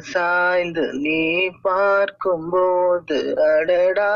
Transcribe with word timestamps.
சாய்ந்து 0.00 0.92
நீ 0.92 1.48
பார்க்கும் 1.62 2.48
போது 2.48 3.18
அடடா 3.48 4.12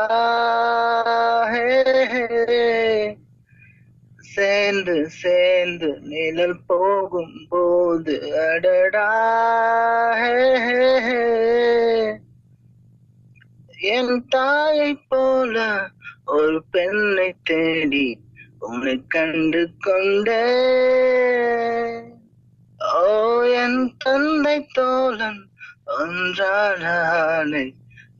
சேர்ந்து 4.19 5.09
சேர்ந்து 5.09 5.99
நிழல் 6.01 6.59
போகும் 6.67 7.47
போது 7.49 8.15
அடடா 8.45 9.09
என் 13.89 14.27
தாயை 14.27 14.95
போல 15.07 15.57
ஒரு 16.25 16.63
பெண்ணை 16.71 17.35
தேடி 17.43 18.07
உன்னை 18.59 19.03
கண்டு 19.07 19.69
கொண்டே. 19.79 20.43
ஓ 22.79 23.43
என் 23.43 23.95
தந்தை 23.97 24.67
தோழன் 24.73 25.41
ஒன்றான 25.85 26.83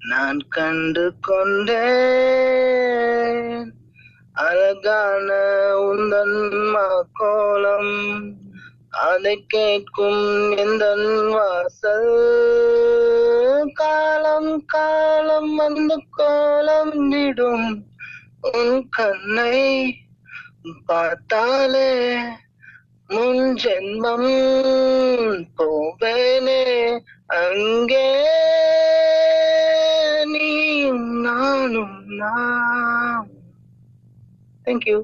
நான் 0.09 0.39
கண்டு 0.47 1.13
கொண்டேன். 1.21 1.83
அழகான 4.33 5.33
உந்தன் 5.79 6.71
கோலம் 7.13 8.35
அதை 8.89 9.45
கேட்கும் 9.47 10.51
எந்த 10.51 10.95
வாசல்? 11.29 12.11
காலம் 13.73 14.65
காலம் 14.65 15.55
வந்து 15.55 16.03
கோலம் 16.11 17.07
விடும் 17.07 17.85
உன் 18.41 18.89
கண்ணை 18.89 19.95
பார்த்தாலே 20.85 22.15
முன் 23.07 23.55
ஜென்மம் 23.63 24.31
போவேனே. 25.57 26.99
அங்கே 27.37 28.05
நீயும் 30.33 31.05
நானும் 31.25 31.97
நாம். 32.19 33.29
தேங்க்யூ 34.65 34.97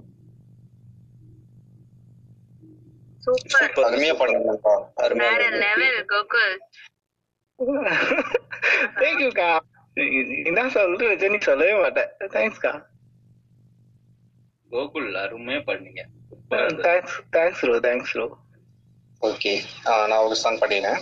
சூப்பர் 3.24 3.86
அருமையா 3.88 4.14
பண்ணுங்கப்பா 4.22 4.76
அருமையா 5.04 5.34
லெவல் 5.58 6.00
கோகுல் 6.12 6.56
தேங்க்யூக்கா 9.02 9.50
வச்சு 11.04 11.30
நீ 11.30 11.40
சொல்லவே 11.42 11.74
மாட்டேன் 11.80 12.12
தேங்க்ஸ்க்கா 12.36 12.72
கோகுல் 14.72 15.10
அருமையா 15.22 15.62
பண்ணீங்க 15.68 16.02
thanks 16.82 17.18
thanks 17.36 17.62
bro 17.62 17.76
thanks 17.86 18.14
bro 18.14 18.26
okay 19.22 19.54
நான் 20.10 20.24
ஒரு 20.24 20.38
சாங் 20.38 20.62
பாடினேன் 20.62 21.02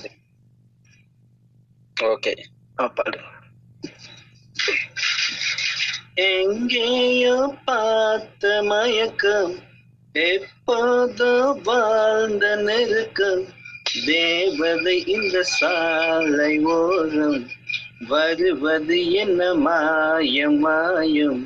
ஓகே 1.99 2.33
பாடு 2.89 3.19
எங்கேயோ 6.25 7.37
பார்த்த 7.65 8.51
மயக்கம் 8.63 9.53
எப்போதோ 10.25 11.31
வாழ்ந்த 11.65 12.45
நெருக்கம் 12.61 13.43
தேவதை 14.05 14.95
இந்த 15.07 15.43
சாலை 15.51 16.53
ஓரம் 16.75 17.41
வருவது 18.09 18.99
என்ன 19.16 19.49
மாயம் 19.59 20.59
மாயம் 20.59 21.41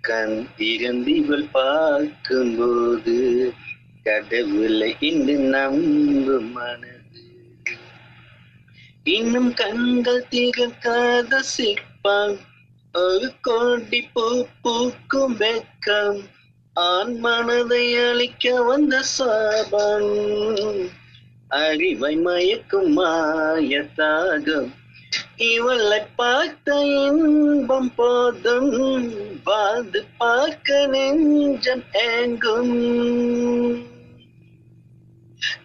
கண் 0.00 0.38
திறந்திவள் 0.56 1.48
பார்க்கும்போது 1.52 3.18
கடவுளை 4.06 4.92
இன்று 5.00 5.36
நம்பும் 5.48 6.52
மனது 6.52 6.97
இன்னும் 9.08 9.54
கண்கள் 9.54 10.26
திகழ்காத 10.30 11.38
சிற்பம். 11.38 12.38
ஒரு 12.92 13.32
கோடி 13.40 14.02
பூ 14.12 14.46
பூக்கும் 14.62 15.36
வெக்கம் 15.38 16.20
ஆண் 16.74 17.18
மனதை 17.18 17.96
அழிக்க 17.96 18.62
வந்த 18.62 19.02
சாபம். 19.02 20.88
அறிவை 21.48 22.16
மயக்கும் 22.16 22.98
மாயத்தாகும். 22.98 24.70
இவளை 25.36 26.00
பார்த்த 26.16 26.84
இன்பம் 26.84 27.94
போதும். 27.94 29.14
வாழ்ந்து 29.44 30.04
பார்க்க 30.18 30.86
நெஞ்சம் 30.86 31.84
ஏங்கும். 31.92 32.76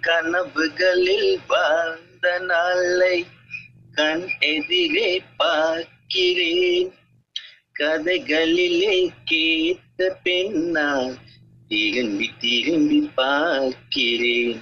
கனவுகளில் 0.01 1.39
வாழ்ந்த 1.47 2.39
நாளை 2.39 3.25
கண் 3.93 4.27
எதிரே 4.39 5.21
பார்க்கிறேன். 5.37 6.93
கதைகளிலே 7.79 9.09
கேட்ட 9.25 10.17
பெண்ணா 10.23 11.17
திரும்பி 11.67 12.29
திரும்பி 12.39 13.09
பார்க்கிறேன். 13.15 14.61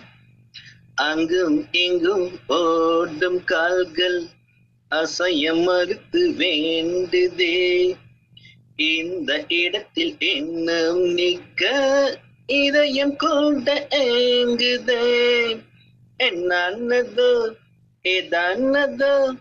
அங்கும் 0.95 1.67
இங்கும் 1.71 2.39
ஓடும் 2.47 3.43
கால்கள் 3.43 4.23
அசைய 4.91 5.63
மறுத்து 5.63 6.31
வேண்டுதே. 6.31 7.95
இந்த 8.75 9.45
இடத்தில் 9.47 10.15
இன்னும் 10.19 11.01
நிற்க 11.01 12.19
இதயம் 12.45 13.15
கூட 13.15 13.87
ஏங்குதே. 13.89 15.59
என்னதோ 16.17 17.59
ஏதானதோ 18.03 19.35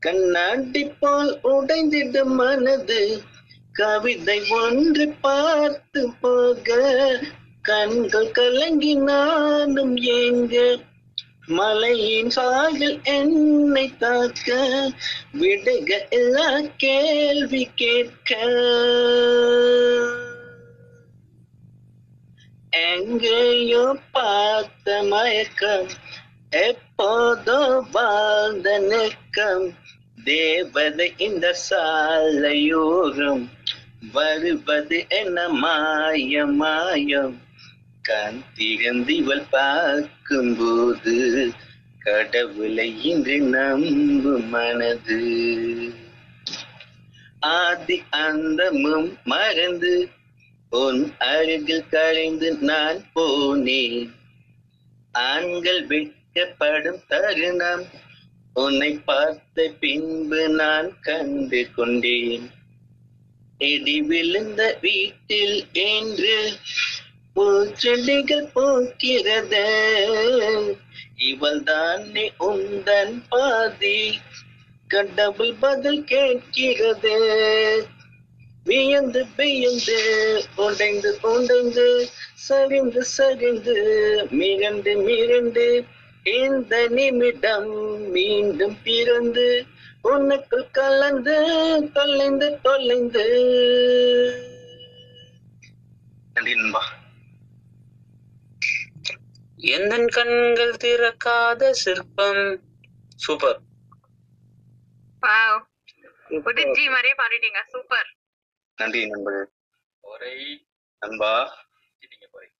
கண்ணாடி 0.00 0.84
போல் 0.84 1.38
உடைந்திடும் 1.44 2.24
மனது 2.24 3.22
கவிதை 3.72 4.42
ஒன்று 4.50 5.08
பார்த்து 5.20 6.12
போக. 6.20 6.74
கண்கள் 7.62 8.30
கலங்கி 8.30 8.94
நானும் 8.94 9.96
ஏங்க. 9.96 10.82
மலையின் 11.46 12.30
சாயல் 12.30 13.00
என்னை 13.02 13.96
தாக்க. 13.96 14.88
விடுக 15.32 16.08
எல்லா 16.08 16.60
கேள்வி 16.76 17.68
கேட்க. 17.74 18.38
எங்கேயோ 22.70 23.96
பார்த்த 24.12 25.02
மயக்கம் 25.02 25.88
எப்போதோ 26.50 27.84
வாழ்ந்த 27.92 28.78
நெக்கம் 28.78 29.74
தேவதை 30.24 31.14
இந்த 31.18 31.54
சாலையோரம் 31.70 33.50
வருவது 34.12 35.06
என்ன 35.08 35.48
மாய 35.48 36.46
மாயம்? 36.46 37.40
கண் 38.02 38.42
திறந்திவள் 38.58 39.44
பார்க்கும்போது 39.50 41.52
கடவுளை 41.98 43.04
இன்று 43.04 43.40
நம்பு 43.40 44.38
மனது. 44.38 45.38
ஆதி 47.40 48.02
அந்தமும் 48.10 49.18
மறந்து 49.24 50.08
உன் 50.70 51.12
அருகில் 51.18 51.88
கரைந்து 51.88 52.54
நான் 52.54 53.04
போனேன். 53.14 54.10
ஆண்கள் 55.12 56.14
வைக்கப்படும் 56.36 57.00
தருணம். 57.08 57.84
உன்னை 58.54 58.90
பார்த்த 59.04 59.66
பின்பு 59.80 60.40
நான் 60.48 60.90
கண்டு 61.00 61.60
கொண்டேன். 61.76 62.44
இடி 63.58 63.96
விழுந்த 64.02 64.62
வீட்டில் 64.80 65.56
என்று 65.86 66.36
பூச்செடிகள் 67.34 68.46
போக்கிறது. 68.56 69.64
இவள் 71.28 71.62
தானே 71.62 72.26
உந்தன் 72.50 73.16
பாதி 73.28 73.98
கடவுள் 74.88 75.56
பதில் 75.60 76.04
கேட்கிறது. 76.04 77.16
வியந்து 78.64 79.20
வியந்து 79.36 79.98
உடைந்து 80.56 81.10
உடைந்து 81.32 81.88
சரிந்து 82.48 83.02
சரிந்து 83.18 83.76
மிரண்டு 84.38 84.92
மிரண்டு 85.06 85.66
இந்த 86.26 86.88
நிமிடம் 86.88 87.70
மீண்டும் 88.10 88.76
பிறந்து 88.84 89.66
உனக்குள் 90.04 90.70
கலந்து 90.70 91.36
தொலைந்து 91.92 92.60
தொலைந்து. 92.60 93.26
நன்றி 96.34 96.54
நண்பா. 96.54 96.82
எந்தன் 99.56 100.08
கண்கள் 100.08 100.72
திறக்காத 100.72 101.70
சிற்பம்? 101.70 102.60
சூப்பர் 103.16 103.60
மாதிரியே 106.88 107.14
பாடிட்டீங்க. 107.14 107.62
சூப்பர் 107.68 108.08
நன்றி 108.76 109.06
நண்பர்கள். 109.06 109.52
ஒரே. 110.00 110.66
நண்பா 110.98 111.66
நீங்க 112.10 112.28
போய் 112.32 112.50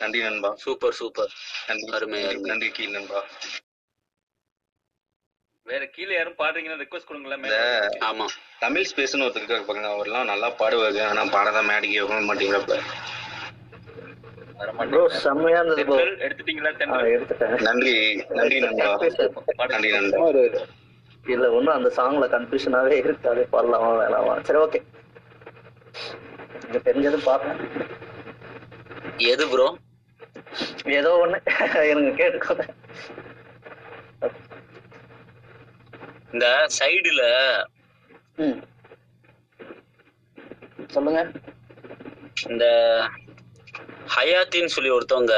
நன்றி 0.00 0.20
நண்பா. 0.22 0.50
Super 0.64 0.92
super. 0.92 1.32
நன்றி. 1.68 1.88
அருமை, 1.96 2.20
அருமை. 2.24 2.48
நன்றி 2.50 2.68
கீழ் 2.70 2.94
நண்பா. 2.96 3.20
வேற 5.66 5.84
கீழே 5.86 6.14
யாரும் 6.14 6.38
பாடுறீங்கன்னா 6.38 6.78
ரெக்வஸ்ட் 6.82 7.08
கொடுங்களேன் 7.08 7.98
ஆமா. 8.08 8.26
தமிழ் 8.58 8.88
ஸ்பேஸ்னு 8.90 9.24
ஒருத்தர் 9.26 9.42
இருக்காரு 9.42 9.66
பாருங்க. 9.68 9.88
அவர்லாம் 9.96 10.30
நல்லா 10.32 10.48
பாடுவாரு. 10.60 11.00
ஆனா 11.08 11.24
பாடதான் 11.36 11.68
மேடிக்கு 11.70 11.98
வைக்க 12.00 12.70
தென்றல் 15.78 16.14
எடுத்துட்டீங்களா? 16.26 16.70
நன்றி 17.68 17.94
நன்றி 18.38 18.58
நண்பா. 18.60 18.90
நன்றி 19.74 19.90
நண்பா. 19.90 20.18
ஒரு 20.30 20.42
இல்ல 21.24 21.46
ஒன்றும் 21.52 21.74
அந்த 21.74 21.88
சாங்ல 21.96 22.26
கன்ஃபியூஷனாவே 22.34 22.94
இருக்கு 23.02 23.30
அது 23.32 23.42
பாடலாமா 23.52 23.90
வேணாமா? 24.00 24.34
சரி 24.48 24.58
ஓகே 24.58 24.80
இங்க 26.66 26.78
தெரிஞ்சது 26.88 27.18
பார்த்தேன் 27.24 27.58
எது 29.32 29.44
ப்ரோ 29.48 29.66
ஏதோ 30.84 31.10
ஒண்ணு. 31.24 31.38
எனக்கு 31.88 32.22
கேட்டுக்கோங்க 32.22 32.68
இந்த 36.32 36.66
சைடுல 36.78 37.22
சொல்லுங்க. 40.86 41.30
இந்த 42.48 42.64
ஹயாத்தின்னு 44.16 44.66
சொல்லி 44.66 44.90
ஒருத்தவங்க 44.90 45.34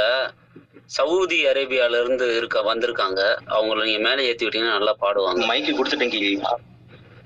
சவுதி 0.84 1.46
அரேபியால 1.46 2.00
இருந்து 2.00 2.36
இருக்க 2.36 2.74
வந்திருக்காங்க. 2.74 3.20
அவங்கள 3.46 3.84
நீங்க 3.84 4.08
மேல 4.08 4.22
ஏத்தி 4.22 4.46
விட்டீங்கன்னா 4.46 4.76
நல்லா 4.76 4.96
பாடுவாங்க. 5.00 5.46
மைக்கு 5.48 5.76
கொடுத்துட்டேன் 5.76 6.08
கீழ். 6.08 6.40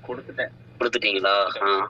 கொடுத்துட்டேன். 0.07 0.51
கொடுத்துட்டீங்களா? 0.79 1.35
ஆ. 1.61 1.89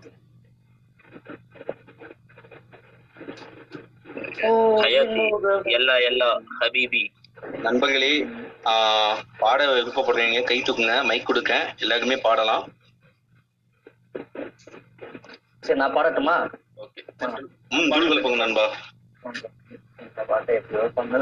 எல்லா 5.63 5.98
எல்லா 5.98 6.42
ஹபீபி. 6.60 7.07
நண்பர்களே 7.62 8.28
ஆஹ் 8.63 9.18
பாட 9.38 9.66
விருப்பப்படுறீங்க 9.66 10.44
கை 10.44 10.62
தூக்குங்க 10.62 11.04
மைக் 11.04 11.25
கொடுக்க 11.25 11.74
எல்லாருக்குமே 11.80 12.22
பாடலாம். 12.22 12.68
சரி 15.62 15.80
நான் 15.80 15.95
பாடட்டுமா? 15.95 16.54
ஓகே. 16.78 17.01
ம் 17.69 17.89
குழுவில் 17.89 18.22
போங்க 18.22 18.38
நண்பா. 18.38 18.72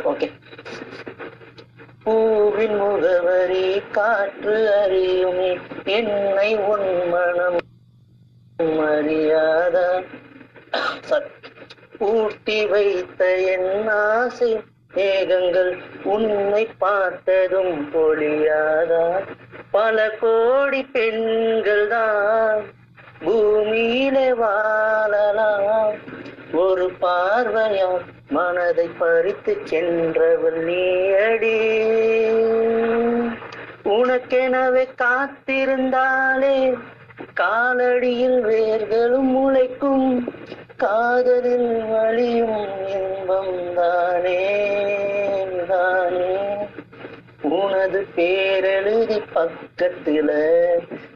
ஓகே. 0.03 0.31
பூவின் 2.03 2.75
முகவரி 2.75 3.81
காற்று 3.91 4.85
அறியுமே 4.85 5.59
என்னை 5.85 6.57
உன் 6.57 7.09
மனம் 7.09 7.59
அறியாதா? 8.59 10.03
சரி. 11.01 11.25
பூட்டி 11.97 12.65
வைத்த 12.65 13.37
என் 13.39 13.87
ஆசை 13.87 14.61
மேகங்கள் 14.95 15.77
உன்னை 16.03 16.67
பார்த்ததும் 16.77 17.89
பொழியாதா? 17.93 19.23
பல 19.71 20.09
கோடி 20.09 20.83
பெண்கள் 20.83 21.87
தான் 21.87 22.63
பூமியில 23.25 24.33
வாழலாம். 24.33 25.93
ஒரு 26.53 26.91
பார்வையால் 26.99 28.01
மனதை 28.29 28.89
பறித்து 28.97 29.57
சென்றவள் 29.63 30.65
நீயடி. 30.65 31.57
உனக்கெனவே 33.83 34.87
காத்திருந்தாலே 35.01 36.77
காலடியில் 37.39 38.41
வேர்களும் 38.41 39.34
காதலில் 40.77 41.85
வழியும் 41.85 42.87
இன்பம் 42.87 43.73
தானே 43.75 44.41
தானே. 45.67 46.33
உனது 47.41 48.05
பேரெழுதி 48.15 49.19
பக்கத்துல 49.35 50.29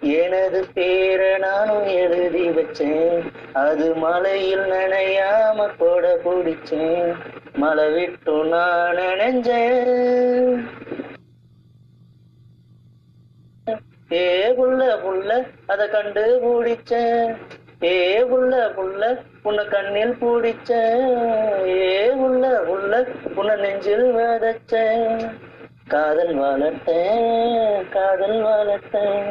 எனது 0.01 0.65
பேரை 0.73 1.37
நானும் 1.37 1.85
எழுதி 1.85 2.49
வச்சேன். 2.49 3.31
அது 3.53 3.95
மலையில் 3.95 4.65
நனையாம 4.71 5.75
கூட 5.77 6.19
பிடிச்சேன் 6.25 7.15
மழை 7.53 7.91
விட்டு 7.91 8.43
நான் 8.43 8.95
நினைஞ்சேன். 8.95 10.67
ஏ 14.11 14.53
புள்ள 14.57 14.83
புள்ள 15.03 15.47
அத 15.67 15.87
கண்டு 15.87 16.23
பிடிச்சேன் 16.43 17.37
ஏ 17.83 18.21
உள்ள 18.21 18.73
உள்ள 18.75 19.17
உன்னை 19.43 19.67
கண்ணில் 19.67 20.17
பூடிச்ச 20.21 20.71
ஏ 21.67 22.09
உள்ள 22.09 22.61
உள்ள 22.61 23.05
உன்னை 23.35 23.55
நெஞ்சில் 23.55 24.15
விதைச்சேன் 24.15 25.31
காதல் 25.87 26.35
வளர்த்த 26.35 26.91
காதல் 27.89 28.41
வளர்த்த. 28.41 29.23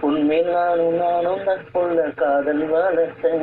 உண்மையில் 0.00 0.50
நானும் 0.50 0.94
நானும் 0.94 1.40
நட்புள்ள 1.40 2.14
காதல் 2.14 2.66
வளர்த்த. 2.66 3.38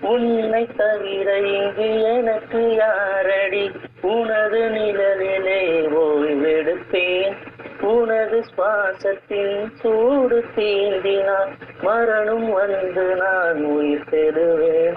உன்னை 0.00 0.66
தவிர 0.76 1.38
இங்கு 1.38 2.00
எனக்கு 2.02 2.74
யாரடி? 2.74 3.70
உனது 4.02 4.70
நிழலிலே 4.70 5.88
ஓய்வெடுப்பேன். 5.88 7.36
உனது 7.80 8.44
சுவாசத்தின் 8.56 9.66
சூடு 9.80 10.44
தீண்டினால் 10.56 11.50
மரணம் 11.82 12.52
வந்து 12.52 13.14
நான் 13.14 13.64
உயிர் 13.64 14.08
பெறுவேன். 14.10 14.96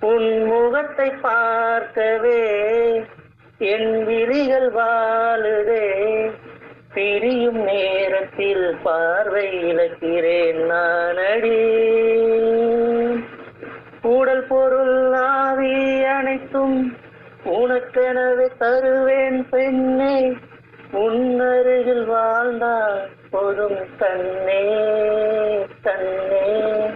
உன் 0.00 0.44
முகத்தை 0.44 1.10
பார்க்கவே 1.10 2.40
என் 3.58 4.04
விழிகள் 4.04 4.70
வாழுதே. 4.70 6.30
பிரியும் 6.94 7.62
நேரத்தில் 7.62 8.76
பார்வை 8.82 9.48
இழக்கிறேன் 9.72 10.66
நான் 10.66 11.16
அடி 11.16 11.58
உடல் 14.02 14.46
பொருள் 14.46 15.12
ஆவி 15.12 16.04
அனைத்தும் 16.04 16.96
உனக்கெனவே 17.44 18.46
தருவேன் 18.58 19.48
பெண்ணே. 19.50 20.36
உன்னருகில் 20.94 22.04
வாழ்ந்தால் 22.06 23.10
போதும் 23.30 23.96
கண்ணே 23.96 24.64
கண்ணே 25.82 26.90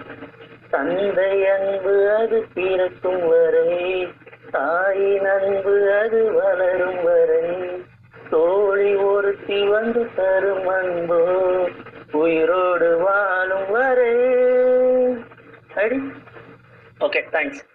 தந்தை 0.71 1.47
அன்பு 1.47 1.95
அது 2.11 2.47
பிறக்கும் 2.55 3.29
வரை 3.29 4.09
தாயின் 4.51 5.25
அன்பு 5.25 5.75
அது 6.01 6.33
வளரும் 6.33 7.03
வரை. 7.03 7.43
தோழி 8.31 8.95
ஒருத்தி 8.95 9.69
வந்து 9.69 10.15
தரும் 10.15 10.69
அன்போ 10.69 11.21
உயிரோடு 12.13 12.99
வாழும் 12.99 13.71
வரை. 13.71 14.15
அடி. 15.75 15.99
ஓகே 17.01 17.21
தேங்க்ஸ் 17.33 17.67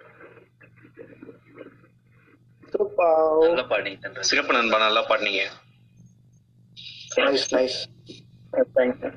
சிறப்பு 4.20 4.54
நண்பா 4.54 4.78
நல்லா 4.78 5.02
பாடினீங்க. 5.02 5.44
நைஸ் 7.16 7.48
நைஸ் 7.52 7.86
தேங்க்ஸ் 8.76 9.14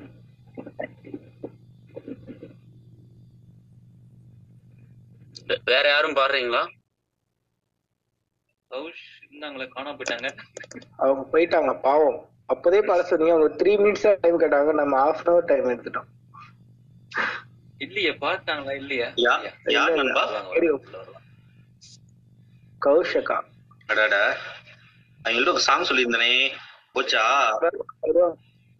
வே- 5.47 5.61
வேற 5.65 5.89
யாரும் 5.89 6.13
பாடுறீங்களா? 6.13 6.67
கௌஷ் 8.69 9.07
இருந்தாங்களே 9.29 9.69
காணாம 9.75 9.97
போயிட்டாங்க. 9.97 10.37
அவங்க 10.97 11.37
போயிட்டாங்க 11.37 11.81
பாவம். 11.81 12.29
அப்போதே 12.45 12.81
பாட 12.81 13.03
சொன்னீங்க 13.03 13.33
அவங்க 13.33 13.63
த்ரீ 13.63 13.67
மினிட்ஸ் 13.67 14.17
டைம் 14.21 14.39
கேட்டாங்க 14.39 14.73
நம்ம 14.73 14.99
ஹாஃப் 14.99 15.15
அன் 15.15 15.25
அவர் 15.25 15.45
டைம் 15.45 15.63
எடுத்துட்டோம். 15.63 16.05
இல்லையே 17.77 18.11
பார்த்தாங்களா 18.11 18.75
இல்லையா? 18.75 19.11
யார் 19.15 19.93
நண்பா. 19.93 20.51
கௌஷகா 22.85 23.41
அடாடா. 23.87 24.35
அவங்கள்ட்ட 25.23 25.49
ஒரு 25.49 25.59
சாங் 25.59 25.83
சொல்லியிருந்தனே. 25.83 26.51
போச்சா? 26.97 27.23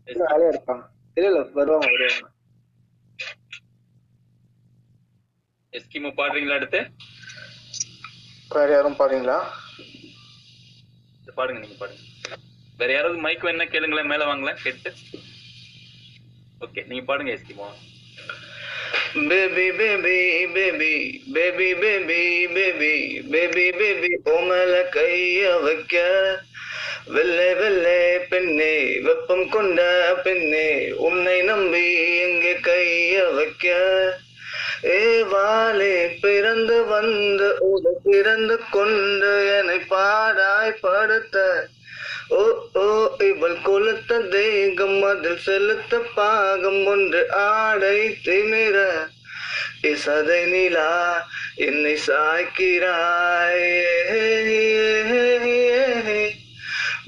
வேலையா 0.07 0.49
இருப்பாங்க 0.49 0.83
இல்ல 1.17 1.27
இல்ல 1.27 1.39
வருவாங்க 1.53 1.87
வருவாங்க 1.93 2.27
எஸ்கிமோ 5.73 6.09
பாடுறீங்களா 6.17 6.55
அடுத்து? 6.55 6.79
வேற 8.51 8.69
யாரும் 8.71 8.99
இது 11.21 11.31
பாடுங்க 11.35 11.59
நீங்க 11.59 11.77
பாடுங்க. 11.79 12.03
வேற 12.79 12.89
யாராவது 12.93 13.17
மைக் 13.17 13.45
வேணா 13.45 13.65
கேளுங்களேன் 13.67 14.11
மேல 14.11 14.25
வாங்களேன் 14.25 14.61
கேட்டு. 14.63 14.89
ஓகே 16.61 16.81
நீங்க 16.87 17.03
பாடுங்க 17.05 17.31
Eskimo. 17.31 17.67
Baby 19.29 19.65
baby 19.79 20.15
baby 20.55 20.91
baby 21.33 21.67
baby 21.83 22.21
baby 22.55 22.91
baby 23.31 23.65
baby 23.79 24.11
உமல 24.33 24.73
கைய 24.89 25.49
வைக்க. 25.57 25.95
வெள்ளை 27.07 27.53
வெள்ளை 27.53 28.17
பெண்ணே 28.29 28.99
வெப்பம் 28.99 29.49
கொண்ட 29.49 29.81
பெண்ணே 30.23 30.91
உன்னை 30.91 31.41
நம்பி 31.41 32.19
எங்கே 32.19 32.53
கைய 32.53 33.33
வைக்க 33.33 33.65
ஏ 34.85 35.21
வாலே 35.21 36.19
பிறந்து 36.21 36.85
வந்து 36.85 37.57
ஒரு 37.59 37.97
பிறந்து 38.03 38.59
கொண்டு 38.71 39.31
என்னை 39.57 39.77
பாடாய் 39.89 40.75
படுத்த. 40.81 41.67
ஓ 42.29 42.41
ஓ 42.73 42.85
இவள் 43.19 43.57
கொளுத்த 43.65 44.27
தேகம் 44.27 45.03
அதில் 45.03 45.37
செலுத்த 45.37 46.01
பாகம் 46.15 46.85
ஒன்று 46.85 47.31
ஆடை 47.31 48.17
திமிர. 48.25 48.77
இசதை 49.81 50.45
நிலா 50.45 51.27
என்னை 51.55 51.97
சாய்க்கிறாய். 52.07 53.67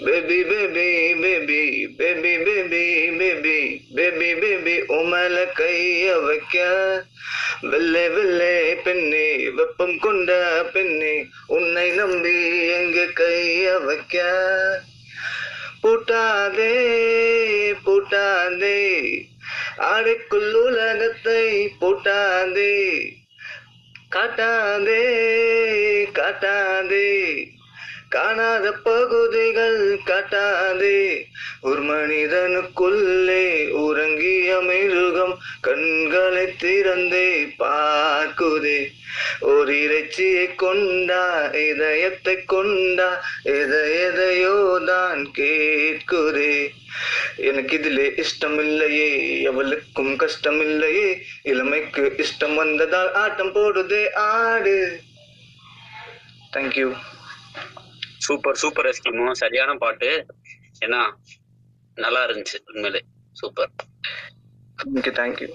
Baby, 0.05 0.43
baby, 0.43 1.13
baby, 1.13 1.87
baby, 1.97 2.37
baby, 2.37 3.09
baby, 3.17 3.85
baby, 3.95 4.33
baby, 4.33 4.79
உமல 4.81 5.45
கைய 5.53 6.25
வைக்க. 6.25 6.57
வெள்ளை 7.61 8.09
வெள்ளை 8.09 8.75
பெண்ணே 8.75 9.49
வெப்பம் 9.49 9.99
கொண்ட 9.99 10.63
பெண்ணே 10.73 11.25
உன்னை 11.47 11.89
நம்பி 11.91 12.67
எங்க 12.67 13.01
கைய 13.01 13.85
வைக்க. 13.85 14.17
பூட்டாதே 15.83 16.77
பூட்டாதே 17.85 19.21
ஆடைக்குள் 19.77 20.51
உலகத்தை 20.51 21.71
பூட்டாதே. 21.81 23.11
காட்டாதே 24.15 25.03
காட்டாதே. 26.11 27.47
காணாத 28.15 28.67
பகுதிகள் 28.85 29.81
காட்டாதே. 30.09 30.99
ஒரு 31.61 31.81
மனிதனுக்குள்ளே 31.89 33.43
உறங்கிய 33.81 34.49
மிருகம் 34.67 35.35
கண்களை 35.67 36.45
திறந்தே 36.63 37.29
பார்க்குதே. 37.57 38.79
ஒரு 39.51 39.73
இறைச்சியை 39.83 40.47
கொண்டா 40.63 41.21
இதயத்தை 41.67 42.35
கொண்டா 42.53 43.09
எதை 43.57 43.81
எதையோ 44.05 44.55
தான் 44.85 45.21
கேட்குதே. 45.39 46.55
எனக்கு 47.49 47.75
இதிலே 47.79 48.07
இஷ்டம் 48.23 48.57
இல்லையே 48.65 49.11
எவளுக்கும் 49.49 50.15
கஷ்டம் 50.15 50.59
இல்லையே 50.61 51.07
இளமைக்கு 51.43 52.03
இஷ்டம் 52.25 52.55
வந்ததால் 52.55 53.13
ஆட்டம் 53.23 53.53
போடுதே 53.53 54.03
ஆடு. 54.13 54.77
தேங்க்யூ 56.55 56.89
சூப்பர் 58.29 58.59
சூப்பர் 58.63 58.89
எஸ்கிமோ 58.91 59.27
சரியான 59.43 59.71
பாட்டு. 59.83 60.09
ஏன்னா 60.85 61.01
நல்லா 61.97 62.21
இருந்துச்சு 62.27 62.57
உண்மையிலே. 62.71 63.01
சூப்பர் 63.35 63.71
தேங்க்யூ 64.79 65.13
தேங்க்யூ 65.19 65.49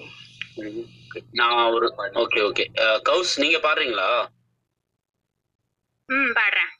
நான் 1.39 1.59
ஒரு 1.75 1.87
ஓகே 2.23 2.39
ஓகே 2.49 2.65
கவுஸ் 3.09 3.33
நீங்க 3.43 3.57
பாடுறீங்களா? 3.67 4.07
ம் 6.09 6.31
பாடுறேன். 6.37 6.71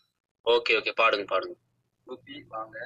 ஓகே 0.45 0.75
ஓகே 0.79 0.91
பாடுங்க 1.01 1.25
பாடுங்க. 1.33 1.55
ஓகே 2.07 2.35
வாங்க. 2.55 2.77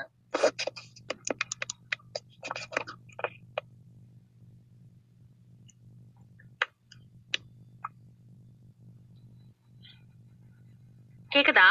கேக்குதா? 11.33 11.67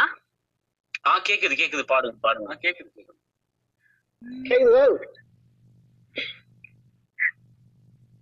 ஆ 1.09 1.19
கேக்குது 1.29 1.55
கேக்குது. 1.55 1.85
பாடுங்க 1.89 2.19
பாடுங்க. 2.23 2.55
கேக்குது 2.65 2.91
கேக்குது. 2.91 3.15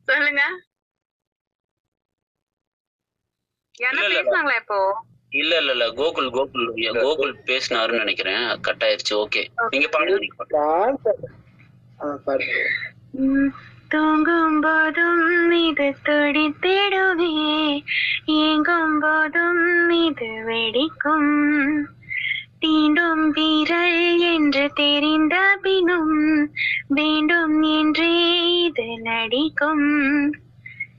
சொல்லுங்க. 0.09 0.43
என்ன 3.81 4.02
இல்ல, 4.02 4.19
இல்ல. 4.21 4.21
இல்ல. 5.33 5.57
இல்ல 5.59 5.73
இல்ல 5.73 5.87
கோகுல் 5.97 6.28
கோகுல் 6.31 6.66
கோகுல் 6.99 7.33
பேசினாருன்னு 7.49 8.02
நினைக்கிறேன். 8.02 8.45
கட் 8.61 8.85
ஆயிருச்சு 8.85 9.14
ஓகே. 9.16 9.43
நீங்க 9.71 9.88
பாடுங்க 9.88 10.19
தூங்கும் 13.90 14.61
போதும் 14.61 15.21
இது 15.61 15.87
துடித்திடுவே 16.07 17.28
ஏங்கும் 18.38 18.97
போதும் 19.00 19.61
இது 20.00 20.31
வெடிக்கும். 20.47 21.31
தீண்டும் 22.61 23.29
வீரல் 23.29 24.19
என்று 24.19 24.71
தெரிந்த 24.75 25.59
பினும் 25.63 26.51
வேண்டும் 26.89 27.63
என்றே 27.63 28.63
இது 28.63 29.01
நடிக்கும். 29.01 30.33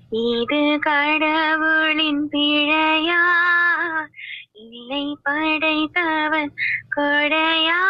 இது 0.09 0.77
கடவுளின் 0.79 2.29
பிழையா? 2.31 3.23
இல்லை 4.53 5.17
படைத்தவன் 5.23 6.53
கொடையா? 6.95 7.81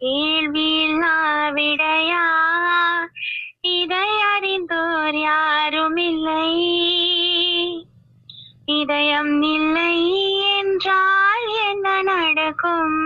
கேள்வியில்லா 0.00 1.16
விடையா? 1.50 2.24
இதை 3.60 4.08
அறிந்தோர் 4.36 5.18
யாரும் 5.18 5.96
இல்லை. 5.96 6.52
இதயம் 8.64 9.42
இல்லை 9.42 10.20
என்றார் 10.58 11.33
என்ன 11.84 12.02
நடக்கும்? 12.02 12.98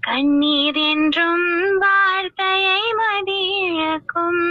கண்ணீர் 0.00 0.74
என்றும் 0.74 1.78
வார்த்தையை 1.78 2.80
மதியக்கும். 2.92 4.42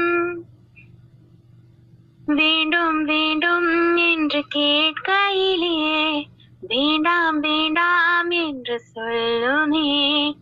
வேண்டும் 2.26 3.06
வேண்டும் 3.06 3.98
என்று 3.98 4.46
கேட்கையிலே 4.56 6.24
வேண்டாம் 6.62 7.40
வேண்டாம் 7.40 8.30
என்று 8.30 8.82
சொல்லுமே. 8.96 10.34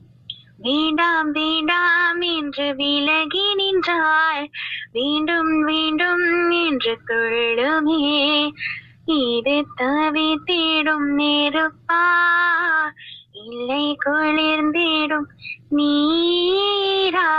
வேண்டாம் 0.57 1.31
வேண்டாம் 1.31 2.21
என்று 2.21 2.75
விலகி 2.75 3.55
நின்றாள் 3.55 4.49
வேண்டும் 4.91 5.61
வேண்டும் 5.61 6.51
என்று 6.51 6.97
துள்ளுமே 7.07 8.49
இது 9.13 9.65
தேடும் 10.45 11.19
நெருப்பா 11.19 12.03
இல்லை 13.33 13.97
குளிர்ந்திடும் 14.05 15.27
நீரா 15.75 17.29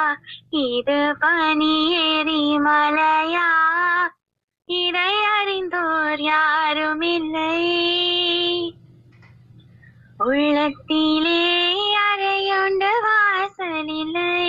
இது 0.50 1.17
பனி 1.21 1.91
ஏறி 1.93 2.59
மலையா? 2.59 3.49
இதை 4.64 5.12
அறிந்தோர் 5.25 6.21
யாரும் 6.21 7.00
இல்லை. 7.00 7.59
உள்ளத்திலே 10.19 11.43
அறையுண்டு 12.09 12.91
வாசலில்லை 13.02 14.49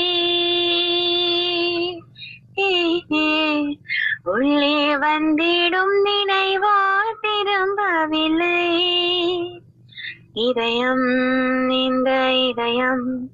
உள்ளே 4.23 4.95
வந்திடும் 4.97 5.95
நினைவோ 6.03 6.75
விரும்பவில்லை 7.45 8.57
இதயம் 10.33 11.07
இந்த 11.69 12.09
இதயம் 12.33 13.29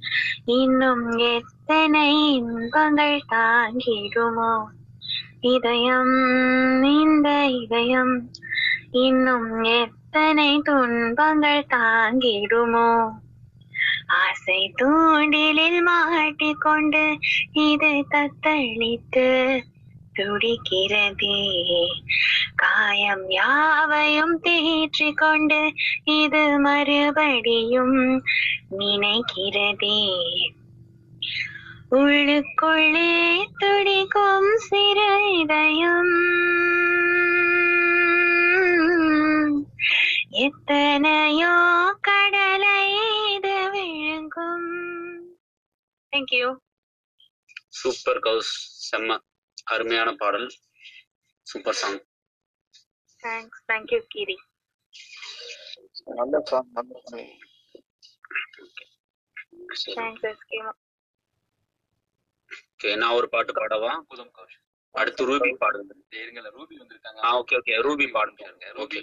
இன்னும் 0.45 1.17
எத்தனை 1.17 2.33
இன்பங்கள் 2.33 3.21
தாங்கிடுமோ? 3.29 4.53
இதயம் 5.39 6.15
இந்த 6.83 7.45
இதயம் 7.45 8.29
இன்னும் 8.91 9.63
எத்தனை 9.63 10.59
துன்பங்கள் 10.61 11.65
தாங்கிடுமோ? 11.69 12.89
ஆசை 14.07 14.73
தூண்டிலில் 14.81 15.81
மாட்டிக்கொண்டு 15.81 17.05
இது 17.51 18.05
தத்தளித்து 18.09 19.29
துடிக்கிறதே. 20.19 21.87
காயம் 22.55 23.29
யாவையும் 23.29 24.39
தேற்றிக் 24.39 25.17
கொண்டு 25.17 25.73
இது 26.03 26.59
மறுபடியும் 26.59 28.23
நினைக்கிறதே. 28.79 30.01
உள்ளுக்குள்ளே 31.91 33.45
துடிக்கும் 33.57 34.57
சிறு 34.57 35.37
இதயம் 35.39 36.13
எத்தனையோ 40.29 41.55
கடலை 42.01 42.81
இது 43.33 43.71
விழுங்கும் 43.71 44.69
தேங்க்யூ 46.11 46.55
சூப்பர் 47.67 48.19
கவுஸ் 48.19 48.53
செம்ம. 48.89 49.17
அருமையான 49.67 50.09
பாடல். 50.21 50.47
Super 51.47 51.77
song 51.79 51.99
thanks 53.23 53.61
thank you 53.69 53.99
Giri 54.13 54.35
நல்ல 56.17 56.41
சாங் 56.49 56.69
நல்ல 56.75 56.93
தேங்க்ஸ் 59.89 60.25
எஸ்கேமா 60.29 60.71
ஓகே 62.71 62.91
நான் 62.99 63.15
ஒரு 63.17 63.27
பாட்டு 63.31 63.51
பாடவா? 63.55 63.91
குதம் 64.09 64.31
கௌஷ் 64.35 64.57
அடுத்து 64.95 65.23
ரூபி 65.29 65.49
பாடுங்க 65.61 65.91
இருங்கல 66.19 66.49
ரூபி 66.55 66.75
வந்திருக்காங்க 66.81 67.19
ஆ 67.25 67.31
ஓகே 67.39 67.57
ஓகே 67.59 67.75
ரூபி 67.87 68.05
பாடுங்க. 68.15 68.43
ஓகே 68.83 69.01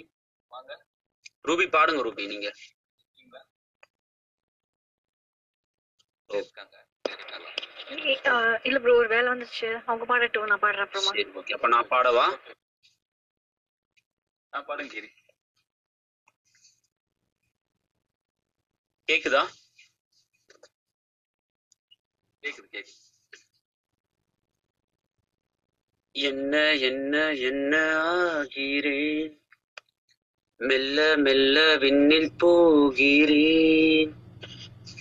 வாங்க 0.51 0.71
ரூபி 1.45 1.65
பாடுங்க 1.75 2.01
ரூபி 2.07 2.23
நீங்க? 2.33 2.49
இருக்காங்க 6.29 6.75
இல்ல 8.65 8.79
ப்ரோ 8.79 8.93
ஒரு 8.93 9.07
வேலை 9.07 9.27
வந்துச்சு 9.33 9.67
அவங்க 9.85 10.05
பாடட்டும் 10.05 10.45
நான் 10.45 10.59
பாடுறேன் 10.59 10.85
அப்புறமா. 10.85 11.11
சரி 11.11 11.31
ஓகே 11.33 11.53
அப்ப 11.53 11.67
நான் 11.67 11.87
பாடவா? 11.87 12.25
நான் 14.53 14.65
பாடுங்க 14.65 14.91
கிரி. 14.93 15.09
கேக்குதா? 19.07 19.43
கேக்குது 22.43 22.67
கேக்குது. 22.67 22.95
என்ன 26.15 26.53
என்ன 26.81 27.15
என்ன 27.41 27.73
ஆகிறேன்? 28.13 29.33
மெல்ல 30.59 31.15
மெல்ல 31.17 31.75
விண்ணில் 31.77 32.35
போகிறேன். 32.37 34.13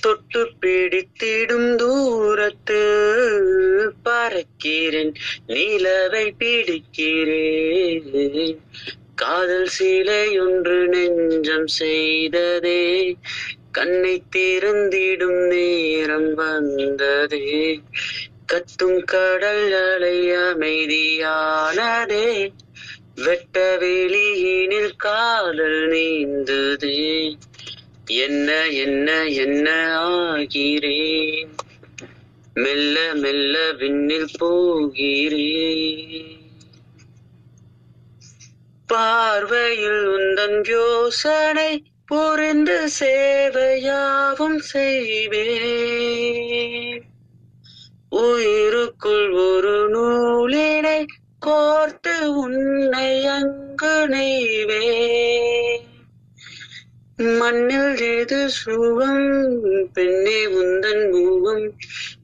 தொட்டு 0.00 0.48
பிடித்திடும் 0.60 1.76
தூரத்து 1.76 2.80
பறக்கிறேன் 4.04 5.14
நிலவை 5.48 6.32
பிடிக்கிறேன். 6.38 8.58
காதல் 9.14 9.66
சிலை 9.66 10.38
ஒன்று 10.38 10.88
நெஞ்சம் 10.88 11.66
செய்ததே 11.66 13.16
கண்ணை 13.72 14.22
திறந்திடும் 14.36 15.46
நேரம் 15.46 16.34
வந்ததே. 16.34 17.80
கத்தும் 18.52 19.04
கடல் 19.04 19.72
அலை 19.72 20.30
அமைதியானதே 20.30 22.48
வெட்ட 23.14 23.78
வெளியினில் 23.80 24.96
காதல் 24.96 25.88
நீந்ததே. 25.88 27.36
என்ன 28.06 28.68
என்ன 28.68 29.26
என்ன 29.26 29.98
ஆகிறேன்? 29.98 31.48
மெல்ல 32.54 33.14
மெல்ல 33.14 33.72
விண்ணில் 33.72 34.30
போகிறேன். 34.38 36.38
பார்வையில் 38.86 39.88
உந்தன் 39.88 40.68
யோசனை 40.68 41.84
புரிந்து 42.06 42.88
சேவையாவும் 43.00 44.58
செய்வேன். 44.58 47.04
உயிருக்குள் 48.10 49.30
ஒரு 49.30 49.90
நூலினை 49.90 51.06
கோர்த்து 51.46 52.24
உன்னை 52.24 53.26
அங்கு 53.26 54.08
நெய்வேன். 54.08 55.75
மண்ணில் 57.18 57.98
எது 57.98 58.50
சுகம் 58.50 59.52
பெண்ணே 59.92 60.46
உந்தன் 60.46 61.10
முகம் 61.10 61.74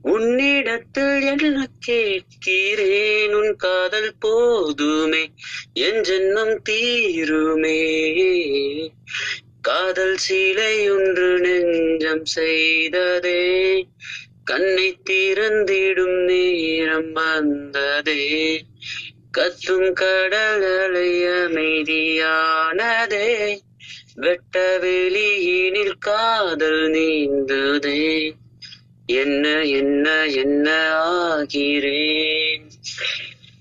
உன்னிடத்தில் 0.02 1.22
என்ன 1.22 1.66
கேட்கிறேன்? 1.78 3.34
உன் 3.34 3.56
காதல் 3.56 4.14
போதுமே 4.18 5.30
என் 5.72 5.94
ஜென்மம் 5.94 6.58
தீருமே. 6.68 8.40
காதல் 9.60 10.16
சீலை 10.28 10.90
ஒன்று 10.90 11.40
நெஞ்சம் 11.40 12.24
செய்ததே 12.24 13.86
கண்ணை 14.44 14.98
திறந்திடும் 15.10 16.24
நேரம் 16.24 17.12
வந்ததே. 17.12 18.64
கத்தும் 19.38 19.92
கடல் 19.92 20.78
அலை 20.78 21.24
அமைதியானதே 21.24 23.60
வெட்ட 24.14 24.78
வெளியினில் 24.78 25.92
காதல் 25.98 26.88
நீந்ததே. 26.88 28.34
என்ன 29.06 29.62
என்ன 29.62 30.26
என்ன 30.26 30.90
ஆகிறேன்? 30.94 32.70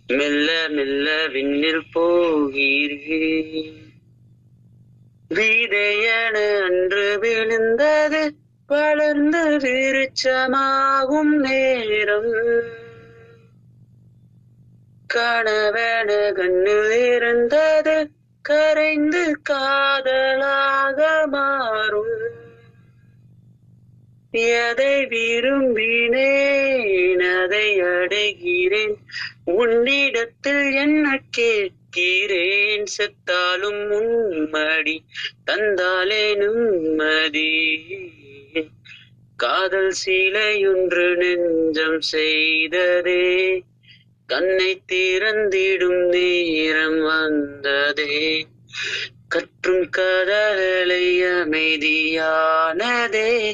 மெல்ல 0.08 0.66
மெல்ல 0.70 1.28
விண்ணில் 1.28 1.84
போகிறேன். 1.92 3.74
வீதையன 5.30 6.62
அன்று 6.62 7.20
விழுந்தது 7.20 8.36
வளர்ந்து 8.68 9.50
விருச்சமாகும் 9.50 11.40
நேரம். 11.40 12.64
கணவன 15.08 16.32
கண்ணில் 16.32 16.92
இருந்தது 16.92 18.10
கரைந்து 18.42 19.40
காதலாக 19.44 21.28
மாறும். 21.28 22.20
எதை 24.32 25.06
விரும்பினேன் 25.06 27.44
அதை 27.44 27.82
அடைகிறேன். 27.82 28.96
உன்னிடத்தில் 29.44 30.74
என்ன 30.74 31.24
கேட்கிறேன்? 31.30 32.84
செத்தாலும் 32.84 33.90
உண்மடி 33.90 35.04
தந்தாலே 35.46 36.36
நிம்மதி. 36.36 37.82
காதல் 39.36 39.94
சீலையொன்று 40.06 41.16
நெஞ்சம் 41.16 42.02
செய்ததே. 42.02 43.64
கண்ணை 44.32 44.82
திறந்திடும் 44.92 46.08
நேரம் 46.08 47.02
வந்ததே. 47.02 48.48
கற்றும் 49.28 49.90
கடலை 49.90 51.22
அமைதியானதே. 51.22 53.54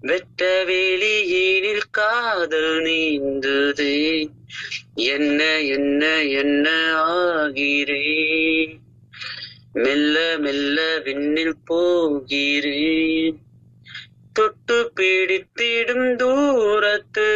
வெட்ட 0.00 0.64
வெளியினில் 0.64 1.82
காதல் 1.90 2.62
நீந்ததே. 2.62 4.28
என்ன 4.94 5.60
என்ன 5.60 6.22
என்ன 6.22 6.94
ஆகிறேன் 6.94 8.80
மெல்ல 9.72 10.36
மெல்ல 10.38 11.00
விண்ணில் 11.04 11.56
போகிறேன். 11.64 13.38
தொட்டு 14.32 14.92
பிடித்திடும் 14.96 16.16
தூரத்து 16.16 17.28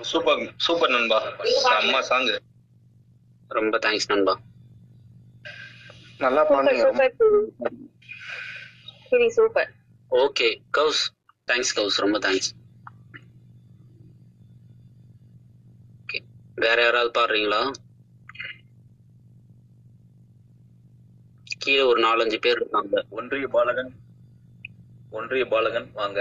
சூப்பர் 0.00 0.42
சூப்பர் 0.56 0.90
நண்பா. 0.90 1.18
செம்ம 1.64 2.00
சாங் 2.00 2.28
ரொம்ப 3.48 3.78
தேங்க்ஸ் 3.78 4.08
நண்பா. 4.08 4.34
நல்லா 6.24 6.42
சரி 9.10 9.26
super 9.36 9.70
okay 10.10 10.48
Ghouse. 10.78 11.02
Thanks 11.48 11.74
Ghouse. 11.78 11.96
ரொம்ப 12.04 12.18
தேங்க்ஸ் 12.26 12.50
ஓகே 16.02 16.18
வேற 16.64 16.78
யாராவது 16.86 17.10
பாடுறீங்களா? 17.18 17.60
கீழே 21.62 21.84
ஒரு 21.90 22.00
நாலஞ்சு 22.06 22.38
பேர் 22.44 22.58
இருக்காங்க. 22.60 22.96
ஒன்றிய 23.18 23.46
பாலகன் 23.54 23.92
ஒன்றிய 25.18 25.44
பாலகன் 25.52 25.88
வாங்க. 26.00 26.20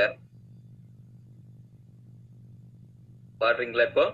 பாடுறீங்களா 3.42 3.86
இப்போ? 3.92 4.06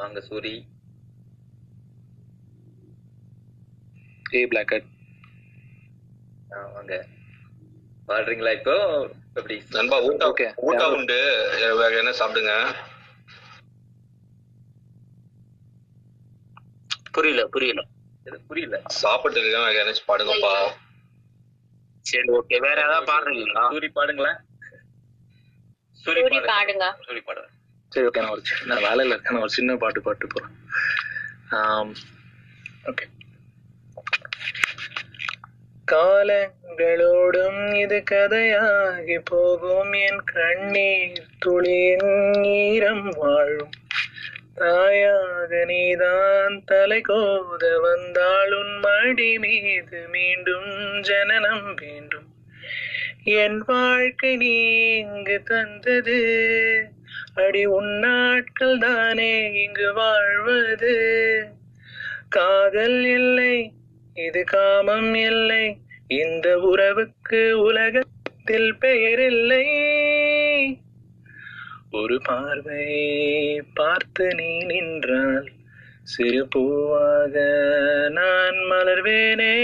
வாங்க 0.00 0.20
சூரி. 0.26 0.52
ஏ 4.34 4.42
பிளாக்கட் 4.46 4.88
ஆ, 6.50 6.60
வாங்க. 6.74 6.94
பாடுறீங்களா 8.08 8.52
இப்போ? 8.58 8.74
எப்படி? 9.34 9.56
நண்பா 9.76 9.96
ஊட்டா 10.06 10.28
Okay. 10.30 10.48
ஊட்டா 10.68 10.86
உண்டு. 10.94 11.18
வேற 11.80 11.92
என்ன 11.98 12.12
சாப்பிடுங்க? 12.12 12.54
புரியல 17.14 17.42
புரியல. 17.48 17.80
புரியல. 18.48 18.76
சாப்பிட்டு 18.98 19.40
வேற 19.58 19.76
என்ன 19.82 19.94
பாடுங்கப்பா. 20.08 20.54
சரி 22.06 22.28
ஓகே. 22.38 22.56
வேற 22.66 22.78
ஏதாவது 22.86 23.08
பாடுறீங்களா? 23.10 23.64
சூரி 23.72 23.88
பாடுங்களேன். 23.98 24.38
சூரி 25.98 26.20
பாடுங்க. 26.24 26.46
பாடுங்க. 26.52 26.86
சூரி 27.06 27.20
பாடுறேன் 27.20 27.54
சரி 27.92 28.06
ஓகே 28.06 28.20
நான் 28.22 28.34
ஒரு 28.36 28.42
சின்ன 28.50 28.74
வேலையில் 28.86 29.12
இருக்கேன் 29.12 29.34
நான் 29.34 29.44
ஒரு 29.46 29.56
சின்ன 29.58 29.76
பாட்டு 29.76 30.00
பாட்டு 30.02 30.26
போகிறேன் 30.26 31.94
ஓகே 32.90 33.06
காலங்களோடும் 35.92 37.62
இது 37.74 37.96
கதையாகி 38.10 39.16
போகும். 39.24 39.92
என் 39.92 40.20
கண்ணீர் 40.24 41.24
துளியின் 41.44 42.44
ஈரம் 42.44 43.08
வாழும். 43.16 43.72
தாயாக 44.60 45.64
நீதான் 45.70 46.56
தலை 46.64 47.00
கோத 47.08 47.64
வந்தாள் 47.86 48.54
உன் 48.60 48.76
மடி 48.78 49.38
மீது 49.38 50.00
மீண்டும் 50.08 50.70
ஜனனம் 51.00 51.74
வேண்டும். 51.74 52.28
என் 53.24 53.60
வாழ்க்கை 53.66 54.32
நீ 54.36 54.54
இங்கு 54.98 55.38
தந்தது. 55.42 56.20
அடி 57.40 57.66
உன்னாட்கள் 57.66 58.78
தானே 58.78 59.32
இங்கு 59.64 59.88
வாழ்வது? 59.94 60.94
காதல் 62.28 63.04
இல்லை 63.04 63.54
இது 64.14 64.44
காமம் 64.44 65.14
இல்லை 65.14 65.64
இந்த 66.20 66.58
உறவுக்கு 66.58 67.40
உலகத்தில் 67.62 68.72
பெயரில்லை. 68.78 69.66
ஒரு 71.90 72.16
பார்வை 72.22 72.86
பார்த்து 73.74 74.26
நீ 74.34 74.50
நின்றால் 74.64 75.48
சிறு 76.02 76.42
பூவாக 76.54 77.34
நான் 78.10 78.60
மலர்வேனே. 78.70 79.56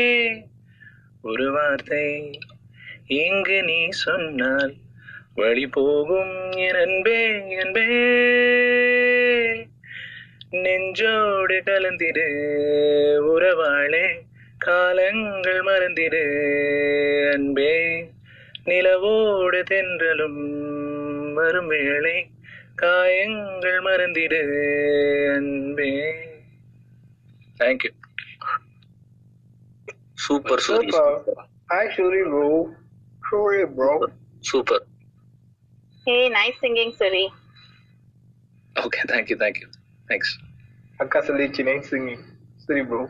ஒரு 1.23 1.47
வார்த்தை 1.53 2.09
இங்கு 3.07 3.63
நீ 3.63 3.81
சொன்னால் 4.05 4.75
வழி 5.37 5.67
போகும் 5.67 6.51
என் 6.53 6.75
அன்பே 6.75 7.29
அன்பே. 7.61 7.87
நெஞ்சோடு 10.51 11.63
கலந்திடு 11.67 12.27
உறவாளே. 13.19 14.21
காலங்கள் 14.59 15.61
மறந்திடு 15.61 16.23
அன்பே. 17.33 18.09
நிலவோடு 18.65 19.63
தென்றலும் 19.71 21.33
வரும் 21.33 21.67
வேளை. 21.67 22.31
காயங்கள் 22.75 23.81
மறந்திடு 23.81 24.41
அன்பே. 25.35 26.15
Thank you 27.59 27.91
super 30.15 30.63
Suri 30.69 30.73
Super. 30.73 31.21
Actually, 31.75 32.23
bro. 32.25 32.63
Sorry, 33.33 33.67
bro. 33.77 34.07
சூப்பர் 34.41 34.86
Hey, 36.07 36.29
nice 36.31 36.57
singing, 36.63 36.91
Suri. 36.99 37.25
Okay 38.77 39.03
thank you 39.11 39.37
thank you 39.43 39.67
thanks 40.09 40.33
அக்கா 41.01 41.19
சொல்லிச்சு 41.29 41.63
நைட் 41.69 41.87
சிங்கிங் 41.91 42.25
சரி 42.65 42.83
ப்ரோ 42.89 43.01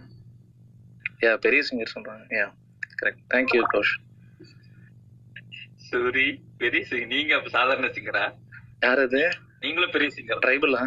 யா 1.25 1.33
பெரிய 1.45 1.61
சிங்கர் 1.69 1.93
சொல்றாங்க. 1.95 2.25
Yeah 2.39 2.47
correct 3.01 3.23
thank you 3.33 3.63
Ghosh 3.73 3.95
Suri 5.87 6.27
பெரிய 6.63 6.83
சிங் 6.91 7.11
நீங்க 7.15 7.35
அப்ப 7.39 7.51
சாதாரண 7.57 7.89
சிங்கரா 7.97 8.25
யார் 8.83 9.03
அது? 9.07 9.23
நீங்களும் 9.63 9.95
பெரிய 9.97 10.11
சிங்கர் 10.17 10.43
ட்ரைபிளா 10.47 10.83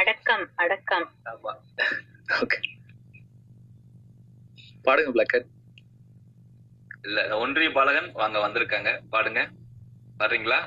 அடக்கம் 0.00 0.46
அடக்கம். 0.64 1.06
ஆமா. 1.32 1.52
ஓகே 2.40 2.58
பாடுங்க 4.84 5.12
பிளாக்கர் 5.16 5.46
இல்ல 7.06 7.20
ஒன்றிய 7.42 7.70
பாலகன் 7.78 8.10
வாங்க 8.22 8.38
வந்திருக்காங்க. 8.46 8.90
பாடுங்க. 9.14 9.40
வர்றீங்களா? 10.20 10.60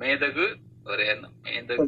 மேதகு 0.00 0.44
ஒரு 0.92 1.02
எண்ணம் 1.12 1.34
மேதகு. 1.44 1.84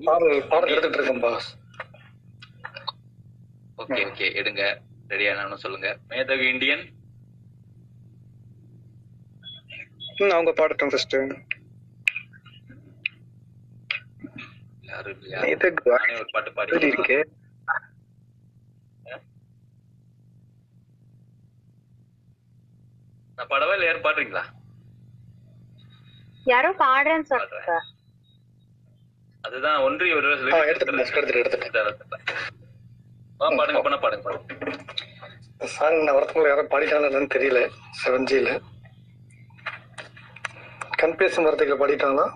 ஓகே 3.82 3.98
ஓகே 4.10 4.28
எடுங்க. 4.40 4.62
ரெடியானு 5.10 5.62
சொல்லுங்க. 5.64 5.88
மேதகு 6.12 6.44
இந்தியன். 6.54 6.84
அவங்க 10.36 10.52
பாடட்டும் 10.58 10.90
ஃபர்ஸ்ட் 10.92 11.16
யாரும் 14.90 15.22
ஒரு 16.20 16.28
பாட்டு 16.34 16.50
பாடி 16.56 16.88
இருக்கு? 16.92 17.18
நான் 23.38 23.50
பாடவா 23.52 23.74
இல்ல 23.76 23.88
யாரும் 23.88 24.06
பாடுறீங்களா? 24.06 24.44
யாரோ 26.52 26.70
பாடுறேன்னு 26.84 27.28
சொல்றாங்க. 27.32 27.74
அதுதான் 29.46 29.82
ஒன்றிய 29.86 30.14
ஒரு 30.20 30.28
பாடுங்க 33.58 33.80
பண்ண 33.86 33.96
பாடுங்க 34.04 34.24
பாடுங்க. 34.26 34.54
சாங் 35.74 35.98
நான் 36.04 36.16
வரத்துக்குள்ள 36.16 36.50
யாரும் 36.52 36.72
பாடிட்டாங்கன்னு 36.72 37.34
தெரியல. 37.36 37.60
செவன் 38.00 38.26
ஜியில் 38.30 38.52
கண் 41.00 41.18
பேசும் 41.20 41.46
வார்த்தைகளை 41.46 41.78
பாடிட்டாங்களா? 41.82 42.26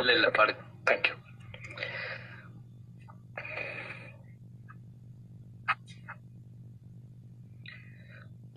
இல்ல 0.00 0.10
இல்ல 0.18 0.28
பாடுங்க. 0.38 0.62
தேங்க்யூ 0.88 1.14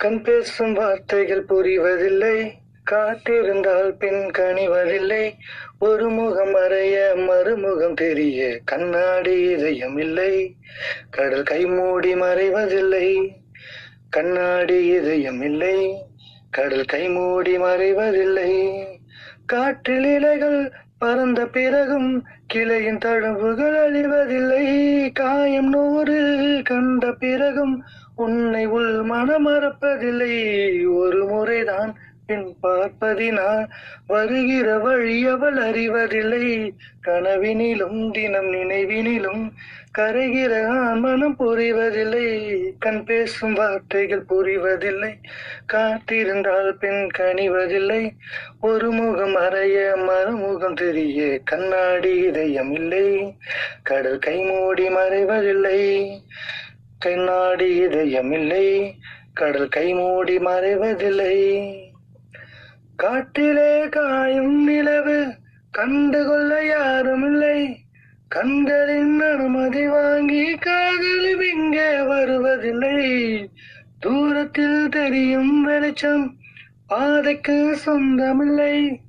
கண் 0.04 0.22
பேசும் 0.26 0.76
வார்த்தைகள் 0.80 1.48
புரிவதில்லை. 1.50 2.36
காத்திருந்தால் 2.92 3.96
பின் 4.00 4.32
கனிவதில்லை. 4.38 5.34
ஒரு 5.80 6.10
முகம் 6.10 6.56
அறைய 6.56 7.16
மறுமுகம் 7.16 7.94
தெரிய 7.94 8.60
கண்ணாடி 8.66 9.42
இதயம் 9.42 9.98
இல்லை. 9.98 10.56
கடல் 11.10 11.44
கை 11.44 11.66
மூடி 11.66 12.14
மறைவதில்லை. 12.14 13.30
கண்ணாடி 14.10 14.86
இதயம் 14.86 15.42
இல்லை. 15.42 16.06
கடல் 16.50 16.86
கை 16.86 17.10
மூடி 17.10 17.58
மறைவதில்லை. 17.58 18.84
காற்றில் 19.46 20.04
இலைகள் 20.04 20.72
பறந்த 20.98 21.46
பிறகும் 21.46 22.24
கிளையின் 22.54 22.98
தழும்புகள் 22.98 23.76
அழிவதில்லை. 23.76 25.12
காயம் 25.12 25.70
நூறு 25.70 26.62
கண்ட 26.64 27.12
பிறகும் 27.12 27.84
உன்னை 28.16 28.66
உள் 28.66 29.00
மனமறப்பதில்லை. 29.00 30.36
ஒரு 30.96 31.28
முறைதான் 31.28 31.96
பின் 32.30 32.58
பார்ப்பதினால் 32.64 33.68
வருகிற 34.08 34.78
வழி 34.78 35.26
அவள் 35.26 35.58
அறிவதில்லை. 35.58 36.74
கனவினிலும் 37.08 38.12
தினம் 38.12 38.54
நினைவினிலும் 38.54 39.52
கரைகிற 39.98 40.54
மனம் 40.96 41.36
புரிவதில்லை. 41.40 42.60
கண் 42.80 43.04
பேசும் 43.04 43.54
வார்த்தைகள் 43.54 44.24
புரிவதில்லை. 44.30 45.16
காத்திருந்தால் 45.74 46.70
பின் 46.70 47.10
கனிவதில்லை. 47.18 48.12
ஒரு 48.62 48.92
முகம் 48.92 49.36
அறைய 49.36 49.96
மறுமுகம் 49.96 50.74
தெரிய 50.74 51.40
கண்ணாடி 51.44 52.16
இதயம் 52.16 52.72
இல்லை. 52.72 53.36
கடல் 53.82 54.20
கை 54.20 54.44
மூடி 54.44 54.88
மறைவதில்லை. 54.88 56.18
கண்ணாடி 57.00 57.76
இதயம் 57.76 58.32
இல்லை. 58.32 58.96
கடல் 59.34 59.70
கை 59.70 59.94
மூடி 59.94 60.38
மறைவதில்லை. 60.38 61.88
காட்டிலே 63.02 63.90
காயும் 63.90 64.64
நிலவு 64.64 65.34
கண்டுகொள்ள 65.72 66.66
யாரும் 66.66 67.24
இல்லை 67.24 67.78
கண்களின் 68.28 69.22
அனுமதி 69.22 69.88
வாங்கி 69.88 70.56
காதலும் 70.56 71.42
இங்கே 71.42 72.02
வருவதில்லை. 72.02 72.98
தூரத்தில் 74.00 74.90
தெரியும் 74.90 75.64
வெளிச்சம் 75.64 76.38
பாதைக்கு 76.88 77.78
சொந்தமில்லை. 77.86 79.00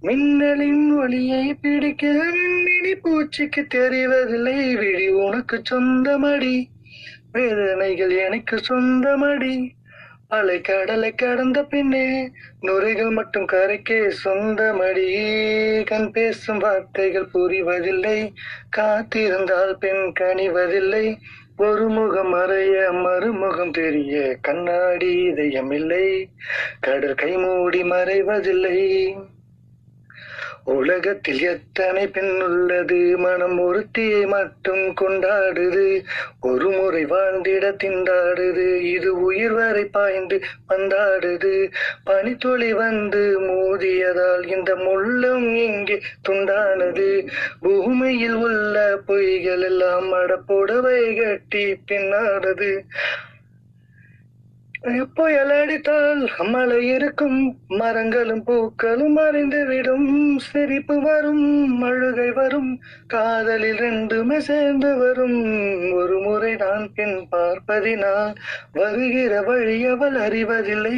மின்னலின் 0.00 0.92
ஒளியை 0.92 1.54
பிடிக்க 1.54 2.06
மின்னினி 2.06 2.94
பூச்சிக்கு 3.04 3.64
தெரிவதில்லை. 3.74 4.76
விழி 4.76 5.08
உனக்கு 5.08 5.62
சொந்தமடி 5.70 6.64
வேதனைகள் 7.32 8.16
எனக்கு 8.16 8.58
சொந்தமடி. 8.68 9.56
அலை 10.32 10.60
கடலை 10.60 11.14
கடந்த 11.14 11.64
பின்னே 11.64 12.30
நுரைகள் 12.60 13.10
மட்டும் 13.10 13.46
கரைக்கே 13.46 13.98
சொந்தமடி 14.24 15.08
கண் 15.84 16.10
பேசும் 16.10 16.58
வார்த்தைகள் 16.58 17.28
புரிவதில்லை. 17.34 18.32
காத்திருந்தால் 18.76 19.72
பெண் 19.78 20.04
கனிவதில்லை. 20.20 21.04
ஒரு 21.56 21.88
முகம் 21.88 22.32
மறைய 22.34 22.76
மறுமுகம் 23.00 23.70
தெரிய 23.70 24.36
கண்ணாடி 24.40 25.12
இதயம் 25.22 25.70
இல்லை 25.70 26.06
கடல் 26.80 27.14
கை 27.14 27.32
மூடி 27.36 27.82
மறைவதில்லை. 27.82 28.78
உலகத்தில் 30.64 31.40
எத்தனை 31.40 32.06
பெண் 32.06 32.40
உள்ளது? 32.40 33.18
மனம் 33.18 33.58
ஒருத்தியை 33.60 34.26
மட்டும் 34.26 34.94
கொண்டாடுது. 35.00 36.04
ஒரு 36.40 36.70
முறை 36.70 37.06
வாழ்ந்திட 37.06 37.74
திண்டாடுது. 37.84 38.80
இது 38.80 39.20
உயிர் 39.20 39.52
வரை 39.52 39.84
பாய்ந்து 39.84 40.40
வந்தாடுது 40.68 41.70
பனித்துளி 42.04 42.72
வந்து 42.72 43.40
மோதியதால் 43.40 44.56
இந்த 44.56 44.76
முள்ளம் 44.76 45.56
எங்கே 45.56 46.00
துண்டானது. 46.28 47.28
பூமியில் 47.60 48.34
உள்ள 48.34 49.00
பொய்கள் 49.08 49.62
எல்லாம் 49.62 50.12
மடப்புடவை 50.12 51.22
கட்டி 51.22 51.76
பின்னாடுது. 51.88 52.80
புயல் 55.14 55.50
அடித்தால் 55.50 56.30
மழை 56.38 56.88
இருக்கும். 56.88 57.56
மரங்களும் 57.68 58.44
பூக்களும் 58.44 59.16
அறிந்துவிடும் 59.16 60.36
சிரிப்பு 60.38 61.00
வரும் 61.00 61.82
அழுகை 61.82 62.30
வரும். 62.30 62.80
காதலில் 63.06 63.78
ரெண்டுமே 63.78 64.38
சேர்ந்து 64.38 64.96
வரும். 64.96 65.38
ஒரு 65.92 66.18
முறை 66.18 66.56
நான் 66.56 66.90
பின் 66.94 67.28
பார்ப்பதினால் 67.32 68.34
வருகிற 68.72 69.42
வழி 69.42 69.86
அவள் 69.86 70.14
அறிவதில்லை. 70.14 70.96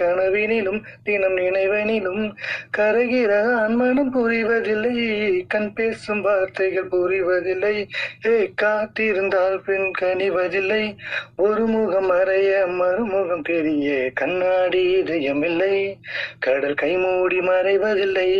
கனவினிலும் 0.00 0.82
தினம் 1.02 1.36
நினைவனிலும் 1.36 2.34
கரைகிற 2.78 3.32
மனம் 3.68 4.14
புரிவதில்லை. 4.14 5.44
கண் 5.48 5.72
பேசும் 5.72 6.20
வார்த்தைகள் 6.20 6.88
புரிவதில்லை. 6.88 7.86
ஏ 8.26 8.52
காத்திருந்தால் 8.62 9.58
பின் 9.64 9.90
கனிவதில்லை. 10.00 10.96
ஒரு 11.36 11.66
முகம் 11.66 12.10
அறைய 12.10 12.66
மறுமுகம் 12.66 13.18
தெரிய 13.42 14.10
கண்ணாடி 14.14 14.82
இதயமில்லை. 15.02 15.98
கடல் 16.38 16.74
கை 16.74 16.96
மூடி 16.96 17.38
மறைவதில்லை. 17.38 18.30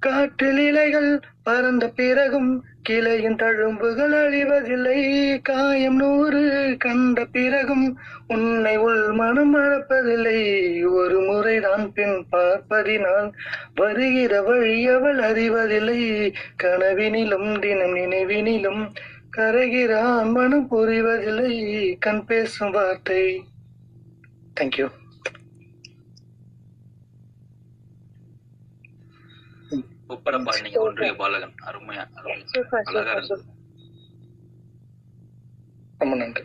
காற்றில் 0.00 0.58
இலைகள் 0.58 1.20
பறந்த 1.42 1.88
பிறகும் 1.88 2.64
கிளையின் 2.88 3.36
தழும்புகள் 3.36 4.12
அழிவதில்லை. 4.12 4.98
காயம் 5.42 5.96
நூறு 5.96 6.74
கண்ட 6.78 7.24
பிறகும் 7.24 7.98
உன்னை 8.28 8.76
உள் 8.76 9.12
மனம் 9.12 9.56
மறப்பதில்லை. 9.56 10.40
ஒரு 10.90 11.20
முறைதான் 11.20 11.92
பின் 11.92 12.26
பார்ப்பதினால் 12.32 13.32
வருகிற 13.74 14.42
வழி 14.42 14.88
அவள் 14.88 15.18
அறிவதில்லை. 15.18 16.32
கனவினிலும் 16.62 17.58
தினம் 17.58 17.96
நினைவினிலும் 17.96 18.90
கரைகிறான் 19.36 20.30
மனம் 20.30 20.68
புரிவதில்லை. 20.70 21.54
கண் 21.98 22.24
பேசும் 22.24 22.70
வார்த்தை 22.70 23.44
தேங்க்யூ 24.56 24.86
சூப்பரா 30.06 30.38
பாடுனீங்க 30.46 30.80
ஒன்றிய 30.86 31.12
பாலகன் 31.20 31.54
அருமையா 31.68 32.04
அருமையா 32.18 32.44
சூப்பர் 32.52 32.88
அழகா 32.90 33.14
இருந்தது. 33.18 33.44
ரொம்ப 36.00 36.14
நன்றி 36.20 36.44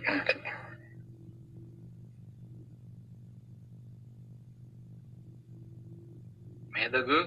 மேதகு 6.73 7.17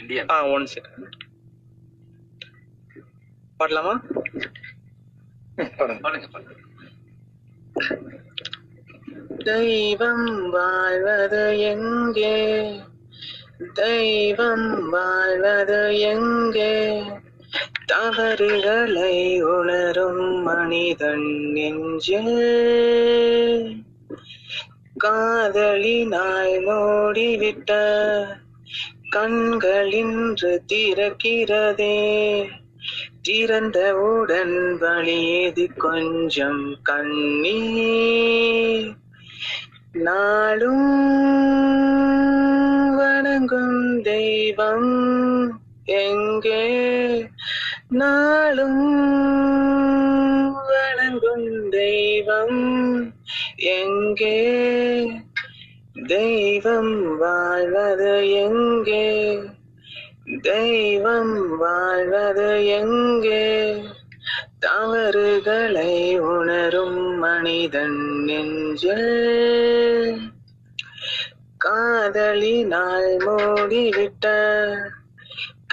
இந்தியன். 0.00 0.30
ஆ 0.34 0.38
ஒன் 0.54 0.68
செகண்ட் 0.74 1.16
பாடலாமா? 3.60 3.94
பாருங்க 5.78 6.00
பாடுங்க 6.04 6.28
பாடுங்க. 6.34 6.54
தெய்வம் 9.44 10.50
வாழ்வது 10.50 11.60
எங்கே? 11.60 12.72
தெய்வம் 13.74 14.88
வாழ்வது 14.88 15.98
எங்கே? 15.98 17.02
தவறுகளை 17.86 19.42
உணரும் 19.42 20.42
மனிதன் 20.42 21.52
நெஞ்சில் 21.52 22.40
காதலினாய் 25.04 26.64
மூடிவிட்ட 26.64 27.72
கண்களின்று 29.10 30.62
திறக்கிறதே. 30.72 32.44
திறந்தவுடன் 33.28 34.78
வழியது 34.78 35.68
கொஞ்சம் 35.76 36.76
கண்ணீர். 36.82 38.94
நாளும் 39.96 40.96
வணங்கும் 42.96 44.02
தெய்வம் 44.02 45.60
எங்கே? 45.84 47.28
நாளும் 47.88 49.06
வணங்கும் 50.68 51.68
தெய்வம் 51.68 53.12
எங்கே? 53.56 55.08
தெய்வம் 56.06 57.18
வாழ்வது 57.18 58.30
எங்கே? 58.30 59.38
தெய்வம் 60.42 61.56
வாழ்வது 61.56 62.66
எங்கே? 62.66 63.74
தவறுகளை 64.58 66.18
உணரும் 66.18 67.18
மனிதன் 67.18 68.24
நெஞ்சில் 68.24 69.85
காதலினால் 71.68 73.16
மூடிவிட்ட 73.16 74.76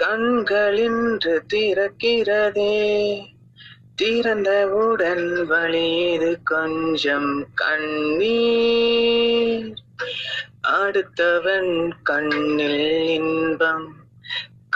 கண்களின்று 0.02 1.42
திறக்கிறதே. 1.54 3.20
திறந்தவுடன் 4.02 5.44
வழியது 5.44 6.38
கொஞ்சம் 6.44 7.46
கண்ணீர். 7.54 9.72
அடுத்தவன் 10.68 11.90
கண்ணில் 12.02 13.08
இன்பம் 13.08 13.94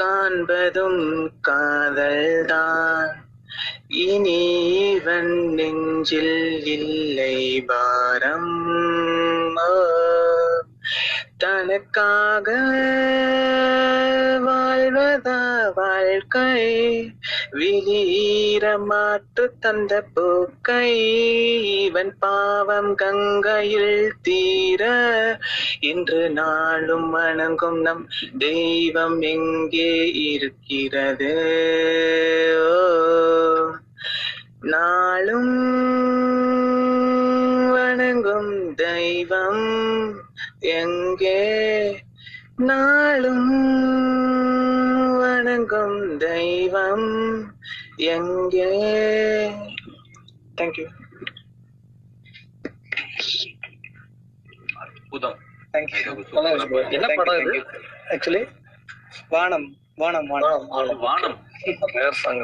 காண்பதும் 0.01 1.31
காதல்தான். 1.49 3.09
இனி 3.89 4.91
இவன் 4.91 5.49
நெஞ்சில் 5.49 6.65
இல்லை 6.65 7.63
பாரம். 7.63 9.57
ஓ, 9.57 9.97
தனக்காக 11.39 12.53
வாழ்வதா 14.47 15.73
வாழ்க்கை? 15.75 16.63
வீர 17.51 18.79
மாற்று 18.79 19.53
தந்த 19.61 20.05
பூக்கை 20.15 20.91
இவன் 21.83 22.17
பாவம் 22.19 22.95
கங்கையில் 22.95 24.13
தீர. 24.23 24.83
இன்று 25.81 26.31
நாளும் 26.31 27.11
வணங்கும் 27.11 27.81
நம் 27.81 28.09
தெய்வம் 28.39 29.21
எங்கே 29.21 30.13
இருக்கிறது? 30.13 31.33
ஓ, 32.61 32.83
நாளும் 34.61 35.57
வணங்கும் 37.71 38.75
தெய்வம் 38.75 39.67
எங்கே 40.63 41.39
நாளும் 42.61 43.51
வணங்கும் 45.21 45.97
தெய்வம் 46.19 47.09
எங்கே 48.11 48.71
தேங்க்யூ 50.59 50.87
அற்புதம் 54.83 55.39
தேங்க்யூ 55.75 55.99
மேதகு 56.01 56.25
சூப்பரா 56.29 56.51
பாடுனீங்க. 56.51 56.95
என்ன 56.97 57.09
படம் 57.19 57.41
இது 57.45 57.59
ஆக்சுவலி 58.13 58.43
வானம் 59.31 59.69
வானம் 59.97 60.29
வானம் 60.33 60.69
வானம் 61.03 61.37
ரேர் 61.97 62.21
சாங் 62.21 62.43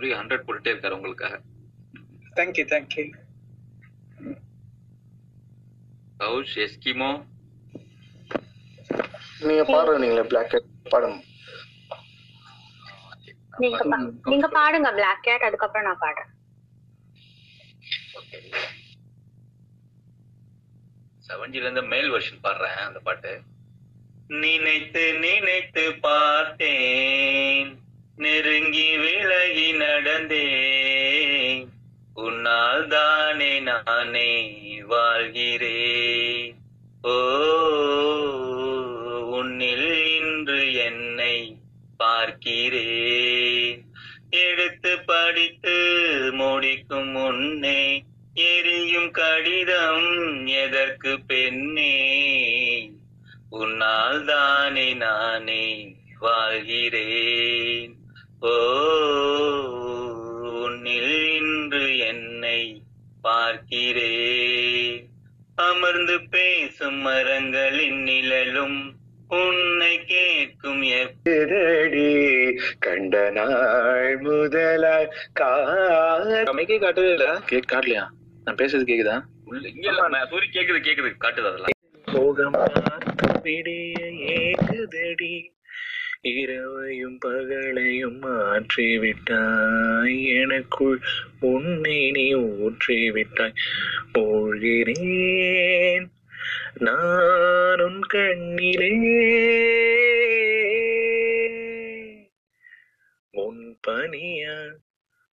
சூரிய 0.00 0.16
ஹண்ட்ரட் 0.16 0.48
போட்டுட்டே 0.48 0.68
இருக்காரு 0.68 0.90
உங்களுக்காக. 0.90 1.40
Thank you 2.36 2.66
thank you 2.66 3.12
Kaush 6.18 6.54
Eskimo? 6.54 7.24
நீங்க 9.40 9.62
பாடுறீங்களே 9.62 10.22
பிளாக் 10.22 10.64
பாடுங்க. 10.84 11.22
நீங்க 13.58 13.84
பா- 13.84 14.14
நீங்க 14.22 14.48
பாடுங்க 14.48 14.94
பிளாக் 14.94 15.22
கேட் 15.22 15.42
அதுக்கப்புறம் 15.42 15.96
நான் 15.96 15.98
பாடுறேன். 16.00 16.28
செவன்ஜில 21.28 21.54
இருந்து 21.54 21.82
மேல் 21.82 22.10
வெர்ஷன் 22.10 22.38
பாடுறேன் 22.42 22.86
அந்த 22.86 22.98
பாட்டு. 22.98 23.42
நினைத்து 24.28 25.18
நினைத்து 25.18 25.94
பார்த்தேன். 26.00 27.88
நெருங்கி 28.16 28.96
விலகி 28.96 29.72
நடந்தே 29.72 30.46
உன்னால் 32.14 32.86
தானே 32.86 33.60
நானே 33.60 34.60
வாழ்கிறே 34.86 36.54
ஓ 37.02 37.16
உன்னில் 39.30 40.20
இன்று 40.20 40.74
என்னை 40.74 41.56
பார்க்கிறே 41.98 42.86
எடுத்து 44.30 44.98
படித்து 44.98 45.76
முடிக்கும் 46.32 47.08
முன்னே 47.08 48.02
எரியும் 48.34 49.10
கடிதம் 49.10 50.46
எதற்கு 50.46 51.20
பெண்ணே? 51.20 51.96
உன்னால் 53.48 54.24
தானே 54.24 54.94
நானே 54.94 55.94
வாழ்கிறேன். 56.18 57.69
ஓ 58.42 58.50
உன்னில் 60.62 61.34
இன்று 61.34 61.98
என்னை 61.98 62.84
பார்க்கிறேன் 63.20 65.08
அமர்ந்து 65.54 66.30
பேசும் 66.30 66.94
மரங்களின் 66.94 68.02
நிழலும் 68.02 68.96
உன்னை 69.28 70.04
கேட்கும் 70.04 70.82
எதடி 70.82 72.48
கண்ட 72.78 73.30
நாள் 73.30 74.18
முதலாய் 74.18 75.08
மைக்கே 76.52 76.78
காட்டவே 76.78 77.10
இல்ல. 77.10 77.40
கேக் 77.46 77.72
காட்டலையா? 77.72 78.08
நான் 78.44 78.54
பேசுறது 78.54 78.86
கேக்குதா? 78.86 79.22
சூரி 80.30 80.52
கேக்குது 80.52 80.80
கேக்குது. 80.80 81.20
காட்டுது 81.20 81.20
அதெல்லாம். 81.20 81.70
போகம் 82.12 82.50
பார்த்து 82.50 83.42
விடிய 83.42 83.94
இரவையும் 86.22 87.18
பகலையும் 87.26 88.22
மாற்றிவிட்டாய். 88.22 90.40
எனக்குள் 90.40 91.00
உன்னை 91.40 92.10
நீ 92.10 92.34
ஊற்றிவிட்டாய். 92.34 93.54
மூழ்கிறேன் 94.14 96.06
நான் 96.78 97.80
உன் 97.80 98.02
கண்ணிலே. 98.02 98.90
முன் 103.30 103.78
பனியா 103.88 104.74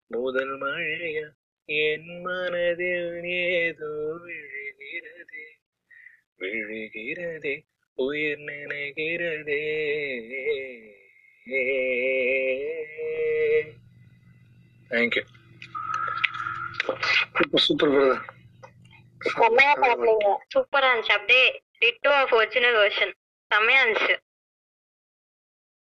முதல் 0.07 0.59
மழையா 0.59 1.29
என் 1.65 2.21
மனதில் 2.21 3.23
ஏதோ 3.23 4.17
விழுகிறதே. 4.25 5.47
விழுகிறதே 6.39 7.65
உயிர் 7.97 8.41
நினைகிறதே. 8.49 9.61
Thank you 14.91 15.23
super 17.35 17.63
super 17.65 17.91
brother 17.93 18.23
செம்மையா 19.31 19.73
பாடுறீங்க 19.83 20.27
சூப்பரா 20.53 20.89
இருந்துச்சு. 20.89 21.15
அப்படியே 21.17 21.45
டிட்டோ 21.81 22.11
ஆஃப் 22.19 22.35
ஒரிஜினல் 22.39 22.77
வெர்ஷன் 22.81 23.13
செம்மையா 23.51 23.81
இருந்துச்சு. 23.83 24.15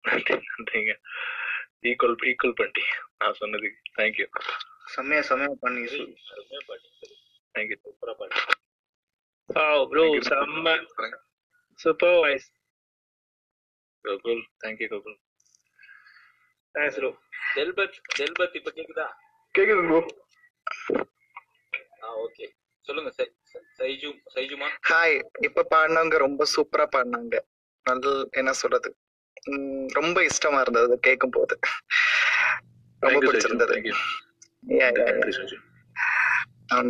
நன்றி 0.04 0.36
நன்றிங்க. 0.50 0.94
ஈக்குவல் 1.90 2.18
ஈக்குவல் 2.32 2.58
பண்ணிட்டீங்க 2.60 2.94
நான் 3.20 3.40
சொன்னதுக்கு 3.42 3.80
தேங்க்யூ 3.98 4.28
செம்மையா 4.96 5.22
செம்மையா 5.30 5.54
பண்ணி 5.64 5.84
தேங்க்யூ 7.56 7.80
சூப்பரா 7.86 8.16
பாட்டு 8.22 8.54
Oh, 9.50 9.80
bro, 9.90 10.04
செம்ம 10.28 10.70
super 11.80 12.18
voice 12.20 12.48
Gokul 14.06 14.44
thank you 14.64 14.88
Gokul 14.92 15.18
thanks 16.76 17.00
bro 17.00 17.10
டெல்பத் 17.56 17.98
டெல்பத் 18.18 18.56
இப்ப 18.56 18.72
கேக்குதா? 18.72 19.08
கேக்குது 19.56 19.84
ப்ரோ 19.88 20.00
ஆ 22.04 22.14
ஓகே 22.24 22.46
சொல்லுங்க 22.86 23.12
சைஜு 23.80 24.10
சைஜுமா? 24.36 24.68
ஹாய் 24.90 25.16
இப்ப 25.42 25.66
பாடினவங்க 25.72 26.18
ரொம்ப 26.18 26.46
சூப்பரா 26.54 26.86
பாடினாங்க. 26.96 27.36
நல்ல 27.86 28.12
என்ன 28.34 28.52
சொல்றது? 28.54 28.90
உம், 29.48 29.88
ரொம்ப 29.94 30.18
இஷ்டமா 30.30 30.60
இருந்தது 30.62 30.96
கேட்கும் 31.00 31.36
போது 31.38 31.56
ரொம்ப 33.02 33.20
பிடிச்சிருந்தது 33.28 33.74
தேங்க்யூ 33.74 33.98
Yeah, 34.74 34.92
yeah, 34.92 34.94
yeah. 35.00 35.10
நன்றி 35.14 35.34
சஜு 35.40 35.58
Um, 36.76 36.88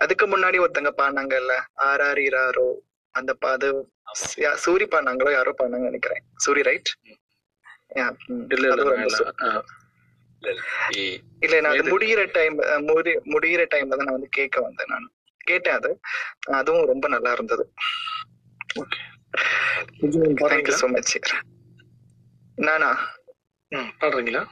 அதுக்கு 0.00 0.24
முன்னாடி 0.26 0.58
ஒருத்தங்க 0.62 0.92
பாடினாங்கல்ல 0.98 1.54
ஆர் 1.88 2.02
ஆர் 2.02 2.20
இராரோ 2.26 2.68
அந்த 3.14 3.32
அது 3.48 3.68
சூரி 4.64 4.86
பாடினாங்களோ 4.86 5.30
யாரோ 5.32 5.52
பாடினாங்க 5.52 5.88
நினைக்கிறேன். 5.90 6.22
சூரி 6.44 6.62
ரைட் 6.68 6.90
இல்ல 11.44 11.56
நான் 11.60 11.72
அது 11.72 11.92
முடியிற 11.92 12.20
டைம் 12.36 12.54
முடி 12.88 13.12
முடியிற 13.32 13.62
டைம்ல 13.72 13.96
தான் 13.96 14.08
நான் 14.08 14.18
வந்து 14.18 14.36
கேட்க 14.38 14.56
வந்தேன் 14.60 14.92
நான். 14.92 15.08
கேட்டேன் 15.46 15.76
அது. 15.78 15.90
அதுவும் 16.58 16.86
ரொம்ப 16.86 17.06
நல்லா 17.08 17.30
இருந்தது. 17.32 17.64
தேங்க்யூ 20.44 20.76
ஸோ 20.80 20.88
மச் 20.88 21.14
நானா 22.58 22.90
பாடுறீங்களா? 24.00 24.42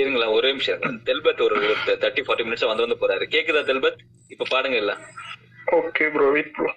இருங்களா 0.00 0.26
ஒரே 0.30 0.48
நிமிஷம். 0.50 0.82
தெல்பத் 1.04 1.42
ஒரு 1.42 1.56
தேர்ட்டி 2.02 2.22
ஃபார்ட்டி 2.24 2.44
மினிட்ஸ் 2.46 2.66
வந்து 2.66 2.84
வந்து 2.86 3.00
போறாரு. 3.02 3.24
கேக்குதா 3.28 3.62
தெல்பத்? 3.64 4.00
இப்ப 4.28 4.48
பாடுங்க 4.50 4.76
இல்ல 4.76 4.92
ஓகே 5.78 6.06
ப்ரோ 6.12 6.28
வெயிட் 6.30 6.52
ப்ரோ 6.52 6.68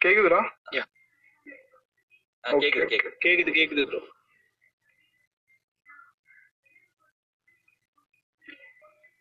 கேக்குதுடா? 0.00 0.40
கேக்குது 2.44 2.86
கேக்குது. 2.86 3.14
கேக்குது 3.24 3.52
கேக்குது 3.52 3.84
ப்ரோ 3.86 4.00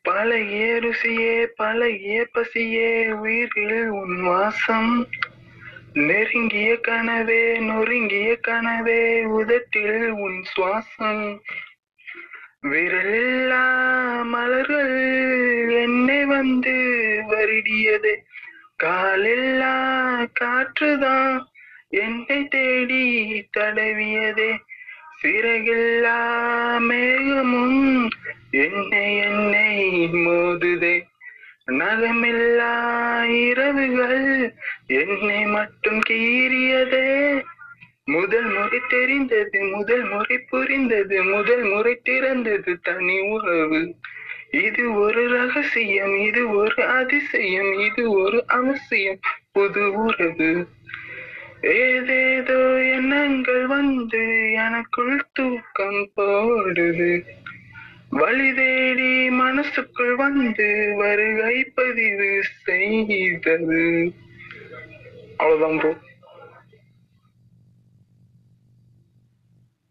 பழைய 0.05 0.55
ருசியே 0.83 1.31
பழைய 1.55 2.25
பசியே 2.33 2.89
உயிரில் 3.15 3.79
உன் 3.99 4.17
வாசம். 4.23 4.91
நெருங்கிய 5.99 6.69
கனவே 6.87 7.41
நொறுங்கிய 7.59 8.29
கனவே 8.47 9.01
உதட்டில் 9.37 10.03
உன் 10.25 10.37
சுவாசம். 10.51 11.25
விரலில்லா 12.65 13.63
மலர்கள் 14.23 15.71
என்னை 15.71 16.25
வந்து 16.25 16.73
வருடியதே. 17.29 18.15
காலெல்லா 18.75 19.75
காற்றுதான் 20.39 21.45
என்னை 21.89 22.47
தேடி 22.47 23.05
தடவியதே. 23.57 24.57
சிறகில்லா 25.23 26.19
மேகமும் 26.79 28.09
என்னை 28.51 29.17
என்னை 29.17 29.89
மோதுதே. 30.13 31.03
நகமில்லா 31.71 32.73
இரவுகள் 33.23 34.53
என்னை 34.87 35.45
மட்டும் 35.45 36.01
கீறியதே. 36.09 37.44
முதல் 38.07 38.47
முறை 38.47 38.79
தெரிந்தது 38.89 39.59
முதல் 39.65 40.03
முறை 40.03 40.37
புரிந்தது 40.37 41.23
முதல் 41.23 41.63
முறை 41.63 41.93
திறந்தது 42.03 42.73
தனி 42.81 43.15
உறவு. 43.29 43.79
இது 44.59 44.83
ஒரு 44.95 45.23
ரகசியம் 45.29 46.13
இது 46.17 46.41
ஒரு 46.53 46.83
அதிசயம் 46.89 47.71
இது 47.79 48.03
ஒரு 48.11 48.39
அவசியம் 48.47 49.19
புது 49.51 49.85
உறவு. 50.03 50.51
ஏதேதோ 51.79 52.59
எண்ணங்கள் 52.89 53.65
வந்து 53.67 54.23
எனக்குள் 54.65 55.17
தூக்கம் 55.33 56.01
போடுது. 56.17 57.11
வழி 58.09 58.49
தேடி 58.53 59.29
மனசுக்குள் 59.29 60.15
வந்து 60.15 60.67
வருகை 60.95 61.55
பதிவு 61.73 62.29
செய்தது 62.65 63.83
அவ்வளவுதான் 65.37 65.79
ப்ரோ 65.79 65.91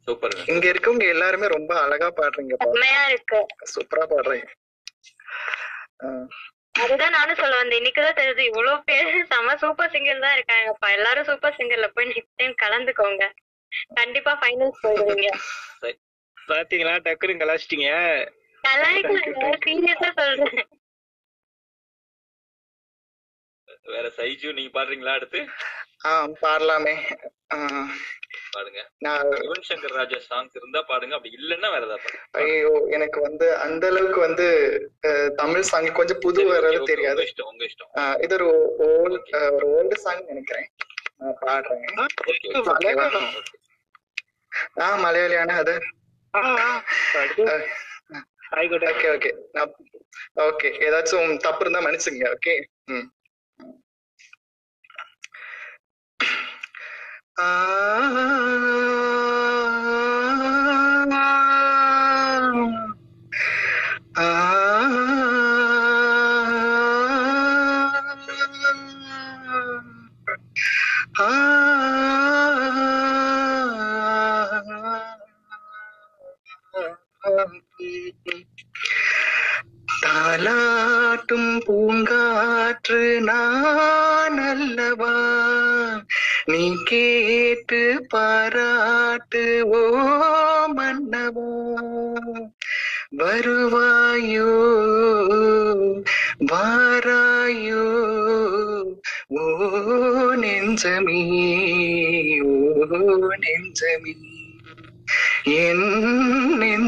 சூப்பர் 0.07 0.35
இங்க 0.53 0.67
இருக்கவங்க 0.73 1.05
எல்லாருமே 1.15 1.47
ரொம்ப 1.57 1.73
அழகா 1.85 2.09
பாடுறீங்க 2.19 2.55
சூப்பரா 3.75 4.05
பாடுறீங்க. 4.13 4.49
அதுதான் 6.83 7.15
நானும் 7.17 7.41
சொல்ல 7.41 7.55
வந்தேன். 7.59 7.79
இன்னைக்குதான் 7.81 8.19
தெரியுது 8.21 8.43
இவ்வளவு 8.51 8.79
பேர் 8.89 9.11
செம 9.33 9.55
சூப்பர் 9.63 9.93
சிங்கர் 9.95 10.25
தான் 10.25 10.37
இருக்காங்கப்பா. 10.37 10.89
எல்லாரும் 10.97 11.29
சூப்பர் 11.29 11.57
சிங்கர்ல 11.59 11.89
போய் 11.97 12.09
நெக்ஸ்ட் 12.11 12.39
டைம் 12.41 12.55
கலந்துக்கோங்க. 12.65 13.27
கண்டிப்பா 13.99 14.33
ஃபைனல்ஸ் 14.41 14.83
போயிடுவீங்க. 14.85 15.29
பாத்தீங்களா? 16.37 16.95
டக்குனு 17.07 17.43
கலாச்சிட்டீங்க. 17.43 17.91
கலாய்க்கல 18.65 19.21
சீரியஸா 19.67 20.11
சொல்றேன். 20.21 20.67
வேற 23.95 24.07
சைஜு 24.19 24.57
நீங்க 24.59 24.73
பாடுறீங்களா 24.77 25.17
அடுத்து? 25.19 25.41
பாடலாமே. 26.43 26.95
பாடுங்க. 28.53 28.81
நான் 28.99 29.23
யுவன் 29.39 29.67
சங்கர் 29.69 29.95
ராஜா 29.95 30.19
சாங்ஸ் 30.29 30.57
இருந்தா 30.57 30.81
பாடுங்க. 30.83 31.15
அப்படி 31.15 31.35
இல்லன்னா 31.37 31.69
வேற 31.71 31.83
ஏதாவது 31.83 32.11
ஐயோ 32.33 32.73
எனக்கு 32.89 33.21
வந்து 33.21 33.47
அந்த 33.57 33.87
அளவுக்கு 33.87 34.21
வந்து 34.21 34.47
தமிழ் 35.37 35.63
சாங் 35.63 35.89
கொஞ்சம் 35.93 36.21
புது 36.21 36.43
okay, 36.45 36.85
தெரியாது. 36.85 37.23
இஷ்டம் 37.23 37.47
உங்க 37.47 37.65
இஷ்டம். 37.65 37.91
ஆஹ் 37.95 38.19
இது 38.23 38.35
ஒரு 38.35 38.49
ஓல்டு 38.89 39.19
ஒரு 39.51 39.67
ஓல்டு 39.77 39.97
சாங் 39.97 40.25
நினைக்கிறேன். 40.27 40.69
நான் 41.17 41.39
பாடுறேன். 41.41 41.85
ஆ 44.81 44.97
மலையாளியான 44.97 45.57
அது. 45.57 45.75
ஆயிக்கோட்டே 48.55 48.89
ஓகே 48.91 49.09
ஓகே 49.11 49.31
ஓகே 50.43 50.69
ஏதாச்சும் 50.87 51.37
தப்பு 51.37 51.61
இருந்தா 51.61 51.81
மன்னிச்சுங்க 51.81 52.27
ஓகே 52.35 52.55
ம். 52.87 53.07
ஆ 57.37 58.24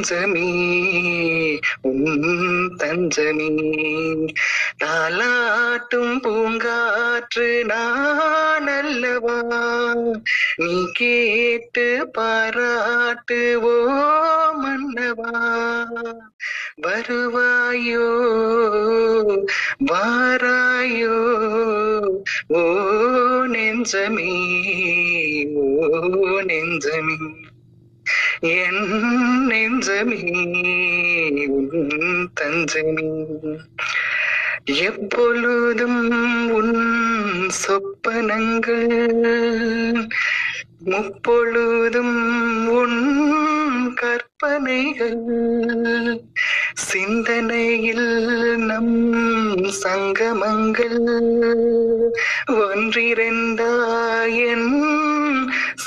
நெஞ்சமே 0.09 0.43
உன் 0.91 0.96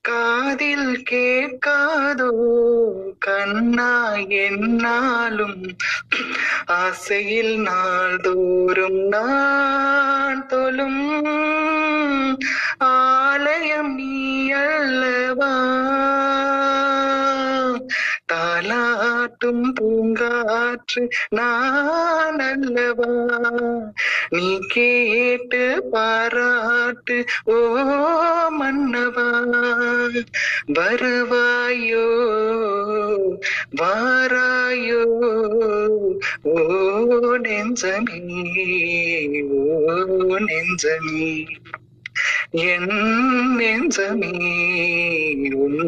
காதில் 0.00 1.02
கேட்காதோ 1.10 2.30
கண்ணா 3.18 4.12
என்னாலும். 4.28 5.76
ஆசையில் 6.66 7.58
நாள்தோறும் 7.58 9.08
நான் 9.08 10.46
தொழும். 10.46 12.38
ஆலயம் 12.78 13.94
நீ 13.94 14.50
அல்லவா? 14.50 15.68
தாலாட்டும் 18.32 19.72
பூங்காற்று 19.80 21.08
நான் 21.28 22.38
அல்லவா 22.38 23.12
நீ 24.28 24.58
கேட்டு 24.66 25.82
பாராட்டு 25.90 27.24
ஓ 27.44 27.58
மன்னவா? 28.60 29.28
வருவாயோ? 30.66 32.06
வாராயோ? 33.80 35.04
ஓ 36.42 36.56
நெஞ்சமே 37.36 38.20
ஓ 39.50 40.38
நெஞ்சமே. 40.38 41.46
என் 42.65 42.91
நெஞ்சமே 43.59 44.31
உன் 45.59 45.79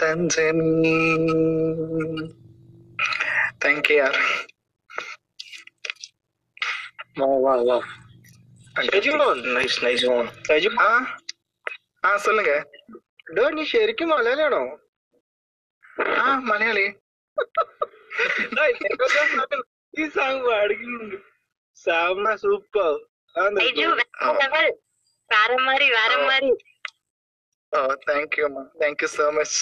தஞ்சமே 0.00 0.96
தேங்க்யூ 3.62 3.96
யார் 3.98 4.20
வா 7.20 7.30
வா 7.44 7.56
வா 7.68 7.78
Rajun. 8.86 9.18
Nice 9.56 9.78
nice 9.84 10.04
on 10.12 10.26
Rajun. 10.50 10.74
ആ 10.82 10.90
ആ 12.02 12.12
சொல்லுங்க 12.24 12.52
ഡോ 13.36 13.44
നീ 13.56 13.64
ശരിക്കും 13.72 14.08
മലയാളിയാണോ 14.12 14.62
ആ 16.18 16.28
മലയാളി 16.48 16.86
ഈ 19.94 20.06
സാങ് 20.14 20.40
പാടിക്കുന്നുണ്ട് 20.46 21.16
സാമ 21.86 22.34
സൂപ്പർ 22.42 22.90
ஐயோ 23.62 23.90
வேற 25.31 25.51
மாதிரி 25.67 25.85
வேற 25.99 26.11
மாதிரி. 26.29 26.49
ஓ 27.73 27.79
தேங்க்யூம்மா 28.09 28.63
தேங்க்யூ 28.81 29.09
ஸோ 29.17 29.25
மச் 29.37 29.57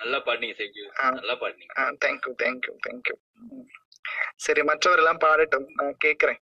நல்லா 0.00 0.18
பாடுனீங்க 0.26 0.54
செஞ்சு 0.60 0.82
நல்லா 1.18 1.34
பாடுனீங்க. 1.42 1.72
ஆ 1.78 1.90
thank you 2.04 2.32
thank you 2.42 2.72
thank you 2.86 3.16
சரி 4.44 4.62
மற்றவரெல்லாம் 4.70 5.22
பாடட்டும். 5.24 5.68
நான் 5.78 5.94
கேக்குறேன். 6.04 6.40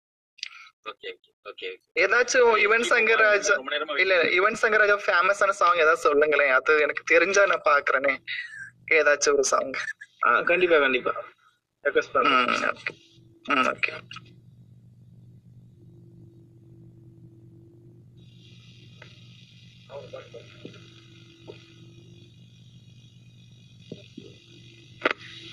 ஓகே 0.90 1.10
ஓகே 1.50 1.68
ஏதாச்சும் 2.02 2.50
யுவன் 2.62 2.86
சங்கர் 2.90 3.22
ராஜா 3.26 3.54
இல்ல 4.02 4.14
யுவன் 4.38 4.58
சங்கர் 4.62 4.82
ராஜா 4.82 4.96
ஃபேமஸான 5.06 5.54
சாங் 5.60 5.82
ஏதாவது 5.84 6.04
சொல்லுங்களேன். 6.06 6.52
அது 6.58 6.72
எனக்கு 6.86 7.04
தெரிஞ்சா 7.12 7.42
நான் 7.52 7.68
பாக்குறேனே. 7.70 8.14
ஏதாச்சும் 8.98 9.36
ஒரு 9.38 9.46
சாங் 9.52 9.72
ஆ 10.26 10.30
கண்டிப்பா 10.50 10.78
கண்டிப்பா. 10.84 11.12
ரெக்வஸ்ட் 11.84 12.16
ம் 13.54 13.66
ஓகே 13.72 13.92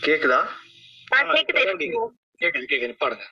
கேக்குதா? 0.03 0.39
கேக்குது 2.41 2.65
கேக்குது 2.65 2.93
பாடுங்க. 3.01 3.25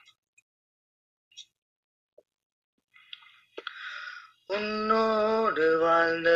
உன்னோடு 4.46 5.78
வாழ்ந்த 5.78 6.30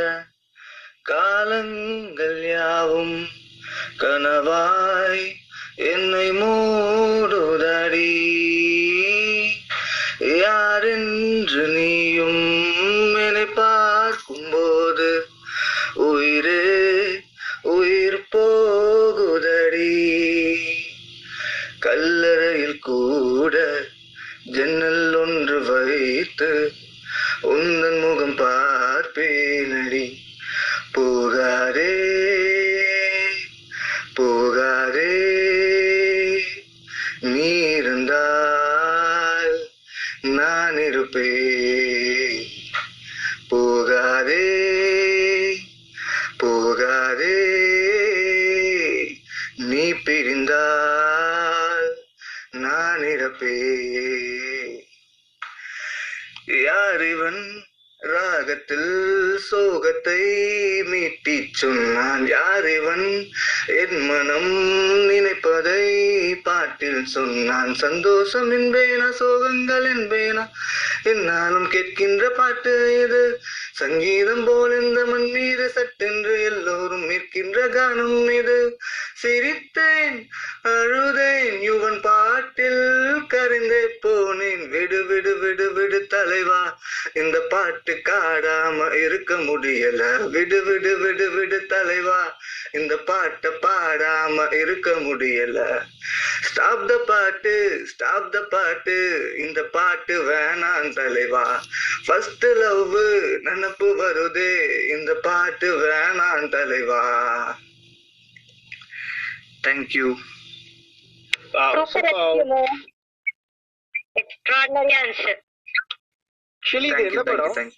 காலங்கள் 1.03 2.43
யாவும் 2.49 3.16
கனவாய் 3.99 5.24
என்னை 5.91 6.26
மூடுதடி. 6.32 8.11
யாரென்று 10.41 11.64
நீயும் 11.68 12.43
என்னை 13.18 13.45
கூட 23.45 23.59
ஜன்னல் 24.45 25.14
ஒன்று 25.14 25.57
வைத்து 25.62 26.72
உந்தன் 27.42 28.01
முகம் 28.01 28.36
பார்ப்பேனடி. 28.38 30.05
போகாதே 30.92 31.90
சோகத்தை 59.51 60.20
மீட்டி 60.82 61.49
சொன்னான் 61.53 62.26
யார் 62.26 62.70
இவன் 62.70 63.26
என் 63.66 64.07
மனம் 64.07 64.51
நினைப்பதை 65.07 65.82
பாட்டில் 66.34 67.05
சொன்னான். 67.05 67.74
சந்தோஷம் 67.74 68.51
என்பேனா? 68.53 69.09
சோகங்கள் 69.18 69.86
என்பேனா? 69.97 70.49
என்னாலும் 71.03 71.70
கேட்கின்ற 71.70 72.28
பாட்டு 72.36 73.01
இது. 73.03 73.40
சங்கீதம் 73.72 74.45
போல் 74.45 74.82
இந்த 74.82 75.05
மண் 75.05 75.30
மீது 75.30 75.68
சட்டென்று 75.68 76.45
எல்லோரும் 76.45 77.07
நிற்கின்ற 77.07 77.66
கானம் 77.66 78.30
இது. 78.30 78.78
சிரித்தேன் 79.25 80.18
அழுதேன். 80.70 81.59
யுவன் 81.68 82.01
பாட்டில் 82.01 82.83
கரைந்தே 83.35 83.83
போனேன். 84.03 84.68
விடு 84.68 85.05
விடு 85.05 85.39
விடு 85.39 85.72
விடு 85.72 86.07
தலைவா 86.07 86.79
இந்த 87.14 87.41
பாட்டு 87.41 87.95
காடாம 88.09 88.95
இருக்க 89.05 89.35
முடியல. 89.35 90.31
விடு 90.31 90.62
விடு 90.64 90.99
விடு 90.99 91.31
விடு 91.31 91.66
தலைவா 91.66 92.20
இந்த 92.72 92.97
பாட்டை 92.97 93.51
பாடாம 93.66 94.53
இருக்க 94.61 94.91
முடியல. 94.91 95.59
ஸ்டாப் 96.43 96.89
த 96.89 96.97
பாட்டு 97.07 97.83
ஸ்டாப் 97.87 98.33
த 98.33 98.41
பாட்டு 98.41 98.97
இந்த 99.39 99.62
பாட்டு 99.62 100.22
வேணாம் 100.31 100.93
தலைவா. 100.93 101.61
ஃபர்ஸ்ட் 102.07 102.47
லவ் 102.62 102.97
நினப்பு 103.47 103.91
வருதே 104.01 104.53
இந்த 104.89 105.14
பாட்டு 105.14 105.70
வேணாம் 105.87 106.49
தலைவா. 106.49 107.05
தேங்க்யூ 109.65 110.07
ஆக்சுவலி 116.62 116.89
இது 116.93 117.03
என்ன 117.11 117.23
படம்? 117.31 117.71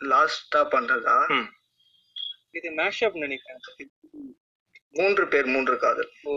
லாஸ்டா 0.00 0.60
பண்றதா? 0.72 1.16
இது 2.50 2.68
மேஷப் 2.72 3.16
நினைக்கிறேன். 3.16 3.62
மூன்று 4.94 5.24
பேர் 5.28 5.48
மூன்று 5.54 5.74
காதல். 5.78 6.10
ஓ. 6.24 6.34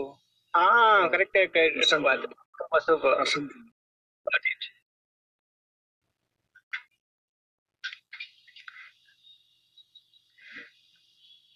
ஆ 0.54 0.64
கரெக்டா 1.12 1.42
கரெக்ட் 4.26 4.66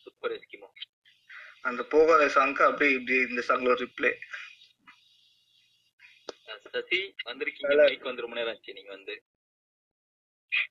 சூப்பர் 0.05 0.33
எஸ்கிமோ 0.33 0.69
அந்த 1.65 1.83
போகாத 1.93 2.25
சாங்க்கு 2.35 2.63
அப்படியே 2.67 2.95
இப்படி 2.97 3.17
இந்த 3.29 3.43
சாங்ல 3.49 3.75
ரிப்ளை 3.83 4.13
சசி 6.75 6.99
வந்திருக்கீங்க. 7.27 7.75
மைக் 7.81 8.09
வந்து 8.09 8.25
ரொம்ப 8.25 8.37
நேரம் 8.39 8.55
ஆச்சு. 8.55 8.77
நீங்க 8.79 8.91
வந்து 8.91 9.15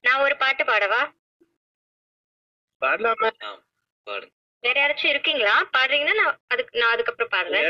நான் 0.05 0.23
ஒரு 0.25 0.35
பாட்டு 0.37 0.63
பாடவா? 0.65 1.01
பாடலாமா? 2.81 3.29
பாடுங்க. 4.07 4.33
வேற 4.63 4.75
யாராச்சும் 4.79 5.13
இருக்கீங்களா? 5.13 5.55
பாடுறீங்கன்னா 5.73 6.15
நான் 6.19 6.37
அதுக்கு 6.47 6.79
நான் 6.81 6.93
அதுக்கப்புறம் 6.95 7.33
பாடுறேன். 7.35 7.65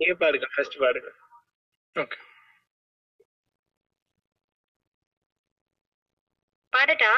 நீங்க 0.00 0.14
பாடுங்க. 0.22 0.48
ஃபர்ஸ்ட் 0.54 0.78
பாடுங்க. 0.84 1.10
ஓகே 1.96 2.18
பாடட்டா? 6.72 7.12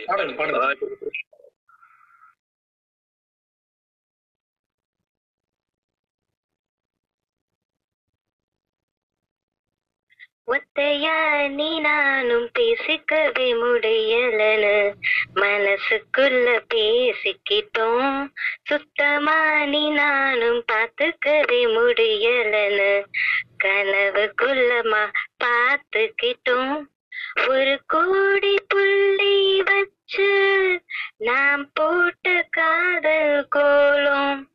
பாடுங்க 0.00 0.34
பாடுங்க. 0.38 0.60
ஒத்தையா 10.52 11.48
நீ 11.48 11.80
நானும் 11.80 12.48
பேசிக்கவே 12.58 13.46
முடியலன்னு 13.60 14.76
மனசுக்குள்ள 15.34 16.46
பேசிக்கிட்டோம். 16.74 18.28
சுத்தமா 18.62 19.64
நீ 19.64 19.82
நானும் 19.90 20.64
பார்த்துக்கவே 20.72 21.60
முடியலன்னு 21.76 22.92
கனவுக்குள்ளமா 23.64 25.04
பார்த்துக்கிட்டோம் 25.44 26.74
ஒரு 27.48 27.74
கோடி 27.86 28.54
புள்ளி 28.68 29.62
வச்சு 29.62 30.30
நாம் 31.16 31.70
போட்ட 31.72 32.46
காதல் 32.50 33.46
கோலம். 33.48 34.50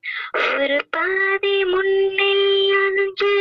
ஒரு 0.53 0.79
பாதி 0.89 1.65
முன்னில் 1.65 2.49
அணிஞ்சு 2.81 3.35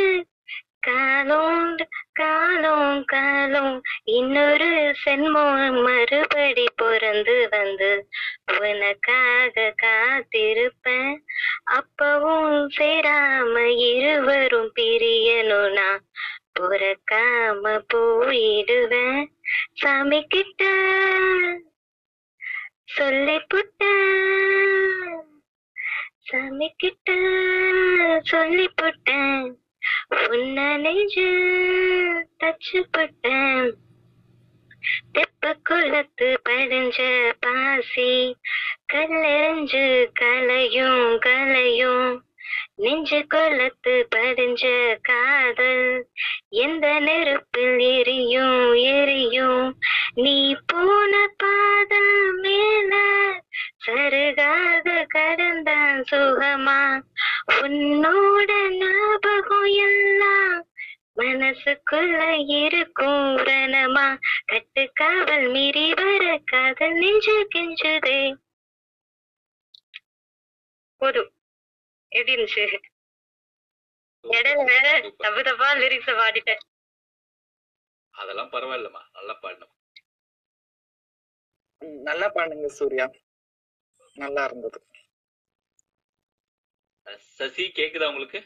காலோண்டு 0.89 1.85
காலம் 2.13 3.05
காலம் 3.05 3.81
இன்னொரு 4.05 4.95
சென்மம் 5.05 5.83
மறுபடி 5.83 6.67
பிறந்து 6.77 7.49
வந்து 7.51 7.91
உனக்காக 8.61 9.75
காத்திருப்பேன். 9.83 11.15
அப்பவும் 11.77 12.69
சேராம 12.79 13.65
இருவரும் 13.91 14.73
பிரியணும்னா 14.77 15.89
பொறக்காம 16.61 17.81
போயிடுவேன். 17.95 19.23
சாமி 19.75 20.27
கிட்ட 20.27 20.65
சொல்லி 22.85 23.39
புட்ட 23.49 23.85
சாமி 26.21 26.75
கிட்ட 26.77 27.11
சொல்லி 28.23 28.67
புட்டேன் 28.83 29.45
உன்ன 30.31 30.77
நெஞ்சு 30.77 31.29
தச்சு 32.39 32.81
தெப்ப 35.15 35.55
குளத்து 35.63 36.41
படிஞ்ச 36.49 36.99
பாசி 37.41 38.37
கல்லெறிஞ்சு 38.93 40.09
கலையும் 40.15 41.19
கலையும். 41.19 42.25
நெஞ்சு 42.77 43.27
குளத்து 43.27 43.95
படிஞ்ச 44.15 44.63
காதல் 45.03 46.07
எந்த 46.49 46.87
நெருப்பில் 47.01 47.79
எரியும் 47.79 48.75
எரியும். 48.75 49.79
நீ 50.15 50.57
போன 50.67 51.13
பாதம் 51.37 52.41
மேல 52.41 52.95
சருகாக 53.87 55.05
கடந்தான் 55.09 56.03
சுகமா 56.03 56.81
உன்னோட 57.49 58.51
ஞாபகம் 58.77 59.65
எல்லாம் 59.65 60.65
மனசுக்குள்ள 61.17 62.21
இருக்கும் 62.63 63.37
ரணமா 63.37 64.19
கட்டு 64.47 64.93
காவல் 64.93 65.49
மீறி 65.51 65.95
வர 65.95 66.43
காதல் 66.45 66.93
நெஞ்சு 66.93 67.49
கெஞ்சுதே. 67.55 68.35
போதும். 71.01 71.31
எப்படி 72.13 72.35
இருந்துச்சு? 72.35 72.67
இடையில 74.25 74.71
தப்பு 75.17 75.43
தப்பா 75.43 75.75
லிரிக்ஸ 75.75 76.13
பாடிட்டேன். 76.17 76.63
அதெல்லாம் 78.15 78.51
பரவாயில்லம்மா. 78.51 79.03
நல்லா 79.13 79.39
பாடணும். 79.43 79.73
நல்லா 81.81 82.29
பாடுங்க 82.29 82.67
சூர்யா. 82.67 83.07
நல்லா 84.17 84.45
இருந்தது. 84.45 84.79
சசி 87.37 87.65
கேக்குதா 87.77 88.09
உங்களுக்கு? 88.09 88.41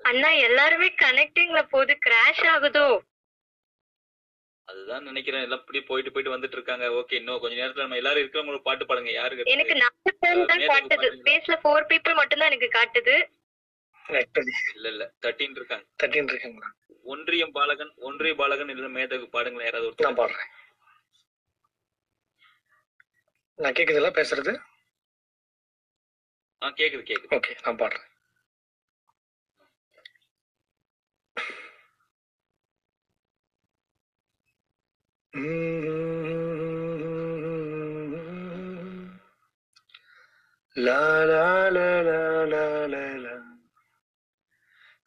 அண்ணா 0.00 0.30
எல்லாருமே 0.46 0.88
கனெக்டிங்ல 1.00 1.60
போது 1.68 1.92
கிராஷ் 2.06 2.46
ஆகுதோ? 2.50 2.86
அதுதான் 4.68 5.06
நினைக்கிறேன். 5.08 5.44
எல்லாம் 5.46 5.62
இப்படி 5.62 5.80
போயிட்டு 5.82 6.10
போயிட்டு 6.12 6.34
வந்துட்டு 6.34 6.56
இருக்காங்க. 6.58 6.84
ஓகே 6.98 7.14
இன்னும் 7.16 7.40
கொஞ்ச 7.42 7.54
நேரத்துல 7.56 7.84
நம்ம 7.84 7.98
எல்லாரும் 8.00 8.22
இருக்கிறவங்க 8.22 8.54
ஒரு 8.54 8.62
பாட்டு 8.66 8.84
பாடுங்க. 8.84 9.10
யாரு 9.12 9.50
எனக்கு 9.54 9.74
நாலு 9.80 10.12
பேர் 10.22 10.48
தான் 10.52 10.62
காட்டுது 10.70 11.08
ஸ்பேஸ்ல 11.16 11.56
ஃபோர் 11.62 11.88
பீப்புள் 11.90 12.18
மட்டும் 12.20 12.40
தான் 12.40 12.50
எனக்கு 12.52 12.70
காட்டுது. 12.76 13.16
இல்ல 14.74 14.88
இல்ல. 14.92 15.04
தேர்ட்டின் 15.22 15.58
இருக்காங்க. 15.58 15.84
தேர்ட்டின் 16.00 16.30
இருக்காங்களா 16.32 16.70
ஒன்றியம் 17.04 17.54
பாலகன் 17.54 17.92
ஒன்றிய 18.08 18.34
பாலகன் 18.36 18.72
இல்ல 18.74 18.88
மேதகு. 18.96 19.26
பாடுங்களேன் 19.34 19.68
யாராவது 19.68 19.88
ஒரு 19.90 20.06
நான் 20.06 20.20
பாடுறேன். 20.20 20.50
நான் 23.56 23.72
கேக்குதுல்ல? 23.72 24.08
பேசுறது? 24.10 24.56
ஆ 26.62 26.68
கேக்குது 26.68 27.04
கேக்குது. 27.10 27.26
ஓகே 27.30 27.52
நான் 27.64 27.76
பாடுறேன். 27.76 28.12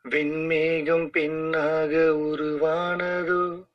விண்மேகம் 0.09 1.07
பெண்ணாக 1.07 1.93
உருவானதோ 2.27 3.67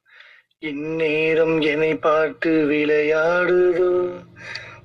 இந்நேரம் 0.59 1.61
என்னை 1.61 1.95
பார்த்து 1.95 2.51
விளையாடுதோ. 2.51 3.91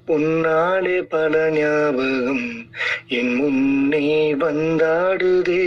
உன்னாலே 0.08 1.02
பல 1.02 1.50
ஞாபகம் 1.50 2.66
என் 3.08 3.34
முன்னே 3.34 4.34
வந்தாடுதே. 4.34 5.64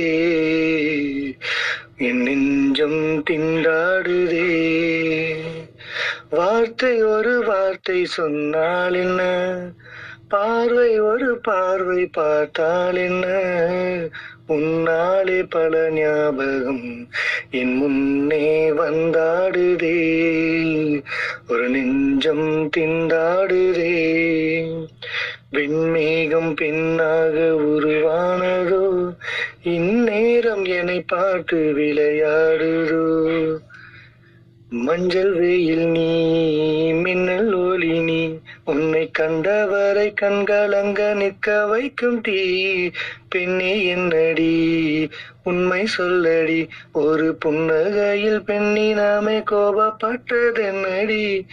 என் 1.97 2.23
நெஞ்சம் 2.23 3.23
திண்டாடுதே. 3.31 4.75
வார்த்தை 6.31 7.03
ஒரு 7.03 7.45
வார்த்தை 7.45 8.05
சொன்னால் 8.05 8.95
என்ன? 8.95 9.57
பார்வை 10.29 11.01
ஒரு 11.01 11.39
பார்வை 11.39 12.07
பார்த்தால் 12.07 12.97
என்ன? 12.97 13.27
உன்னாலே 14.49 15.47
பல 15.51 15.91
ஞாபகம் 15.91 17.09
என் 17.51 17.75
முன்னே 17.75 18.71
வந்தாடுதே. 18.71 19.99
ஒரு 21.51 21.69
நெஞ்சம் 21.69 22.71
திண்டாடுதே. 22.77 23.95
விண்மேகம் 25.53 26.55
பெண்ணாக 26.55 27.33
உருவானதோ. 27.59 29.15
இந்நேரம் 29.63 30.65
என்னை 30.65 31.01
பாட்டு 31.01 31.73
விளையாடுதோ. 31.77 33.57
மஞ்சள் 34.69 35.33
வெயில் 35.33 35.87
நீ 35.87 36.33
மின்னல் 36.93 37.55
உன்னை 38.71 39.11
கண்டவரை 39.19 40.15
கண்களங்க 40.21 41.15
நிற்க 41.15 41.67
வைக்கும் 41.67 42.21
தீ. 42.21 42.91
பெண்ணே 43.29 43.87
என்னடி? 43.87 45.09
உண்மை 45.45 45.87
சொல்லடி. 45.99 46.69
ஒரு 46.93 47.39
புன்னகையில் 47.45 48.39
பெண்ணி 48.39 48.93
நாமே 48.93 49.39
கோபப்பட்டதென்னடி? 49.39 51.47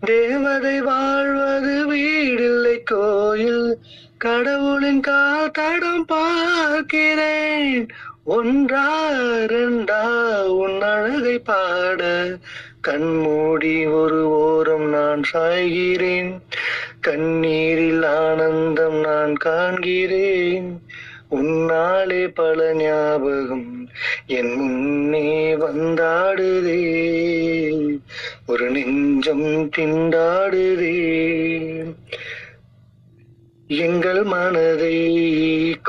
தேவதை 0.00 0.80
வாழ்வது 0.80 1.94
வீடில்லை 1.94 2.82
கோயில். 2.82 3.78
கடவுளின் 4.18 5.00
கால் 5.00 5.50
தடம் 5.50 6.04
பார்க்கிறேன். 6.04 7.88
ஒன்றா 8.24 9.10
ரெண்டா 9.26 10.46
உன் 10.46 10.80
அழகை 10.80 11.38
பாட. 11.38 12.26
கண்மூடி 12.82 13.86
ஒரு 13.86 14.28
ஓரம் 14.28 14.88
நான் 14.88 15.22
சாய்கிறேன். 15.32 16.40
கண்ணீரில் 17.00 18.02
ஆனந்தம் 18.02 19.00
நான் 19.00 19.34
காண்கிறேன். 19.44 20.78
உன்னாலே 21.30 22.28
பல 22.34 22.74
ஞாபகம் 22.74 23.88
என் 24.26 24.54
முன்னே 24.54 25.54
வந்தாடுதே. 25.54 26.80
ஒரு 28.46 28.70
நெஞ்சம் 28.70 29.70
திண்டாடுதே. 29.78 31.02
எங்கள் 33.66 34.22
மனதை 34.22 35.16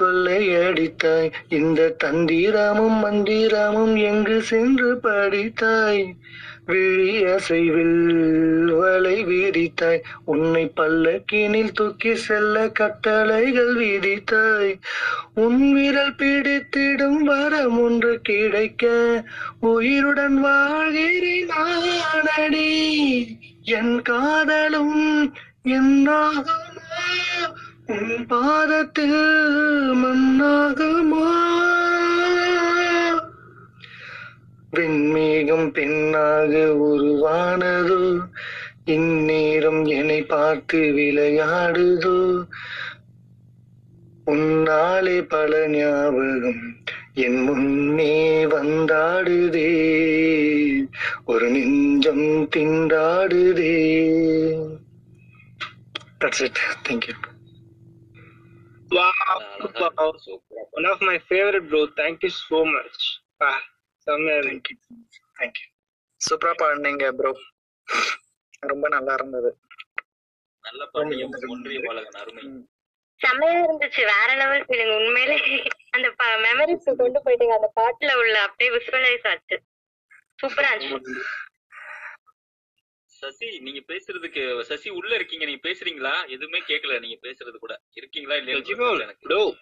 கொள்ளையடித்தாய். 0.01 1.31
இந்த 1.49 1.95
தந்திராமும் 2.03 3.03
மந்திராமும் 3.03 4.03
எங்கு 4.03 4.41
சென்று 4.41 4.99
படித்தாய்? 5.03 6.15
விழிய 6.65 7.33
அசைவில் 7.33 8.65
வலை 8.65 9.25
விரித்தாய். 9.25 10.01
உன்னை 10.25 10.71
பல்லக்கினில் 10.75 11.71
தூக்கி 11.73 12.15
செல்ல 12.15 12.69
கட்டளைகள் 12.69 13.75
விதித்தாய். 13.75 14.79
உன் 15.35 15.73
விரல் 15.73 16.15
பிடித்திடும் 16.15 17.21
வரம் 17.23 17.79
ஒன்று 17.79 18.19
கிடைக்க 18.21 19.23
உயிருடன் 19.59 20.37
வாழ்கிறேன் 20.39 21.49
நானடி. 21.49 22.71
என் 23.63 24.01
காதலும் 24.01 25.33
என்னாகுமா 25.65 26.71
உன் 27.85 28.25
பாதத்தில் 28.27 29.21
மண்ணாகுமா? 29.93 31.51
வெண்மேகம் 34.73 35.67
பெண்ணாக 35.71 36.53
உருவானதோ 36.85 37.99
இந்நேரம் 38.93 39.81
என்னை 39.97 40.19
பார்த்து 40.25 40.79
விளையாடுதோ 40.97 42.17
உன்னாலே 44.27 45.17
பல 45.27 45.51
ஞாபகம் 45.67 46.63
என் 47.25 47.39
முன்னே 47.41 48.15
வந்தாடுதே 48.55 49.69
ஒரு 51.25 51.49
நெஞ்சம் 51.49 52.27
திண்டாடுதே 52.55 53.75
That's 56.21 56.39
it. 56.39 56.57
Thank 56.85 57.07
you. 57.07 57.15
Wow, 58.91 59.11
wow. 59.75 60.13
One 60.71 60.85
of 60.85 61.01
my 61.01 61.19
favorite, 61.29 61.69
bro. 61.69 61.81
Thank 61.97 62.23
you 62.23 62.29
so 62.31 62.63
much. 62.65 63.01
Ah, 63.41 63.59
செம்மையா. 64.03 64.39
சூப்பரா 66.21 66.53
பாடுனீங்க 66.61 67.05
ப்ரோ 67.11 67.31
ரொம்ப 68.59 68.87
நல்லா 68.87 69.13
இருந்தது. 69.13 69.49
நல்ல 70.63 70.85
பாட்டு 70.85 71.49
ஒன்றிய 71.53 71.79
பாலகன் 71.83 72.19
அருமை. 72.21 72.43
செம்மையா 73.19 73.57
இருந்துச்சு. 73.65 74.01
வேற 74.11 74.29
லெவல் 74.35 74.65
ஃபீலிங் 74.67 74.93
உண்மையிலே 74.95 75.37
அந்த 75.89 76.07
மெமரிஸ் 76.45 77.01
கொண்டு 77.01 77.21
போயிட்டீங்க. 77.25 77.55
அந்த 77.59 77.69
பாட்டுல 77.79 78.15
உள்ள 78.15 78.35
அப்படியே 78.41 78.69
விசுவலைஸ் 78.77 79.27
ஆச்சு. 79.27 79.57
சூப்பரா 80.41 80.69
இருந்துச்சு. 80.73 81.15
சசி 83.05 83.59
நீங்க 83.59 83.81
பேசுறதுக்கு 83.93 84.61
சசி 84.61 84.89
உள்ள 84.89 85.15
இருக்கீங்க. 85.15 85.45
நீங்க 85.45 85.69
பேசுறீங்களா? 85.69 86.15
எதுவுமே 86.27 86.59
கேட்கல 86.61 86.99
நீங்க 86.99 87.17
பேசுறது 87.27 87.57
கூட. 87.57 87.81
இருக்கீங்களா 87.91 88.35
இல்லையா 88.35 88.59
எனக்கு. 88.99 89.55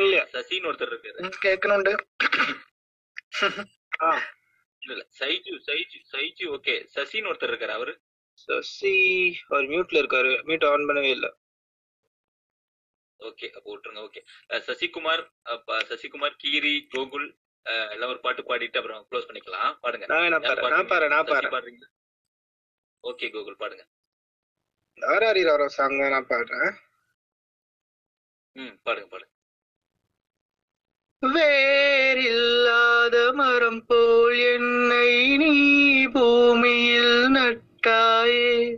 இல்லையா? 0.00 0.24
சசின்னு 0.32 0.68
ஒருத்தர் 0.70 0.92
இருக்காரு. 0.92 1.30
கேட்கணுண்டு 1.42 1.92
ஆ. 4.00 4.10
இல்ல 4.82 4.92
இல்ல. 4.94 5.04
சைஜு 5.18 5.52
சைஜு 5.66 5.98
சைஜு 6.10 6.44
ஓகே 6.54 6.74
சசின்னு 6.94 7.30
ஒருத்தர் 7.30 7.52
இருக்காரு. 7.52 7.74
அவரு? 7.74 7.92
சசி 8.38 8.92
அவர் 9.48 9.66
மியூட்ல 9.66 10.00
இருக்காரு. 10.02 10.32
மியூட் 10.46 10.66
ஆன் 10.68 10.86
பண்ணவே 10.88 11.10
இல்ல. 11.10 11.26
ஓகே 13.20 13.46
அப்போ 13.52 13.68
விட்டுருங்க. 13.70 14.02
ஓகே 14.02 14.20
சசிகுமார் 14.66 15.22
அப்ப 15.52 15.78
சசிகுமார் 15.90 16.36
கீரி 16.36 16.74
கோகுல் 16.92 17.26
அஹ், 17.66 17.90
எல்லாம் 17.92 18.10
ஒரு 18.10 18.20
பாட்டு 18.20 18.42
பாடிட்டு 18.42 18.78
அப்புறம் 18.78 19.04
க்ளோஸ் 19.10 19.28
பண்ணிக்கலாம். 19.28 19.70
பாடுங்க. 19.82 20.06
நான் 20.08 20.24
யார் 20.24 20.34
பாடுறேன், 20.42 20.74
நான் 20.74 20.88
பாடுறீங்க? 20.88 21.12
நான் 21.12 21.22
சசி 21.22 21.32
பாடுறேன். 21.34 21.54
பாடுறீங்களா? 21.54 21.88
ஓகே 23.04 23.26
கோகுல் 23.30 23.60
பாடுங்க. 23.62 23.84
ஆர்ஆரி 24.98 25.42
ராரோ 25.42 25.68
சாங் 25.76 25.96
தான் 26.00 26.12
நான் 26.12 26.28
பாடுறேன். 26.28 26.68
ம் 28.56 28.74
பாடுங்க 28.84 29.08
பாடுங்க. 29.08 29.30
வேறில்லாத 31.22 32.93
மரம் 33.12 33.86
போல் 33.86 34.38
என்னை 34.38 35.36
நீ 35.36 36.06
பூமியில் 36.06 37.28
நட்டாயே. 37.28 38.76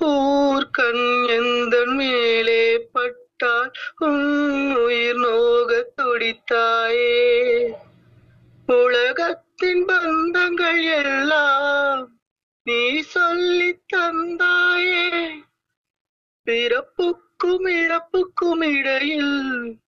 ஊர்கண் 0.00 1.28
எந்த 1.28 1.84
மேலே 1.86 2.78
பட்டால் 2.92 3.70
உன் 3.98 4.76
உயிர் 4.76 5.16
நோக 5.16 5.92
துடித்தாயே. 6.02 7.72
உலகத்தின் 8.66 9.84
பந்தங்கள் 9.84 11.04
எல்லாம் 11.04 12.18
நீ 12.62 13.00
சொல்லி 13.00 13.78
தந்தாயே. 13.96 15.28
பிறப்புக்கும் 16.46 17.66
இறப்புக்கும் 17.66 18.60
இடையில் 18.60 19.82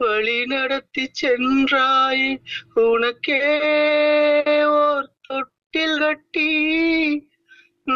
வழி 0.00 0.38
நடத்தி 0.46 1.04
சென்றாய் 1.12 2.26
உனக்கே 2.82 3.40
ஓர் 4.76 5.08
தொட்டில் 5.26 5.98
கட்டி 5.98 6.50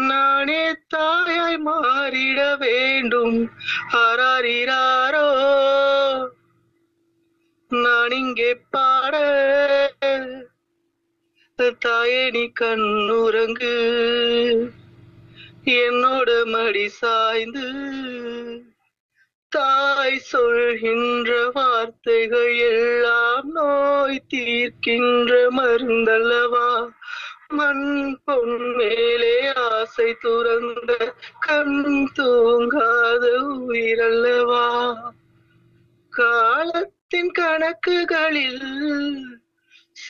நானே 0.09 0.63
தாயாய் 0.97 1.59
மாறிட 1.67 2.41
வேண்டும். 2.59 3.39
ஆராரிராரோ 3.97 5.29
நான் 7.71 8.11
இங்கே 8.11 8.51
பாட 8.71 9.15
தாயே 11.79 12.23
நீ 12.31 12.43
கண்ணுறங்கு 12.61 13.75
என்னோட 15.75 16.31
மடி 16.47 16.87
சாய்ந்து 16.89 17.67
தாய் 19.55 20.19
சொல்கின்ற 20.19 21.51
வார்த்தைகள் 21.53 22.57
எல்லாம் 22.57 23.51
நோய் 23.53 24.23
தீர்க்கின்ற 24.29 25.51
மருந்தல்லவா? 25.57 26.91
மண் 27.49 28.19
பொன் 28.25 28.75
மேலே 28.75 29.53
ஆசை 29.53 30.15
துறந்த 30.15 31.15
கண் 31.41 32.09
தூங்காத 32.17 33.37
உயிரல்லவா? 33.69 34.95
காலத்தின் 36.11 37.33
கணக்குகளில் 37.39 39.23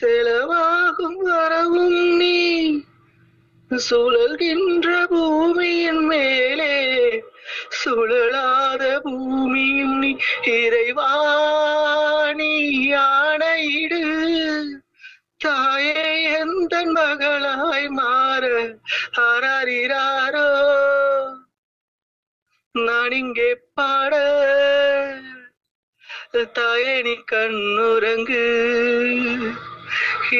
செலவாகும் 0.01 1.17
வரவும் 1.17 2.15
நீ. 2.15 2.83
சுழல்கின்ற 3.89 5.07
பூமியின் 5.07 6.05
மேலே 6.05 6.73
சுழலாத 7.81 8.83
பூமியும் 9.03 9.97
நீ 9.99 10.11
இறைவாணி 10.55 12.53
ஆணையிடு 13.03 14.01
தாயே 15.43 16.05
எந்த 16.39 16.73
மகளாய் 16.95 17.89
மாற 17.89 18.43
ஆராரிராரோ 19.21 20.49
நான் 22.75 23.11
இங்கே 23.11 23.49
பாட. 23.73 24.13
தாயே 26.53 26.95
நீ 27.01 27.13
கண்ணுறங்கு. 27.31 28.45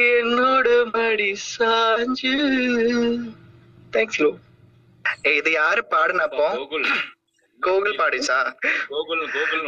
என்னோட 0.06 0.66
மடி 0.94 1.30
சாஞ்சு. 1.52 2.34
தேங்க்ஸ் 3.92 4.20
லோ 4.20 4.30
இது 5.36 5.50
யாரு 5.52 5.82
பாடுனப்போ 5.92 6.48
கோகுல் 7.60 7.98
பாடிச்சா? 8.00 8.38
கோகுல் 8.88 9.22
கோகுல் 9.34 9.64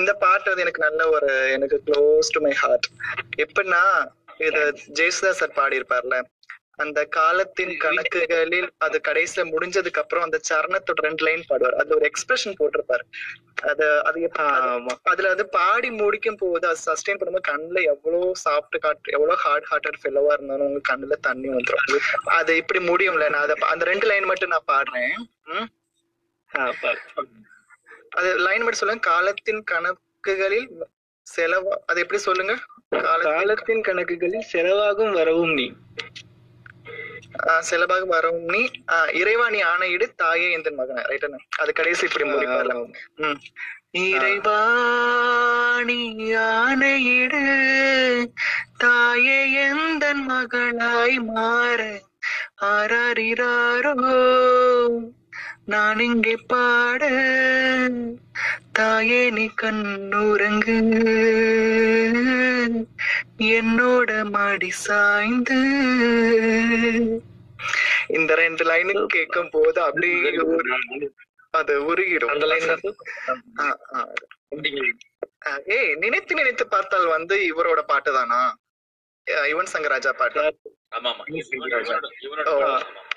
இந்த 0.00 0.12
பாட்டு 0.24 0.50
வந்து 0.50 0.64
எனக்கு 0.66 0.86
நல்ல 0.86 1.02
ஒரு 1.08 1.30
எனக்கு 1.56 1.78
க்ளோஸ் 1.88 2.32
டு 2.36 2.40
மை 2.46 2.54
ஹார்ட் 2.62 2.88
எப்படின்னா 3.44 3.82
இது 4.48 4.62
ஜெயசுதாஸ் 4.98 5.42
சார் 5.42 5.58
பாடியிருப்பார்ல 5.60 6.16
அந்த 6.84 7.00
காலத்தின் 7.16 7.72
கணக்குகளில் 7.82 8.66
அது 8.86 8.96
கடைசியில 9.06 9.42
முடிஞ்சதுக்கு 9.52 10.00
அப்புறம் 10.02 10.24
அந்த 10.26 10.38
சரணத்தோட 10.48 11.04
ரெண்டு 11.06 11.24
லைன் 11.26 11.44
பாடுவார். 11.50 11.76
அது 11.80 11.94
ஒரு 11.96 12.04
எக்ஸ்பிரஷன் 12.10 12.56
போட்டிருப்பாரு. 12.58 13.04
அது 13.70 13.86
அது 14.08 14.18
அதுல 15.12 15.30
அது 15.34 15.44
பாடி 15.56 15.90
முடிக்கும் 16.02 16.38
போது 16.42 16.64
அது 16.70 16.80
சஸ்டெயின் 16.88 17.20
பண்ணும்போது 17.20 17.48
கண்ணுல 17.50 17.82
எவ்வளவு 17.92 18.26
சாப்பிட்டு 18.44 18.82
காட்டு 18.84 19.14
எவ்வளவு 19.16 19.40
ஹார்ட் 19.44 19.68
ஹார்ட்டட் 19.70 20.00
ஃபெல்லவா 20.02 20.34
இருந்தாலும் 20.36 20.68
உங்க 20.70 20.82
கண்ணுல 20.90 21.18
தண்ணி 21.28 21.48
வந்துரும். 21.54 21.86
அது 22.38 22.54
இப்படி 22.62 22.82
முடியும்ல 22.90 23.30
நான் 23.34 23.46
அதை 23.46 23.56
அந்த 23.72 23.86
ரெண்டு 23.92 24.08
லைன் 24.12 24.30
மட்டும் 24.32 24.54
நான் 24.56 24.70
பாடுறேன்? 24.74 25.16
அது 28.10 28.28
லைன் 28.38 28.62
மட்டும் 28.62 28.80
சொல்லுங்க. 28.80 29.02
காலத்தின் 29.04 29.62
கணக்குகளில் 29.70 30.68
செலவா 31.26 31.74
அது 31.86 32.00
எப்படி 32.00 32.18
சொல்லுங்க? 32.18 32.54
காலத்தின் 33.22 33.80
கணக்குகளில் 33.80 34.48
செலவாகும் 34.52 35.10
வரவும் 35.10 35.52
நீ. 35.52 35.66
செலவாக 37.70 38.04
வரவும் 38.06 38.46
நீ. 38.46 38.60
இறைவா 39.12 39.50
நீ 39.50 39.58
ஆணையிடு 39.62 40.14
தாயே 40.14 40.50
எந்த 40.50 40.70
மகன. 40.70 41.02
ரைட் 41.02 41.26
அது 41.58 41.72
கடைசி 41.72 42.06
இப்படி 42.06 42.26
முடிப்பார்ல 42.30 42.74
ம். 43.16 43.38
இறைவா 44.06 44.58
நீ 45.84 45.98
ஆணையிடு 46.52 47.42
தாயே 48.76 49.38
எந்த 49.62 50.14
மகளாய் 50.28 51.18
மாற 51.24 51.80
ஆராரிராரோ? 52.66 53.94
நான் 55.68 56.00
இங்கே 56.00 56.34
பாட 56.46 57.02
தாயே 58.72 59.30
நீ 59.30 59.46
கண்ணுறங்கு. 59.62 60.76
என்னோட 63.56 64.10
மடி 64.30 64.70
சாய்ந்து. 64.80 65.58
இந்த 68.08 68.34
ரெண்டு 68.34 68.64
லைனு 68.64 69.06
கேட்கும் 69.06 69.50
போது 69.50 69.80
அப்படியே 69.82 70.32
அது 71.54 71.74
உருகிடும் 71.86 72.32
அந்த 72.32 72.46
லைன் 72.46 72.68
ஆ, 73.60 73.66
ஆ. 73.94 74.00
ஆ, 75.46 75.50
ஏய் 75.68 75.94
நினைத்து 75.94 76.34
நினைத்து 76.34 76.64
பார்த்தால் 76.68 77.06
வந்து 77.06 77.34
இவரோட 77.46 77.80
பாட்டு 77.86 78.12
தானா? 78.12 78.40
யுவன் 79.46 79.72
சங்கர் 79.72 79.88
ராஜா 79.88 80.12
பாட்டு. 80.12 80.42
ஆமா 80.96 81.10
ஆமா. 81.12 81.24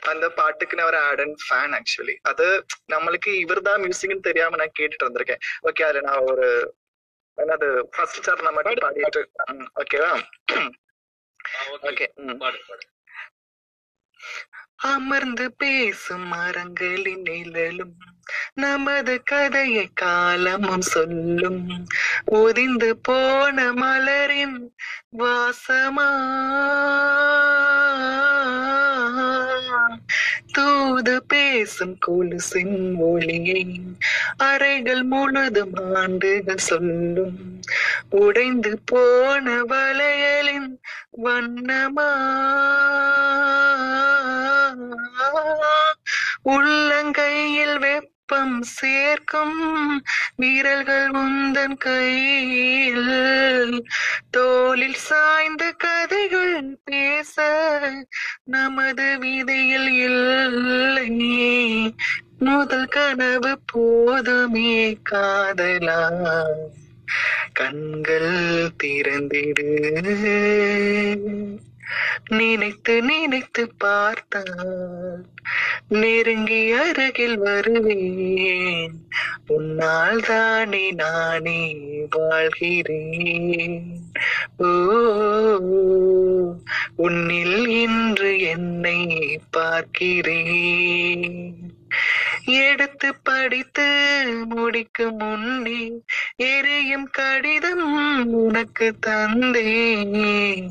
அந்த 0.02 0.30
பாட்டுக்கு 0.30 0.76
நான் 0.76 0.86
ஒரு 0.86 1.00
ஆட் 1.02 1.20
அண்ட் 1.20 1.40
ஃபேன் 1.46 1.74
ஆக்சுவலி 1.76 2.16
அது 2.22 2.46
நம்மளுக்கு 2.94 3.28
இவர்தான் 3.38 3.82
மியூசிக்னு 3.82 4.20
தெரியாம 4.20 4.56
நான் 4.56 4.78
கேட்டுட்டு 4.80 5.06
இருந்திருக்கேன் 5.06 5.44
ஓகே 5.70 5.84
அது 5.84 6.02
நான் 6.02 6.26
ஒரு 6.26 6.48
என்னது 7.38 7.68
ஃபர்ஸ்ட் 7.90 8.30
சரணம் 8.30 8.54
மட்டும் 8.54 8.84
பாடிட்டு 8.84 9.24
ஓகேவா 9.82 10.14
ஓகே 11.84 12.08
அமர்ந்து 14.86 15.52
பேசும் 15.52 16.28
மரங்களின் 16.28 17.22
நிழலும் 17.22 17.96
நமது 18.54 19.24
கதையை 19.24 19.90
காலமும் 19.94 20.82
சொல்லும். 20.82 21.88
ஒதிந்து 22.26 22.98
போன 22.98 23.74
மலரின் 23.74 24.58
வாசமா 25.18 26.08
தூது 30.60 31.24
பேசும் 31.24 31.98
கொலுசின் 32.08 32.96
ஒளியை 32.96 33.82
அறைகள் 34.38 35.04
முழுதும் 35.04 35.96
ஆண்டுகள் 35.96 36.58
சொல்லும். 36.58 37.62
உடைந்து 38.10 38.80
போன 38.86 39.64
வளையலின் 39.64 40.82
வண்ணமா? 41.24 42.10
உள்ளங்கையில் 46.46 47.80
வெப்ப 47.80 48.19
வெப்பம் 48.30 48.62
சேர்க்கும் 48.62 50.04
வீரர்கள் 50.36 51.10
உந்தன் 51.10 51.78
கையில். 51.78 53.88
தோளில் 54.32 54.94
சாய்ந்த 54.94 55.72
கதைகள் 55.72 56.80
பேச 56.84 57.44
நமது 58.44 59.20
விதையில் 59.20 59.88
இல்லை. 59.88 61.10
முதல் 62.40 62.86
கனவு 62.86 63.60
போதுமே 63.66 64.98
காதலா. 65.12 66.46
கண்கள் 67.54 68.70
திறந்திடு. 68.84 69.90
நினைத்து 72.28 73.02
நினைத்து 73.02 73.72
பார்த்தால் 73.78 75.26
நெருங்கி 75.88 76.72
அருகில் 76.72 77.38
வருவேன். 77.38 78.92
உன்னால் 79.48 80.20
தானே 80.20 80.92
நானே 80.92 81.76
வாழ்கிறேன். 82.10 84.02
ஓ 84.58 84.72
உன்னில் 86.96 87.68
இன்று 87.68 88.40
என்னை 88.40 89.40
பார்க்கிறேன். 89.52 90.98
எடுத்து 92.46 93.16
படித்து 93.16 93.88
முடிக்கும் 94.50 95.16
முன்னே 95.16 95.82
எரியும் 96.36 97.10
கடிதம் 97.12 98.28
உனக்கு 98.34 98.96
தந்தேன். 99.08 100.70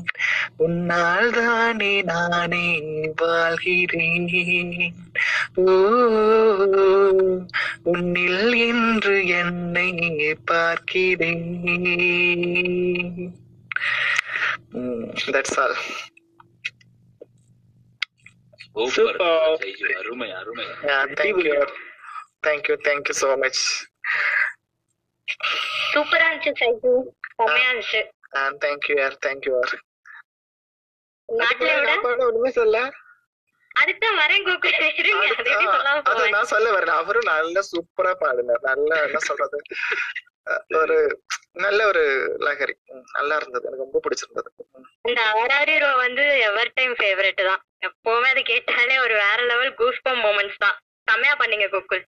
உன்னால் 0.57 1.29
தானே 1.29 2.01
நானே 2.01 2.81
வாழ்கிறேன். 3.15 4.93
ஓ 5.55 5.71
உன்னில் 7.83 8.53
இன்று 8.53 9.27
என்னை 9.27 9.89
பார்க்கிறேன். 10.45 11.47
தட்ஸ் 15.31 15.59
ஆல் 15.59 15.75
சூப்பர் 18.87 19.95
அருமை 19.97 20.31
அருமை 20.31 20.65
you. 23.07 23.13
So 23.13 23.35
much. 23.35 23.59
சூப்பரா 25.93 26.27
இருந்துச்சு 26.29 26.51
சைஜு 26.59 26.91
செம்மையா 27.35 27.69
இருந்துச்சு. 27.71 28.01
நாட்டுல 31.27 31.69
விட? 31.79 32.25
ஒண்ணுமே 32.25 32.49
சொல்ல? 32.49 32.77
அதுக்குதான் 33.79 34.17
வரேன் 34.21 34.45
கோகுல் 34.47 36.29
நான் 36.29 36.45
சொல்ல 36.45 36.79
வரேன். 36.79 36.97
அவரும் 37.01 37.29
நல்ல 37.33 37.59
சூப்பரா 37.71 38.13
பாடினார். 38.13 38.59
நல்ல 38.61 39.03
என்ன 39.03 39.19
சொல்றது? 39.19 39.61
ஒரு 40.79 40.97
நல்ல 41.63 41.79
ஒரு 41.87 42.03
லகரி. 42.47 42.75
உம் 42.93 43.05
நல்லா 43.17 43.35
இருந்தது. 43.39 43.65
எனக்கு 43.67 43.85
ரொம்ப 43.85 43.99
பிடிச்சிருந்தது. 44.05 44.49
இந்த 45.05 45.21
ஆர்ஆரி 45.33 45.75
ரோ 45.83 45.89
வந்து 46.05 46.23
எவர் 46.47 46.75
டைம் 46.77 46.95
ஃபேவரட் 46.99 47.41
தான். 47.49 47.61
எப்பவுமே 47.87 48.29
அது 48.33 48.41
கேட்டாலே 48.51 48.95
ஒரு 49.05 49.15
வேற 49.23 49.39
லெவல் 49.51 49.73
கூஸ்பம் 49.81 50.21
மூமெண்ட்ஸ் 50.25 50.63
தான். 50.65 50.77
செம்மையா 51.07 51.35
பண்ணீங்க 51.41 51.67
கோகுல். 51.75 52.03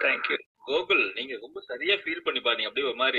தேங்க்யூ 0.00 0.36
கோகுல் 0.68 1.02
நீங்க 1.16 1.34
ரொம்ப 1.42 1.58
சரியா 1.68 1.94
ஃபீல் 2.02 2.24
பண்ணி 2.26 2.40
பாருங்க 2.40 2.68
அப்படியே 2.68 2.86
ஒரு 2.88 2.98
மாதிரி 3.00 3.18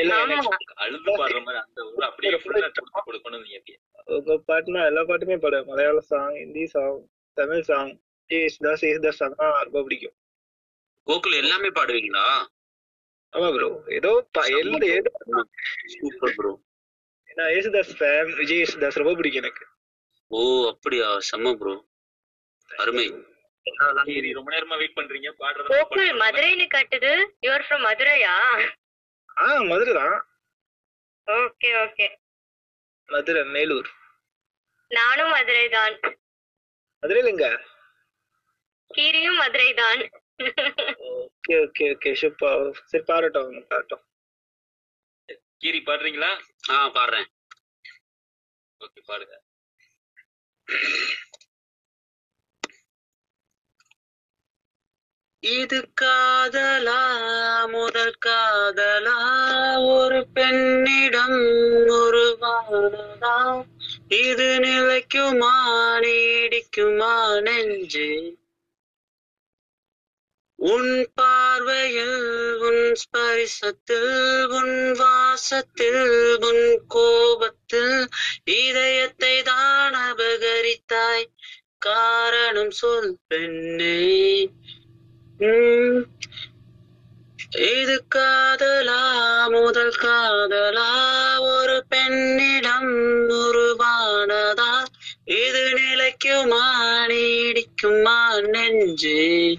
அழுது 0.83 1.11
பாடுற 1.19 1.39
மாதிரி 1.45 1.59
அந்த 1.61 1.79
ஒரு 1.89 2.05
அப்படியே 2.09 2.31
ஃபுல்லா 2.41 2.69
கொடுத்து 2.69 3.03
கொடுக்கணும் 3.07 3.43
நீங்க 3.45 3.59
அப்படியே 3.59 3.77
உங்க 4.17 4.35
பாட்டுனா 4.49 4.81
எல்லா 4.89 5.01
பாட்டுமே 5.09 5.37
பாடுவேன். 5.43 5.69
Malayala 5.71 6.01
song 6.11 6.35
Hindi 6.41 6.65
song 6.73 6.99
Tamil 7.37 7.65
song 7.69 7.91
Yesudas 8.29 8.85
Yesudas 8.87 9.19
song 9.21 9.35
ரொம்ப 9.67 9.81
பிடிக்கும். 9.87 10.15
கோகுல் 11.07 11.39
எல்லாமே 11.41 11.69
பாடுவீங்களா? 11.77 12.25
ஆமா 13.33 13.47
ப்ரோ 13.55 13.69
ஏதோ 13.97 14.11
ஏதோ 14.91 15.11
சூப்பர் 15.93 16.35
ப்ரோ 16.37 16.51
நான் 17.29 17.51
யேசுதாஸ் 17.53 17.95
ஃபேன் 17.97 18.29
விஜய் 18.37 18.59
யேசுதாஸ் 18.61 18.99
ரொம்ப 19.01 19.13
பிடிக்கும் 19.17 19.43
எனக்கு. 19.43 19.63
ஓ 20.31 20.39
அப்படியா? 20.71 21.07
செம்ம 21.27 21.51
ப்ரோ 21.59 21.73
அருமை. 22.69 23.05
ரொம்ப 24.37 24.49
நேரமா 24.55 24.75
வெயிட் 24.81 24.97
பண்றீங்க. 24.97 25.29
பாடுறது 25.41 26.05
மதுரைன்னு 26.21 26.65
கட்டுது. 26.75 27.11
யுவர் 27.45 27.65
ஃப்ரம் 27.67 27.85
மதுரையா? 27.87 28.33
ஆ 29.37 29.47
மதுரை 29.71 29.93
தான். 29.99 30.15
Okay 31.27 31.69
okay 31.83 32.07
Madurai 33.09 33.41
Melur. 33.55 33.89
நானும் 34.91 35.33
மதுரை 35.35 35.65
தான் 35.69 35.95
மதுரையில 37.03 37.31
எங்க 37.33 37.47
கீரியும் 38.91 39.39
மதுரை 39.41 39.69
தான் 39.81 40.01
ஓகே 40.39 41.55
ஓகே 41.65 41.85
ஓகே. 41.93 42.13
சூப்பர் 42.13 42.61
சரி 42.83 43.03
பாடட்டும் 43.03 43.65
பாடட்டும். 43.69 44.03
கீரி 45.59 45.79
பாடுறீங்களா? 45.79 46.31
ஆ 46.69 46.75
பாடுறேன். 46.89 47.27
ஓகே 48.81 49.01
பாடுங்க. 49.07 49.35
இது 55.43 55.79
காதலா 56.01 57.01
முதல் 57.67 58.17
காதலா. 58.17 59.17
ஒரு 59.79 60.27
பெண்ணிடம் 60.27 61.39
ஒரு 61.99 62.23
உருவானதா 62.37 63.35
இது 64.21 64.59
நிலைக்குமா 64.59 65.53
நீடிக்குமா 65.99 67.13
நெஞ்சே. 67.41 68.09
உன் 70.59 71.07
பார்வையில் 71.13 72.21
உன் 72.59 72.95
ஸ்பரிசத்தில் 72.95 74.45
உன் 74.45 74.91
வாசத்தில் 74.91 76.37
உன் 76.39 76.81
கோபத்தில் 76.87 78.07
இதயத்தை 78.43 79.41
தான் 79.41 79.93
அபகரித்தாய். 79.93 81.27
காரணம் 81.77 82.71
சொல் 82.71 83.19
பெண்ணே. 83.27 83.99
இது 87.49 88.03
காதலா 88.15 89.03
முதல் 89.49 89.95
காதலா 90.01 90.89
ஒரு 91.39 91.83
பெண்ணிடம் 91.89 92.91
உருவானதா 93.29 94.73
இது 95.25 95.63
நிலைக்குமா 95.77 96.65
நீடிக்குமா 97.07 98.19
நெஞ்சே. 98.47 99.57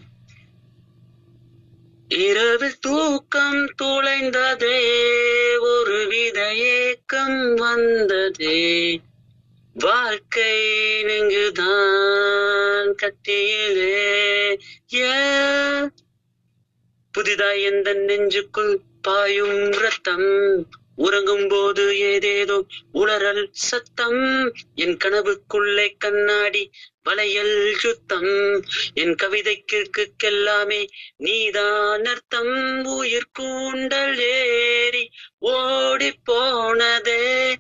இரவில் 2.09 2.79
தூக்கம் 2.81 3.75
துளைந்ததே 3.83 4.81
ஒரு 5.61 6.07
வித 6.09 6.55
ஏக்கம் 6.55 7.55
வந்ததே. 7.55 9.01
வாழ்க்கை 9.75 10.73
நெங்குதான் 11.03 12.95
கட்டியிலே 12.95 14.59
ஏன்? 14.89 15.95
புதிதாய் 17.13 17.63
எந்த 17.63 17.95
நெஞ்சுக்குள் 17.95 18.79
பாயும் 19.03 19.71
ரத்தம் 19.71 20.69
உறங்கும் 20.99 21.49
போது 21.49 21.99
ஏதேதோ 21.99 22.65
உளறல் 22.95 23.49
சத்தம். 23.51 24.53
என் 24.75 24.97
கனவுக்குள்ளே 25.05 25.95
கண்ணாடி 25.99 26.71
வளையல் 27.03 27.75
சுத்தம். 27.75 28.63
என் 28.95 29.15
கவிதை 29.15 29.65
கிற்குக்கெல்லாமே 29.73 30.87
நீதான் 31.17 32.05
அர்த்தம். 32.05 32.85
உயிர் 32.85 33.31
கூண்டல் 33.39 34.19
ஏறி 34.19 35.11
ஓடி 35.39 36.13
போனதே. 36.25 37.55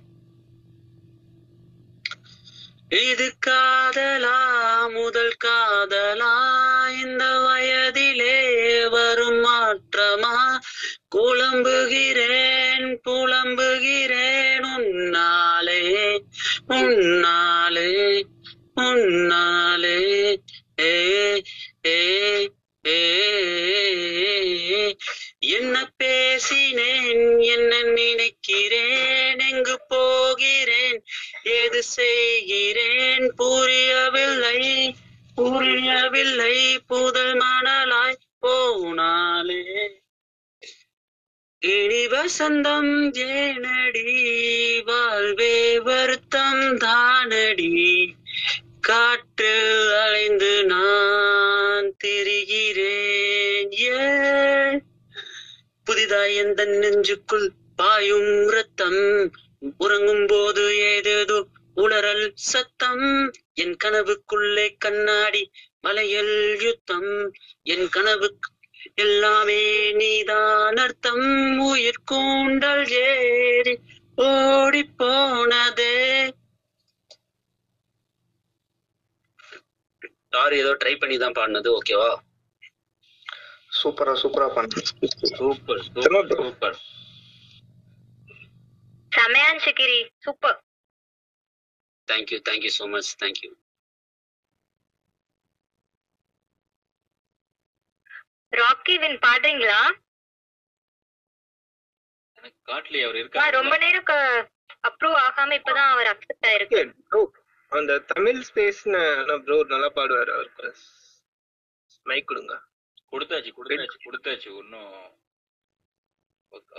இது 2.88 3.32
காதலா 3.46 4.38
முதல் 4.92 5.36
காதலா. 5.44 6.34
இந்த 7.02 7.24
வயதிலே 7.24 8.36
வரும் 8.90 9.44
மாற்றமா? 9.44 10.58
புலம்புகிறேன் 11.08 13.00
புலம்புகிறேன் 13.02 14.64
உன்னாலே 14.64 16.20
உன்னாலே 16.68 18.24
உன்னாலே. 18.80 20.36
ஏ 20.80 21.42
ஏ 21.86 22.48
ஏ. 22.86 23.00
என்ன 25.38 25.92
பேசினேன் 25.96 27.38
என்ன 27.38 27.82
நினைக்கிறேன் 27.82 29.38
எங்கு 29.38 29.80
போகிறேன் 29.88 31.04
எது 31.42 31.82
செய்கிறேன் 31.82 33.32
புரியவில்லை 33.36 34.94
புரியவில்லை 35.34 36.78
புதல் 36.86 37.40
மணலாய் 37.40 38.20
போனாலே. 38.42 39.62
இனி 41.60 42.06
வசந்தம் 42.06 43.10
ஏனடி 43.12 44.04
வாழ்வே 44.84 45.78
வருத்தம் 45.78 46.76
தானடி. 46.76 48.12
காற்று 48.80 49.94
அலைந்து 49.98 50.64
நான் 50.64 51.94
திரிகிறேன் 52.04 53.70
ஏன்? 53.70 54.84
புதிதாய் 55.84 56.34
எந்த 56.34 56.64
நெஞ்சுக்குள் 56.64 57.48
பாயும் 57.76 58.48
ரத்தம் 58.48 59.30
உறங்கும் 59.78 60.26
போது 60.26 60.76
ஏதேதோ 60.76 61.46
உளறல் 61.76 62.30
சத்தம். 62.34 63.32
என் 63.54 63.76
கனவுக்குள்ளே 63.84 64.74
கண்ணாடி 64.78 65.50
மலையல் 65.80 66.56
யுத்தம். 66.60 67.32
என் 67.62 67.88
கனவுக்கு 67.88 68.50
எல்லாமே 68.96 69.62
நீதான். 69.92 70.78
அர்த்தம் 70.78 71.26
உயிர் 71.66 72.04
கூண்டல் 72.10 72.84
ஏறி 73.04 73.74
ஓடி 74.18 74.82
போனதே 75.00 75.94
சாரி 80.32 80.56
ஏதோ 80.62 80.72
ட்ரை 80.80 80.94
பண்ணி 81.00 81.16
தான் 81.18 81.36
பாடினது 81.38 81.70
ஓகேவா 81.76 82.10
சூப்பரா 83.78 84.12
சூப்பரா 84.22 84.46
பண்ண 84.54 84.82
சூப்பர் 85.32 85.82
சூப்பர் 85.86 86.30
சூப்பர். 86.40 86.76
செமையான் 89.12 89.62
Sikri 89.66 89.98
super. 90.24 90.58
Thank you 92.08 92.38
thank you 92.48 92.72
so 92.78 92.86
much 92.92 93.10
thank you 93.22 93.50
Rocky 98.52 98.94
win 98.98 99.18
பாடுறீங்களா? 99.18 99.80
எனக்கு 102.38 102.58
காட்டலையே 102.66 103.04
அவர் 103.04 103.16
ஆ, 103.16 103.22
இருக்காரு. 103.22 103.52
ரொம்ப 103.52 103.74
நேரம் 103.78 104.06
அப்ரூவ் 104.88 105.16
ஆகாம 105.26 105.56
இப்பதான் 105.58 105.90
அவர் 105.90 106.06
அக்செப்ட் 106.06 106.46
ஆயிருக்கு. 106.46 106.80
ப்ரோ 107.08 107.20
அந்த 107.72 107.98
தமிழ் 108.12 108.40
ஸ்பேஸ்னு 108.48 109.00
ப்ரோ 109.44 109.62
நல்லா 109.64 109.88
பாடுவாரு 109.94 110.32
அவருக்கு. 110.32 110.68
மைக் 112.06 112.26
கொடுங்க. 112.26 112.54
கொடுத்தாச்சு 113.12 113.50
கொடுத்தாச்சு 113.52 113.98
கொடுத்தாச்சு. 114.04 114.48
ஒன்றும் 114.56 114.92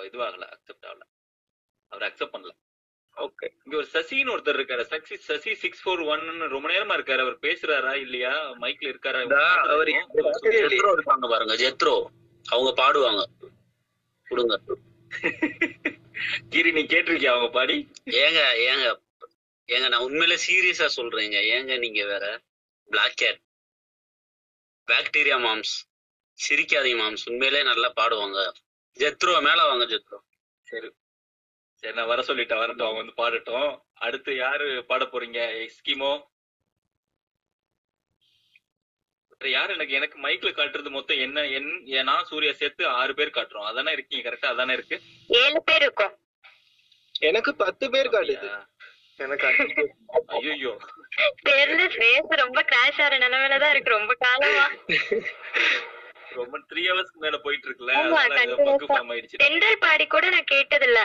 இதுவாகல 0.08 0.46
அக்செப்ட் 0.56 0.86
ஆகல. 0.86 1.04
அவர் 1.92 2.06
அக்செப்ட் 2.10 2.34
பண்ணல. 2.34 2.54
ஓகே. 3.20 3.48
இங்க 3.64 3.78
ஒரு 3.78 3.88
சசின்னு 3.94 4.34
ஒருத்தர் 4.36 4.60
இருக்காரு. 4.60 4.82
சசி 4.82 5.16
சசி 5.18 5.56
சிக்ஸ் 5.56 5.82
ஃபோர் 5.86 6.06
ஒன்னு 6.06 6.48
ரொம்ப 6.48 6.70
நேரமா 6.70 6.98
இருக்காரு. 6.98 7.20
அவர் 7.20 7.40
பேசுறாரா 7.40 7.94
இல்லையா? 7.96 8.34
மைக்ல 8.62 8.92
இருக்காரா? 8.94 9.22
அவர் 9.74 9.88
ஜெத்ரோ 9.88 10.92
இருப்பாங்க 10.98 11.28
பாருங்க. 11.30 11.56
ஜெத்ரோ 11.56 12.06
அவங்க 12.46 12.72
பாடுவாங்க. 12.82 13.24
கொடுங்க. 14.28 14.56
கிரி 16.50 16.72
நீ 16.72 16.82
கேட்டிருக்கியா 16.82 17.26
அவங்க 17.26 17.50
பாடி? 17.50 17.92
ஏங்க 18.06 18.42
ஏங்க. 18.70 18.88
ஏங்க 19.68 19.88
நான் 19.90 20.02
உண்மையிலே 20.02 20.38
சீரியஸா 20.48 20.90
சொல்றேங்க. 20.96 21.38
ஏங்க 21.56 21.78
நீங்க 21.78 22.06
வேற? 22.06 22.42
பிளாக் 22.90 23.16
கேட் 23.16 23.40
பாக்டீரியா 24.88 25.38
மாம்ஸ் 25.46 25.74
சிரிக்காதீங்க 26.40 27.00
மாம்ஸ் 27.02 27.26
உண்மையிலே 27.26 27.64
நல்லா 27.64 27.94
பாடுவாங்க. 27.96 28.52
ஜெத்ரோ 28.98 29.42
மேல 29.42 29.66
வாங்க 29.66 29.86
ஜெத்ரோ 29.86 30.18
சரி. 30.62 30.90
சரி 31.84 31.96
நான் 31.98 32.12
வர 32.12 32.22
சொல்லிட்டேன். 32.30 32.62
வரட்டும் 32.62 32.88
அவங்க 32.88 33.02
வந்து 33.02 33.20
பாடட்டும். 33.22 33.70
அடுத்து 34.08 34.32
யாரு 34.38 34.68
பாட 34.90 35.04
போறீங்க? 35.14 35.40
எஸ்கிமோ? 35.66 36.12
யாரு 39.42 39.72
எனக்கு 39.76 39.94
எனக்கு 39.98 40.18
மைக்ல 40.24 40.50
காட்டுறது 40.56 40.90
மொத்தம் 40.96 41.22
என்ன 41.26 41.44
என் 41.58 41.70
நான் 42.10 42.26
சூர்யா 42.30 42.54
சேர்த்து 42.62 42.84
ஆறு 43.02 43.12
பேர் 43.20 43.38
காட்டுறோம். 43.38 43.68
அதானே 43.70 43.92
இருக்கீங்க 43.96 44.24
கரெக்டா 44.26 44.50
அதானே 44.54 44.74
இருக்கு? 44.78 44.98
ஏழு 45.42 45.60
பேர் 45.70 45.84
இருக்கோம். 45.86 46.16
எனக்கு 47.30 47.52
பத்து 47.62 47.86
பேர் 47.94 48.14
காட்டுது 48.16 48.50
எனக்கு 49.20 49.48
ஐயோ 50.36 50.74
தெரியல 51.48 51.86
ஃபேஸ் 51.96 52.34
ரொம்ப 52.42 52.60
கிராஷ் 52.72 53.00
ஆற 53.06 53.14
நிலைமையில 53.24 53.60
தான் 53.64 53.74
இருக்கு 53.74 53.96
ரொம்ப 53.98 54.14
காலமா. 54.26 54.66
ரொம்ப 56.40 56.60
த்ரீ 56.70 56.84
ஹவர்ஸ்க்கு 56.90 57.24
மேல 57.26 57.38
போயிட்டு 57.46 57.68
இருக்குல்ல 57.68 57.96
பக்கு 58.68 58.90
ஃபார்ம் 58.92 59.12
ஆயிடுச்சு. 59.14 59.42
தென்றல் 59.44 59.82
பாடி 59.86 60.06
கூட 60.16 60.26
நான் 60.36 60.52
கேட்டது 60.54 60.88
இல்ல 60.90 61.00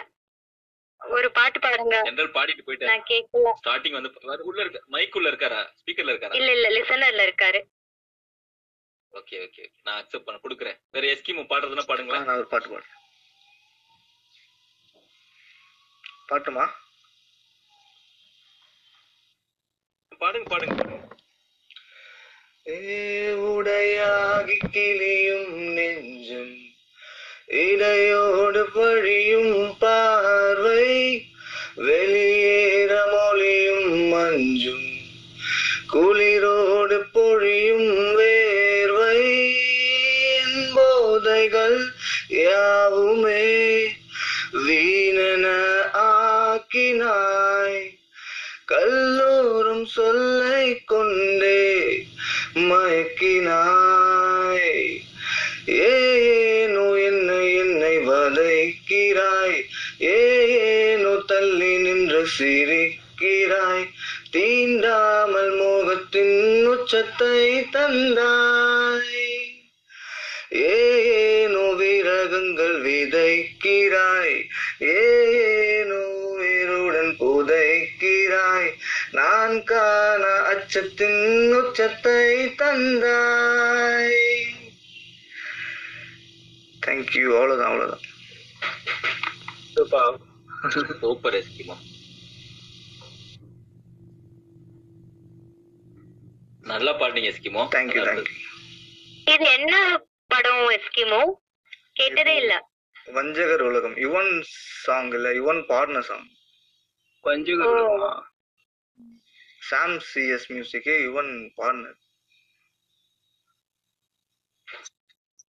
ஒரு 1.09 1.33
பாட்டு 1.33 1.59
பாடுங்க. 1.61 1.97
ஜெனரல் 2.03 2.35
பாடிட்டு 2.37 2.65
போயிட்டாரு. 2.67 2.91
நான் 2.91 3.07
கேட்கல 3.11 3.53
ஸ்டார்டிங் 3.61 3.97
வந்து 3.99 4.43
உள்ள 4.43 4.61
இருக்க 4.63 4.81
மைக் 4.87 5.17
உள்ள 5.17 5.29
இருக்காரா? 5.33 5.61
ஸ்பீக்கர்ல 5.81 6.13
இருக்காரா? 6.15 6.35
இல்ல 6.35 6.53
இல்ல 6.53 6.69
லிசனர்ல 6.69 7.27
இருக்காரு. 7.29 7.61
ஓகே 9.13 9.37
ஓகே 9.47 9.71
நான் 9.83 9.99
அக்செப்ட் 10.01 10.27
பண்ண 10.27 10.41
கொடுக்குறேன். 10.45 10.79
வேற 10.91 11.07
எஸ்கிமோ 11.07 11.45
பாடுறதுன்னா 11.53 11.87
பாடுங்களேன். 11.91 12.25
நான் 12.25 12.37
ஒரு 12.37 12.47
பாட்டு 12.47 12.69
பாடு. 12.69 12.87
பாட்டுமா? 16.31 16.65
பாடுங்க 20.21 20.49
பாடுங்க 20.51 20.75
பாடுங்க. 20.75 21.01
ஏ 22.67 22.77
உடையாகி 23.33 24.59
கிளியும் 24.75 25.57
நெஞ்சும். 25.79 26.64
இடையோடு 27.55 28.67
பழியும் 28.75 29.77
பார்வை 29.79 31.27
வெளியேற 31.75 32.93
மொழியும் 33.07 34.13
மஞ்சும் 34.13 34.89
குளிரோடு 35.93 36.99
பொழியும் 37.13 38.19
வேர்வை. 38.19 39.53
போதைகள் 40.75 41.79
யாவுமே 42.29 43.87
வீணன 44.53 45.55
ஆக்கினாய். 45.95 47.83
கல்லூரும் 48.65 49.87
சொல்லை 49.87 50.85
கொண்டே 50.85 52.07
மயக்கினாய். 52.55 53.84
நின்று 62.15 62.33
சிரிக்கிறாய் 62.39 63.87
தீண்டாமல் 64.35 65.53
மோகத்தின் 65.61 66.67
உச்சத்தை 66.73 67.39
தந்தாய். 67.75 69.31
ஏனோ 70.67 71.65
விரகங்கள் 71.81 72.77
விதைக்கிறாய். 72.87 74.37
ஏனோ 74.99 76.01
உயிருடன் 76.35 77.13
புதைக்கிறாய். 77.23 78.71
நான் 79.19 79.57
காண 79.73 80.23
அச்சத்தின் 80.53 81.25
உச்சத்தை 81.61 82.23
தந்தாய். 82.63 84.23
தேங்க்யூ 86.87 87.27
அவ்வளவுதான் 87.35 87.71
அவ்வளவுதான். 87.73 88.07
Super 91.03 91.37
Eskimo. 91.41 91.77
நல்லா 96.73 96.93
பாடுனீங்க 97.01 97.31
எஸ்கிமோ. 97.33 97.63
தேங்க்யூ 97.75 98.03
தேங்க்யூ 98.09 98.37
இது 99.33 99.47
என்ன 99.59 99.75
படம் 100.33 100.65
எஸ்கிமோ? 100.77 101.21
கேட்டதே 101.99 102.35
இல்ல. 102.43 102.55
வஞ்சகர் 103.17 103.65
உலகம். 103.71 103.97
யுவன் 104.05 104.31
சாங் 104.85 105.11
இல்ல 105.19 105.29
யுவன் 105.41 105.61
பாடின 105.71 106.01
சாங் 106.11 106.29
வஞ்சகர் 107.25 107.73
உலகமா? 107.75 108.13
சாம் 109.69 109.99
சிஎஸ் 110.09 110.49
மியூசிக் 110.55 110.91
யுவன் 111.09 111.33
பாடினது 111.59 112.01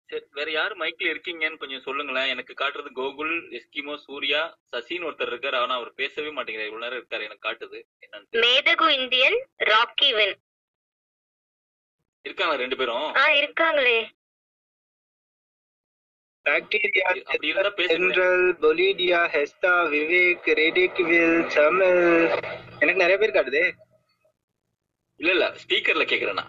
சரி 0.10 0.26
வேற 0.38 0.49
யாரு 0.51 0.74
மைக்ல 0.78 1.10
இருக்கீங்கன்னு 1.14 1.60
கொஞ்சம் 1.62 1.84
சொல்லுங்களேன். 1.88 2.30
எனக்கு 2.34 2.53
காட்டுறது 2.62 2.91
கோகுல் 2.99 3.34
எஸ்கிமோ 3.57 3.95
சூர்யா 4.05 4.39
சசின்னு 4.72 5.07
ஒருத்தர் 5.10 5.32
இருக்காரு. 5.32 5.57
ஆனா 5.64 5.74
அவர் 5.76 5.91
பேசவே 5.93 6.30
மாட்டேங்கிறார். 6.30 6.70
இவ்வளவு 6.70 6.86
நேரம் 6.86 6.99
இருக்காரு 7.01 7.28
எனக்கு 7.28 7.47
காட்டுது. 7.49 7.80
என்னன்னு 8.05 8.41
மேதகு 8.45 8.88
இந்தியன் 8.99 9.38
ராக்கி 9.66 10.10
வின் 10.18 10.36
இருக்காங்க 12.26 12.56
ரெண்டு 12.62 12.78
பேரும். 12.80 13.08
ஆ 13.22 13.26
இருக்காங்களே. 13.42 13.98
சென்ட்ரல் 17.90 18.46
பொலிடியா 18.64 19.20
ஹெஸ்டா 19.34 19.74
விவேக் 19.94 20.48
ரெடிக் 20.60 21.02
வில் 21.10 21.42
தமிழ் 21.56 22.00
எனக்கு 22.82 23.02
நிறைய 23.04 23.18
பேர் 23.22 23.36
காட்டுதே. 23.38 23.64
இல்ல 25.20 25.32
இல்ல 25.36 25.48
ஸ்பீக்கர்ல 25.64 26.06
கேக்குறேன் 26.12 26.46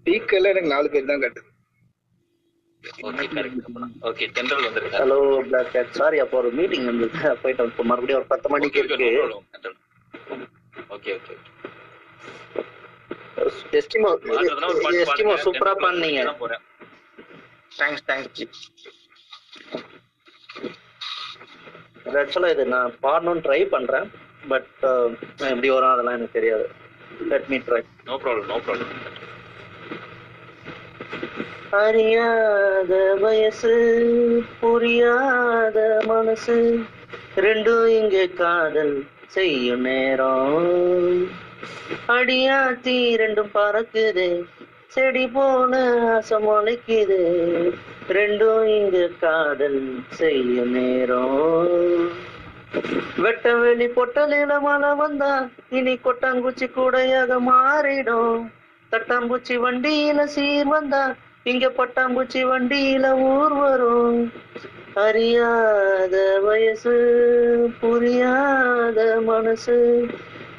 ஸ்பீக்கர்ல 0.00 0.52
எனக்கு 0.52 0.74
நாலு 0.74 0.90
பேர் 0.94 1.10
தான் 1.12 1.22
காட்டுது. 1.24 1.46
ஓகே 3.08 3.24
கரெக்ட் 3.36 3.64
ஓகே 4.10 4.26
தென்றல் 4.36 4.66
வந்திருக்காரு 4.66 5.00
ஹலோ 5.02 5.18
பிளாக் 5.48 5.72
கேட் 5.74 5.96
சாரி 5.98 6.18
அப்போ 6.24 6.36
ஒரு 6.42 6.50
மீட்டிங் 6.58 6.86
இருந்தது. 6.88 7.10
போயிட்டு 7.42 7.70
இப்போ 7.72 7.84
மறுபடியும் 7.90 8.20
ஒரு 8.20 8.30
பத்து 8.32 8.48
மணிக்கு 8.54 8.80
இருக்கு. 8.82 9.10
Okay 10.96 11.10
okay. 11.18 11.34
எஸ்டிமோ 13.78 14.10
பாடுங்க. 14.28 15.36
சூப்பரா 15.46 15.72
பண்ணீங்க 15.84 16.20
தேங்க்ஸ் 17.78 18.04
தேங்க்ஸ் 18.10 18.42
ஆக்சுவலா 22.20 22.50
இது 22.54 22.64
நான் 22.74 22.96
பாடணும்னு 23.04 23.44
ட்ரை 23.46 23.60
பண்றேன். 23.74 24.06
பட் 24.52 24.70
எப்படி 25.52 25.70
வரும் 25.74 25.92
அதெல்லாம் 25.94 26.16
எனக்கு 26.18 26.38
தெரியாது. 26.38 26.66
Let 27.32 27.48
me 27.52 27.58
try 27.66 27.80
no 28.08 28.16
problem 28.24 28.48
no 28.52 28.58
problem 28.66 28.92
அறியாத 31.80 32.92
வயசு 33.22 33.74
புரியாத 34.60 35.78
மனசு 36.10 36.56
ரெண்டும் 37.44 37.86
இங்க 37.98 38.24
காதல் 38.40 38.96
செய்யும் 39.34 39.84
நேரம். 39.88 40.66
அடியாத்தி 42.16 42.96
ரெண்டும் 43.16 43.50
பறக்குது. 43.54 44.26
செடி 44.86 45.28
போன 45.28 45.72
ஆசை 46.14 46.38
முளைக்குது 46.38 47.18
ரெண்டும் 48.08 48.64
இங்க 48.78 49.08
காதல் 49.20 49.82
செய்ய 50.10 50.64
நேரம். 50.64 52.10
வெட்ட 53.18 53.54
வெளி 53.54 53.86
பொட்டலில 53.86 54.60
மழை 54.60 54.90
வந்தா 54.94 55.32
இனி 55.70 55.98
கொட்டாங்குச்சி 56.04 56.68
கூடையாக 56.70 57.40
மாறிடும். 57.40 58.40
தட்டாம்பூச்சி 58.92 59.56
வண்டியில 59.64 60.24
சீர் 60.24 60.66
வந்தா 60.66 61.14
இங்க 61.42 61.68
பட்டாம்பூச்சி 61.68 62.42
வண்டியில 62.44 63.06
ஊர் 63.18 63.54
வரும். 63.54 64.32
அறியாத 64.94 66.38
வயசு 66.38 66.94
புரியாத 67.80 69.20
மனசு 69.20 69.78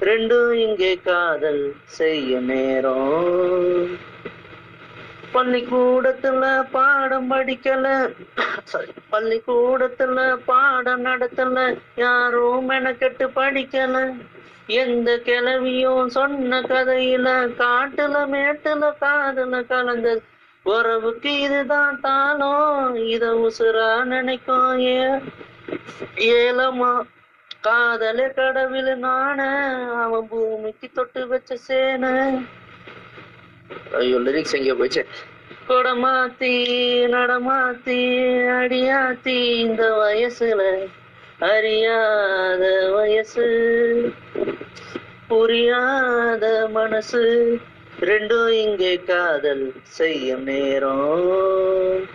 ரெண்டும் 0.02 0.52
இங்கே 0.52 0.98
காதல் 0.98 1.74
செய்ய 1.86 2.40
நேரம். 2.40 3.98
பள்ளிக்கூடத்துல 5.34 6.70
பாடம் 6.72 7.32
படிக்கல. 7.32 7.86
சாரி 8.64 8.94
பள்ளிக்கூடத்துல 9.12 10.38
பாடம் 10.46 11.06
நடத்தல. 11.06 11.58
யாரும் 11.96 12.70
மெனக்கெட்டு 12.70 13.28
படிக்கல. 13.36 13.96
எந்த 14.68 15.18
கிளவியும் 15.26 16.08
சொன்ன 16.08 16.62
கதையில 16.62 17.28
காட்டுல 17.58 18.26
மேட்டுல 18.28 18.98
காதல 18.98 19.62
கலந்தது. 19.62 20.22
உறவுக்கு 20.66 21.40
இதுதான் 21.40 22.00
தானோ 22.00 22.54
இத 23.06 23.26
உசுரா 23.38 24.04
நினைக்கும் 24.04 24.80
ஏ 24.80 25.00
ஏலமா 26.34 26.92
காதல 27.66 28.28
கடவுள் 28.28 28.98
நான 28.98 29.40
அவன் 30.04 30.28
பூமிக்கு 30.28 30.88
தொட்டு 30.94 31.28
வச்ச 31.28 31.58
சேன. 31.68 32.06
ஐயோ 34.00 34.18
லிரிக்ஸ் 34.18 34.56
எங்கேயோ 34.58 35.04
கொடமாத்தி 35.68 36.54
நடமாத்தி 37.16 37.98
அடியாத்தி 38.60 39.36
இந்த 39.64 39.84
வயசுல 40.02 40.62
அறியாத 41.40 42.64
வயசு. 42.96 43.46
புரியாத 45.28 46.46
மனசு 46.72 47.24
ரெண்டும் 48.10 48.52
இங்கே 48.64 48.96
காதல் 49.12 49.66
செய்யும் 49.84 50.44
நேரம். 50.44 52.08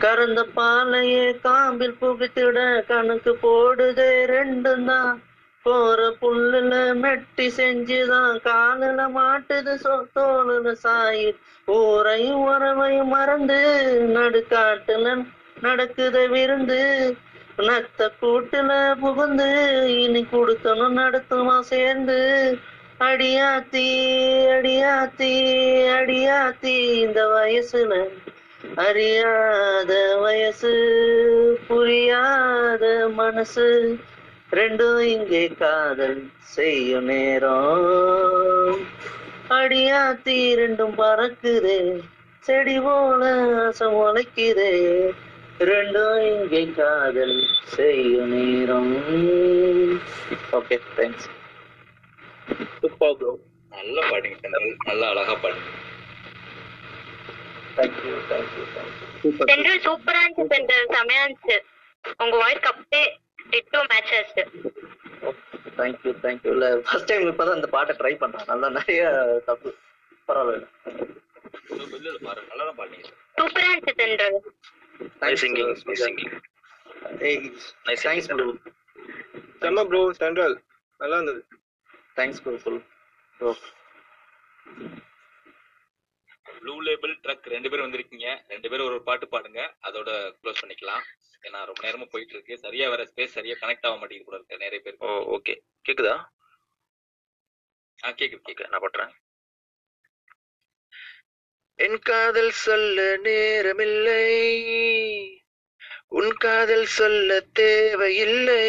கறந்த 0.00 0.44
பாலையே 0.54 1.24
காம்பில் 1.42 1.98
புகுத்திட 2.00 2.58
கணக்கு 2.86 3.36
போடுதே 3.42 4.10
ரெண்டும் 4.26 4.84
தான் 4.84 5.12
போற 5.64 6.12
புல்லுல 6.20 6.72
மெட்டி 7.02 7.46
செஞ்சுதான் 7.56 8.36
காலில 8.44 9.00
மாட்டுது 9.14 9.74
சொ- 9.84 10.06
தோலுல 10.16 10.72
சாயி 10.82 11.28
ஊரையும் 11.68 12.42
உறவையும் 12.46 13.08
மறந்து 13.08 13.60
நடுக்காட்டுல 14.16 15.06
நடக்குத 15.62 16.26
விருந்து. 16.26 16.80
நத்த 17.58 18.10
கூட்டுல 18.20 18.70
புகுந்து 19.00 19.48
இனி 19.98 20.26
கொடுக்கணும் 20.32 20.96
நடத்துமா 20.96 21.60
சேர்ந்து. 21.70 22.18
அடியாத்தி 23.00 23.86
அடியாத்தி 24.56 25.32
அடியாத்தி 25.96 26.74
இந்த 26.98 27.20
வயசுல 27.28 27.92
அறியாத 28.74 29.92
வயசு 30.16 30.72
புரியாத 31.68 32.84
மனசு 33.08 33.66
ரெண்டும் 34.52 34.98
இங்கே 34.98 35.48
காதல் 35.48 36.20
செய்யும் 36.54 37.04
நேரம். 37.04 38.76
அடியாத்தி 39.50 40.36
ரெண்டும் 40.60 40.94
பறக்குதே 40.96 41.78
செடி 42.44 42.76
போல 42.80 43.22
ஆசை 43.62 43.86
முளைக்குதே 43.86 44.72
ரெண்டும் 45.60 46.20
இங்கே 46.32 46.62
காதல் 46.78 47.38
செய்யும் 47.64 48.28
நேரம். 48.28 48.94
ஓகே 50.58 50.78
தேங்க்ஸ் 50.96 51.28
சூப்பர் 52.80 53.16
ப்ரோ 53.18 53.32
நல்லா 53.72 54.02
பாடுங்க. 54.10 54.36
நல்லா 54.86 55.06
அழகா 55.08 55.36
பாடுங்க. 55.44 55.66
சூப்பர் 57.76 59.48
சென்ட்ரல் 59.50 59.82
சூப்பரா 59.86 60.20
இருந்துச்சு 60.22 60.52
சென்ட்ரல் 60.54 60.92
செமையா 60.94 61.22
இருந்துச்சு 61.24 61.56
உங்க 62.22 62.34
வாய்ஸ்க்கு 62.36 62.70
அப்படியே 62.72 63.04
டிட்டோ 63.52 63.80
மேட்ச் 63.92 64.12
ஆச்சு 64.18 64.44
தேங்க்யூ 65.78 66.12
தேங்க்யூ 66.22 66.52
இல்ல 66.52 66.68
ஃபர்ஸ்ட் 66.86 67.10
டைம் 67.10 67.30
இப்பதான் 67.32 67.58
இந்த 67.60 67.66
பாட்டை 67.66 67.94
ட்ரை 67.98 68.14
பண்றேன் 68.16 68.50
நல்லா 68.52 68.68
நிறைய 68.78 69.02
தப்பு. 69.46 69.70
பரவாயில்ல. 70.28 70.66
சூப்பரா 73.38 73.68
இருந்துச்சு 73.72 73.94
singing, 75.36 75.62
uh, 75.62 75.74
nice 75.84 76.02
singing. 76.02 76.30
Hey, 77.20 77.34
Nice 77.86 78.02
thanks 78.02 78.26
bro. 78.28 78.46
செம்ம 79.60 79.84
ப்ரோ 79.86 80.00
சென்ட்ரல் 80.12 80.54
நல்லா 81.00 81.16
இருந்தது. 81.16 81.40
Thanks 82.16 82.38
bro. 82.40 82.54
Full. 82.58 82.78
Bro. 83.40 83.52
Blue 86.60 86.80
label 86.80 87.12
drug 87.24 87.46
ரெண்டு 87.54 87.70
பேரும் 87.70 87.86
வந்திருக்கீங்க. 87.86 88.28
ரெண்டு 88.48 88.70
பேரும் 88.70 88.86
ஒரு 88.86 89.02
பாட்டு 89.02 89.26
பாடுங்க. 89.26 89.60
அதோட 89.82 90.10
க்ளோஸ் 90.42 90.62
பண்ணிக்கலாம். 90.62 91.04
ஏன்னா 91.42 91.58
ரொம்ப 91.64 91.80
நேரமா 91.82 92.06
போயிட்டு 92.10 92.34
இருக்கு 92.34 92.58
சரியா 92.58 92.88
வேற 92.88 93.02
ஸ்பேஸ் 93.04 93.36
சரியா 93.36 93.54
கனெக்ட் 93.60 93.86
ஆக 93.88 93.96
மாட்டேங்குது 93.96 94.24
கூட 94.24 94.36
இருக்கு 94.36 94.62
நிறைய 94.64 94.80
பேருக்கு. 94.84 95.06
ஓ 95.06 95.38
ஓகே 95.38 95.54
கேக்குதா? 95.88 96.14
ஆ 98.04 98.10
கேக்குது 98.10 98.46
கேக்குது. 98.48 98.68
நான் 98.68 98.84
பண்றேன் 98.86 99.12
என் 101.78 101.98
காதல் 101.98 102.50
சொல்ல 102.50 103.16
நேரமில்லை. 103.16 104.26
உன் 106.08 106.32
காதல் 106.32 106.86
சொல்ல 106.86 107.40
தேவையில்லை. 107.40 108.62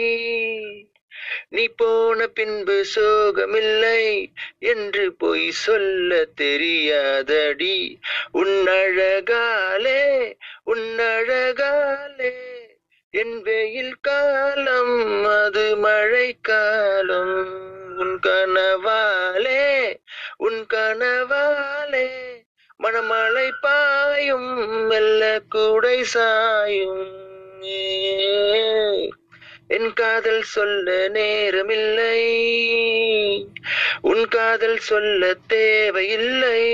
நீ 1.49 1.69
போன 1.77 2.27
பின்பு 2.27 2.85
சோகமில்லை. 2.95 4.33
என்று 4.59 5.13
பொய் 5.13 5.51
சொல்ல 5.51 6.27
தெரியாதடி. 6.41 7.97
உன்னழகாலே 8.35 10.33
உன்னழகாலே 10.67 12.56
என் 13.17 13.43
வெயில் 13.43 13.97
காலம் 14.01 15.25
அது 15.25 15.77
மழை 15.77 16.37
காலம். 16.43 17.61
உன் 17.99 18.19
கனவாலே 18.27 19.97
உன் 20.37 20.67
கனவாலே 20.75 22.09
மணமழை 22.83 23.53
பாயும் 23.61 24.69
மெல்ல 24.87 25.41
கூடை 25.49 26.05
சாயும். 26.05 27.11
என் 29.67 29.93
காதல் 29.93 30.43
சொல்ல 30.43 31.09
நேரமில்லை. 31.09 32.21
உன் 34.01 34.29
காதல் 34.29 34.79
சொல்ல 34.79 35.35
தேவையில்லை. 35.47 36.65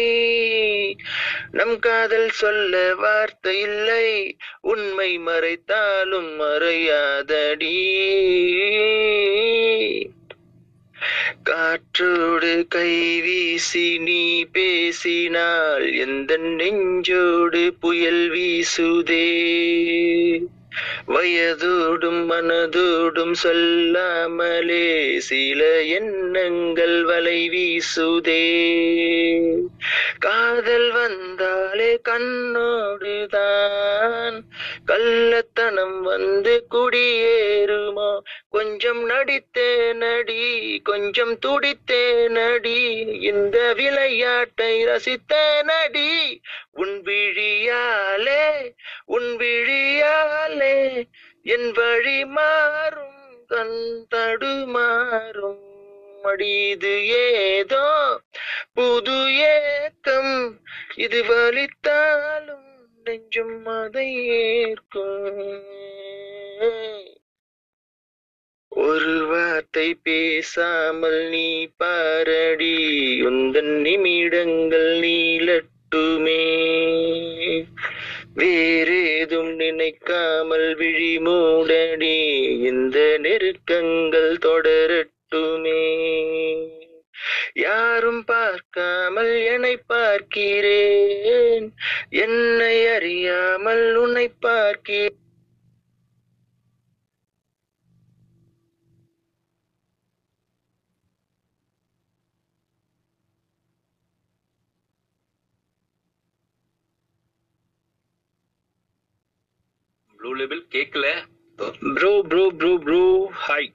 நம் 1.53 1.79
காதல் 1.79 2.29
சொல்ல 2.29 2.95
வார்த்தை 2.95 3.61
இல்லை. 3.61 4.37
உண்மை 4.61 5.19
மறைத்தாலும் 5.19 6.41
மறையாதடி. 6.41 7.81
காற்றோடு 11.43 12.67
கை 12.69 13.21
வீசி 13.21 13.99
நீ 13.99 14.45
பேசினால் 14.45 15.93
எந்த 15.93 16.37
நெஞ்சோடு 16.37 17.75
புயல் 17.81 18.31
வீசுதே. 18.31 19.41
வயதோடும் 21.09 22.31
மனதோடும் 22.31 23.33
சொல்லாமலே 23.33 25.21
சில 25.21 25.83
எண்ணங்கள் 25.83 27.05
வலை 27.05 27.51
வீசுதே. 27.51 28.41
காதல் 30.19 30.93
வந்தாலே 30.93 32.01
கண்ணோடுதான். 32.09 34.41
கள்ளத்தனம் 34.87 36.01
வந்து 36.01 36.67
குடியேறுமா? 36.71 38.19
கொஞ்சம் 38.55 39.03
நடித்தே 39.11 39.93
நடி 39.93 40.43
கொஞ்சம் 40.89 41.39
துடித்தே 41.39 42.03
நடி. 42.29 42.81
இந்த 43.31 43.57
விளையாட்டை 43.79 44.73
ரசித்தே 44.87 45.45
நடி. 45.63 46.11
உன் 46.83 47.03
விழியாலே 47.07 48.45
உன் 49.15 49.31
விழியாலே 49.43 50.77
என் 51.55 51.69
வழி 51.73 52.19
மாறும் 52.37 53.21
கண் 53.47 54.07
தடுமாறும் 54.15 55.63
மடிது 56.25 56.95
ஏதோ 57.07 57.87
புது 58.75 59.19
ஏக்கம் 59.37 60.35
இது 60.97 61.21
வலித்தாலும் 61.25 62.69
நெஞ்சும் 63.05 63.67
அதை 63.67 64.09
ஏற்கும். 64.43 65.61
ஒரு 66.61 67.02
வார்த்தை 69.83 70.03
பேசாமல் 70.07 71.21
நீ 71.31 71.47
பாரடி 71.81 72.75
உந்தன் 73.29 73.73
நிமிடங்கள் 73.85 74.91
நீளட்டுமே. 75.05 76.43
வேறேதும் 78.39 79.51
நினைக்காமல் 79.61 80.69
விழி 80.81 81.15
மூடடி 81.27 82.19
இந்த 82.71 82.99
நெருக்கங்கள் 83.25 84.33
தொடரட்டுமே. 84.47 85.83
யாரும் 87.65 88.23
பார்க்காமல் 88.25 89.35
என்னை 89.55 89.75
பார்க்கிறேன் 89.93 91.67
என்னை 92.25 92.77
அறியாமல் 92.95 93.85
உன்னை 94.05 94.29
பார்க்கிறேன். 94.47 95.22
ப்ளூ 110.23 110.33
லேபிள் 110.35 110.61
கேட்கல 110.71 111.07
bro 111.95 112.11
bro 112.29 112.43
bro 112.59 112.71
bro 112.85 113.01
hi 113.43 113.69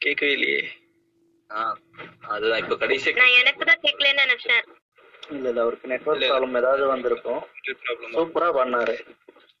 கேட்கவே 0.00 0.32
இல்லையே 0.32 0.60
ஆ 1.50 1.62
அதுதான் 2.28 2.60
இப்ப 2.62 2.76
கடைசியா 2.82 3.14
நான் 3.16 3.38
எனக்கு 3.40 3.64
தான் 3.64 3.82
கேட்கலன்னு 3.82 4.22
நினைச்சேன். 4.22 4.62
இல்ல 5.30 5.46
இல்ல 5.48 5.60
அவருக்கு 5.60 5.90
நெட்வொர்க் 5.90 6.24
ப்ராப்ளம் 6.24 6.58
ஏதாவது 6.60 6.86
வந்திருக்கும். 6.86 7.42
சூப்பரா 8.14 8.48
பண்ணாரு. 8.56 8.94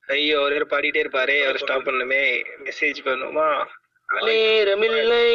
ஐயோ 0.08 0.38
ஒரு 0.46 0.66
பாடிட்டே 0.72 1.02
இருப்பாரே. 1.04 1.36
அவர் 1.44 1.60
ஸ்டாப் 1.62 1.86
பண்ணுமே 1.88 2.22
மெசேஜ் 2.64 3.00
பண்ணுமா? 3.04 3.48
நேரமில்லை 4.08 5.26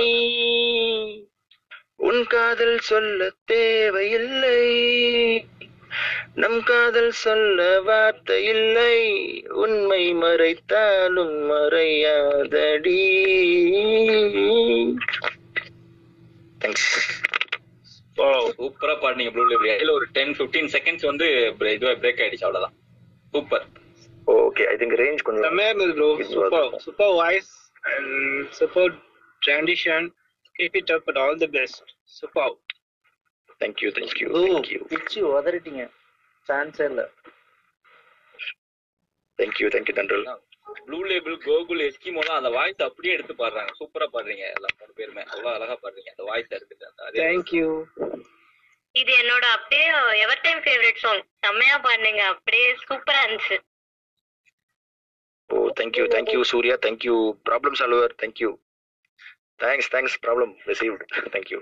உன் 2.00 2.24
காதல் 2.28 2.80
சொல்ல 2.90 3.30
தேவையில்லை. 3.46 4.60
நம் 6.42 6.60
காதல் 6.64 7.14
சொல்ல 7.22 7.60
வார்த்தை 7.82 8.38
இல்லை. 8.54 8.98
உண்மை 9.64 10.04
மறைத்தாலும் 10.24 11.38
மறையாதடி. 11.52 13.00
தேங்க்ஸ் 16.62 16.90
சூப்பரா 18.60 18.94
பாடுனீங்க 19.02 19.32
ப்ளூ 19.34 19.46
லேபிள் 19.50 19.72
இதுல 19.74 19.96
ஒரு 19.98 20.06
டென் 20.18 20.36
15 20.42 20.70
செகண்ட்ஸ் 20.76 21.10
வந்து 21.10 21.28
இதுவா 21.76 21.94
பிரேக் 22.04 22.22
ஆயிடுச்சு 22.24 22.48
அவ்வளவுதான். 22.48 22.76
Super 23.34 23.66
okay 24.38 24.64
I 24.72 24.76
think 24.82 24.96
range 25.04 25.26
கொஞ்சம் 25.28 25.46
செம்மையா 25.48 25.70
இருந்தது 25.72 25.94
bro 26.00 26.10
super 26.32 26.70
super 26.86 27.14
voice 27.22 27.52
and 27.94 28.48
super 28.60 28.94
transition 29.42 30.08
keep 30.56 30.78
it 30.82 30.94
up 30.98 31.08
at 31.12 31.22
all 31.26 31.38
the 31.44 31.50
best 31.60 31.92
super 32.20 32.56
thank you 33.62 33.92
thank you 34.00 34.28
ஓ 34.40 34.42
பிச்சு 34.94 35.20
உதறிட்டீங்க. 35.32 35.84
சான்ஸே 36.48 36.86
இல்ல. 36.92 37.02
தேங்க்யூ 39.40 39.68
தேங்க்யூ 39.74 39.96
தண்டல் 40.00 40.24
ப்ளூ 40.88 41.00
லேபிள் 41.12 41.36
கோகுல் 41.46 41.82
எஸ்கிமோலாம் 41.88 42.40
அந்த 42.40 42.50
வாய்ஸ் 42.58 42.82
அப்படியே 42.88 43.14
எடுத்து 43.18 43.34
பாடுறாங்க. 43.42 43.72
சூப்பரா 43.80 44.08
பாடுறீங்க 44.16 44.46
எல்லாம் 44.58 44.76
மூணு 44.80 44.94
பேருமே. 45.00 45.24
அவ்வளவு 45.32 45.54
அழகா 45.56 45.76
பாடுறீங்க 45.84 46.12
அந்த 46.14 46.26
வாய்ஸ் 46.30 46.54
எடுத்துட்டு 46.58 47.06
அதே 47.08 47.20
தேங்க்யூ 47.24 47.68
இது 48.96 49.12
என்னோட 49.22 49.46
அப்படியே 49.56 49.88
எவர் 50.26 50.44
டைம் 50.46 50.62
ஃபேவரட் 50.66 51.02
சாங் 51.02 51.24
செம்மையா 51.46 51.76
பாடுனீங்க. 51.86 52.22
அப்படியே 52.34 52.68
சூப்பரா 52.86 53.20
இருந்துச்சு. 53.26 53.58
ஓ 55.50 55.58
thank you 55.80 56.06
thank you 56.14 56.40
Surya 56.52 56.76
thank you 56.86 57.16
problem 57.50 57.78
solver 57.82 58.16
thank you 58.24 58.50
thanks 59.64 59.92
thanks 59.94 60.18
problem 60.26 60.54
received 60.70 61.04
thank you 61.36 61.60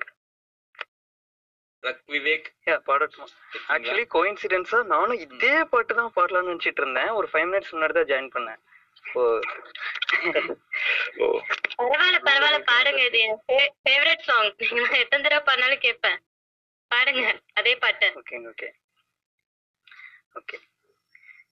Vivek 2.07 2.47
யா 2.67 2.75
பாடட்டும் 2.83 3.31
ஆக்சுவலி 3.69 4.05
கோயின்சிடென்ஸா 4.13 4.83
நானும் 4.85 5.19
இதே 5.19 5.63
பாட்டு 5.63 5.95
தான் 5.95 6.13
பாடலாம்னு 6.15 6.51
நினைச்சிட்டு 6.51 6.81
இருந்தேன். 6.81 7.11
ஒரு 7.11 7.27
ஃபைவ் 7.33 7.47
மினிட்ஸ் 7.49 7.73
முன்னாடி 7.73 7.93
தான் 7.93 8.09
ஜாயின் 8.11 8.33
பண்ணேன். 8.35 8.61
ஓ. 9.15 9.23
பரவாயில்ல 11.77 12.19
பரவாயில்ல. 12.27 12.59
பாடுங்க 12.71 13.01
இது. 13.05 13.21
ஃபேவரட் 13.83 14.19
சாங் 14.19 14.49
நீங்க 14.73 14.97
எத்தனை 14.97 15.23
தடவை 15.23 15.41
பாடினாலும் 15.43 15.79
கேட்பேன். 15.79 16.19
பாடுங்க 16.91 17.23
அதே 17.53 17.75
பாட்டு. 17.75 18.07
ஓகே 18.15 18.39
ஓகே 18.47 18.69
ஓகே 20.35 20.57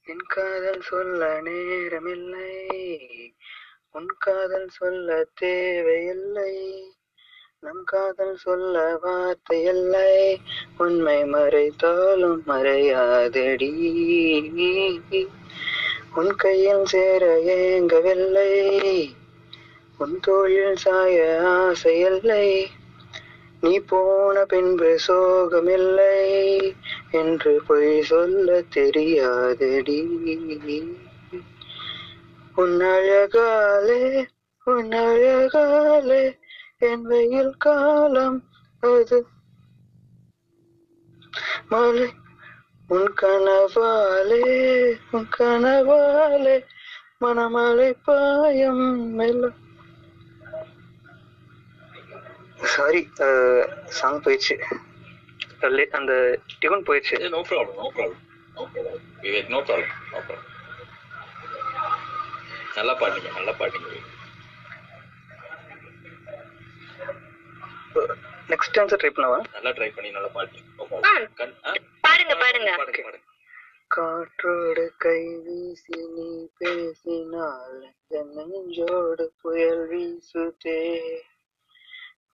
என் 0.06 0.26
காதல் 0.28 0.82
சொல்ல 0.82 1.42
நேரமில்லை. 1.42 2.50
உன் 3.92 4.12
காதல் 4.18 4.70
சொல்ல 4.70 5.24
தேவையில்லை. 5.34 6.52
நம் 7.64 7.84
காதல் 7.84 8.35
சொல்ல 8.35 8.99
வார்த்தையில்லை 9.03 10.35
உண்மை 10.77 11.23
மறைத்தாலும் 11.23 12.40
மறையாதடி. 12.48 13.73
உன் 16.15 16.35
கையில் 16.35 16.85
சேர 16.85 17.40
ஏங்கவில்லை. 17.40 19.10
உன் 19.98 20.19
தோழில் 20.27 20.76
சாய 20.76 21.41
ஆசை 21.44 22.68
நீ 23.61 23.80
போன 23.80 24.45
பின்பு 24.45 24.99
சோகமில்லை. 25.07 26.61
என்று 27.11 27.61
பொய் 27.68 28.02
சொல்ல 28.02 28.64
தெரியாதடி. 28.76 30.07
உன் 32.56 32.80
அழகாலே 32.80 34.26
உன் 34.64 34.90
அழகாலே 34.90 36.41
என் 36.84 37.06
வெயில் 37.06 37.54
காலம் 37.58 38.40
அது. 38.84 39.20
மலை 41.72 42.08
உன் 42.90 43.12
கனவாலே 43.14 44.42
உன் 45.12 45.30
கனவாலே 45.36 46.56
மனமலை 47.22 47.90
பாயம் 48.06 48.86
மெல்ல. 49.18 49.52
சாரி 52.74 53.02
சாங் 53.98 54.22
போயிடுச்சு. 54.24 54.56
அந்த 56.00 56.14
டியூன் 56.60 56.86
போயிடுச்சு. 56.88 57.18
No 57.34 57.42
problem 57.50 57.78
no 57.80 57.88
problem 57.96 58.20
no 58.56 58.66
problem 58.74 59.06
Vivek 59.24 59.52
no 59.54 59.62
problem 59.68 59.94
no 60.12 60.20
problem 60.22 60.50
நல்லா 62.78 62.94
பாடுங்க 63.02 63.30
நல்லா 63.36 63.54
பாடுங்க. 63.54 63.90
நெக்ஸ்ட் 68.49 68.78
ஆன்சர் 68.80 69.02
ட்ரை 69.02 69.11
பண்ணவா? 69.11 69.40
நல்லா 69.53 69.72
ட்ரை 69.78 69.90
பண்ணி 69.95 70.10
நல்லா 70.11 70.30
பாடுங்க 70.36 70.60
பாடுங்க 72.03 72.72
பாடுங்க 72.80 73.20
காற்றோடு 73.88 74.84
கை 74.98 75.20
வீசி 75.45 75.98
நீ 76.15 76.28
பேசினால் 76.57 77.80
நெஞ்சோடு 78.38 79.26
புயல் 79.41 79.84
வீசுதே. 79.91 80.80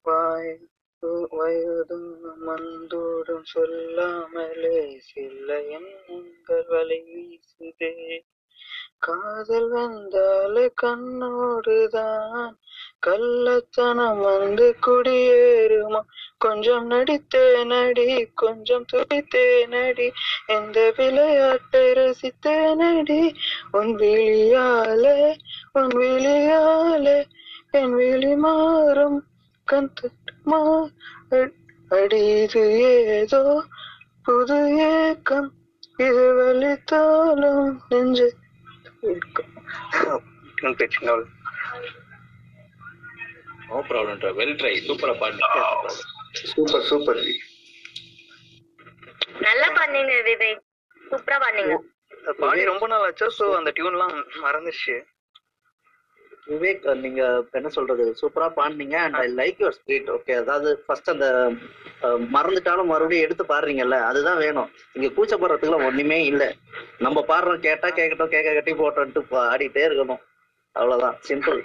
வாய் 0.06 0.54
வயதும் 1.34 2.10
மந்தோடும் 2.48 3.46
சொல்லாமலே 3.46 4.78
சில 5.00 5.48
எண்ணங்கள் 5.78 6.66
வலை 6.68 7.00
வீசுதே. 7.10 7.92
காதல் 9.00 9.70
வந்தாலே 9.70 10.74
கண்ணோடுதான். 10.82 12.56
கள்ளத்தனம் 13.08 14.20
வந்து 14.20 14.76
குடியேறுமா. 14.88 16.02
கொஞ்சம் 16.38 16.86
நடித்தே 16.86 17.64
நடி 17.64 18.28
கொஞ்சம் 18.34 18.86
துடித்தே 18.94 19.66
நடி. 19.66 20.12
எந்த 20.48 20.94
விளையாட்டை 20.98 21.92
ரசித்தே 21.92 22.76
நடி. 22.76 23.36
உன் 23.72 23.96
விழியாலே 23.96 25.36
உன் 25.74 25.88
விழியாலே 25.88 27.18
என் 27.72 27.94
விழி 27.94 28.36
மாறும். 28.36 29.26
கண் 29.64 29.94
தட்டுமா 30.02 30.90
அடி 31.90 32.26
இது 32.42 32.64
ஏதோ 32.80 33.64
புது 34.24 34.60
ஏக்கம். 34.78 35.52
இது 35.98 36.26
வலித்தாலும் 36.40 37.76
நெஞ்சு 37.90 38.34
நோ 43.68 43.80
ப்ராப்ளம் 43.90 44.36
வெல் 44.38 44.56
ட்ரை 44.60 44.74
சூப்பரா 44.88 45.14
பாடுங்க 45.18 45.46
சூப்பர் 46.52 46.86
சூப்பர் 46.90 47.22
நல்லா 49.46 49.68
பாடுனீங்க 49.76 50.16
விவேக். 50.28 50.64
சூப்பரா 51.02 51.38
பாடுனீங்க 51.40 51.76
பாடி 52.40 52.62
ரொம்ப 52.70 52.86
நாள் 52.88 53.06
ஆச்சு 53.06 53.28
ஸோ 53.38 53.46
அந்த 53.60 53.70
டியூன்லாம் 53.78 54.16
மறந்துச்சு 54.42 54.96
விவேக் 56.50 56.86
நீங்க 57.04 57.22
என்ன 57.58 57.70
சொல்றது? 57.76 58.06
சூப்பரா 58.20 58.48
பாடுனீங்க 58.58 58.96
and 59.06 59.18
I 59.22 59.26
like 59.40 59.60
your 59.62 59.78
speed 59.80 60.10
okay 60.16 60.34
அதாவது 60.42 60.70
ஃபர்ஸ்ட் 60.86 61.12
அந்த 61.14 61.28
மறந்துட்டாலும் 62.36 62.92
மறுபடியும் 62.92 63.26
எடுத்து 63.26 63.44
பாடுறீங்கல்ல 63.52 63.98
அதுதான் 64.10 64.42
வேணும். 64.46 64.70
இங்க 64.98 65.10
கூச்சப்படுறதுக்குலாம் 65.18 65.88
ஒண்ணுமே 65.90 66.20
இல்ல. 66.32 66.44
நம்ம 67.06 67.24
பாடுறோம் 67.32 67.66
கேட்டா 67.68 67.90
கேட்கட்டும் 68.00 68.34
கேட்க 68.36 68.54
கட்டி 68.58 68.74
போட்டோன்ட்டு 68.82 69.24
பாடிட்டே 69.34 69.84
இருக்கணும். 69.90 70.22
அவ்வளவுதான். 70.76 71.18
சிம்பிள் 71.30 71.62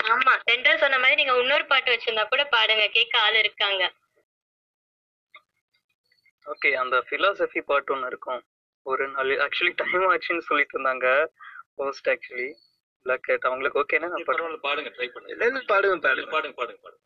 ஆமா 0.00 0.32
சென்ட்ரல் 0.48 0.80
சொன்ன 0.82 0.96
மாதிரி 1.02 1.18
நீங்க 1.20 1.34
இன்னொரு 1.42 1.64
பாட்டு 1.68 1.92
வச்சிருந்தா 1.92 2.24
கூட 2.32 2.42
பாடுங்க 2.54 2.86
கேட்க 2.96 3.14
ஆள் 3.26 3.38
இருக்காங்க. 3.42 3.82
ஓகே 6.46 6.70
அந்த 6.80 6.96
philosophy 7.10 7.60
பாட்டு 7.70 7.92
ஒன்று 7.94 8.10
இருக்கும். 8.12 8.42
ஒரு 8.86 9.04
நாள் 9.12 9.30
ஆக்சுவலி 9.44 9.72
டைம் 9.80 10.04
ஆச்சுன்னு 10.10 10.46
சொல்லிட்டு 10.48 10.76
இருந்தாங்க 10.76 11.06
போஸ்ட் 11.78 12.10
ஆக்சுவலி 12.12 12.48
பிளாக் 13.06 13.26
கேட் 13.28 13.48
அவங்களுக்கு 13.48 13.80
ஓகேனா 13.82 14.08
நான் 14.12 14.28
பரவாயில்ல 14.28 14.60
பாடுங்க 14.66 14.90
ட்ரை 14.96 15.08
பண்ணுங்க. 15.14 15.62
பாடுங்க 15.72 15.96
பாடுங்க. 16.04 16.28
பாடுங்க 16.34 16.54
பாடுங்க 16.60 16.80
பாடுங்க. 16.84 17.02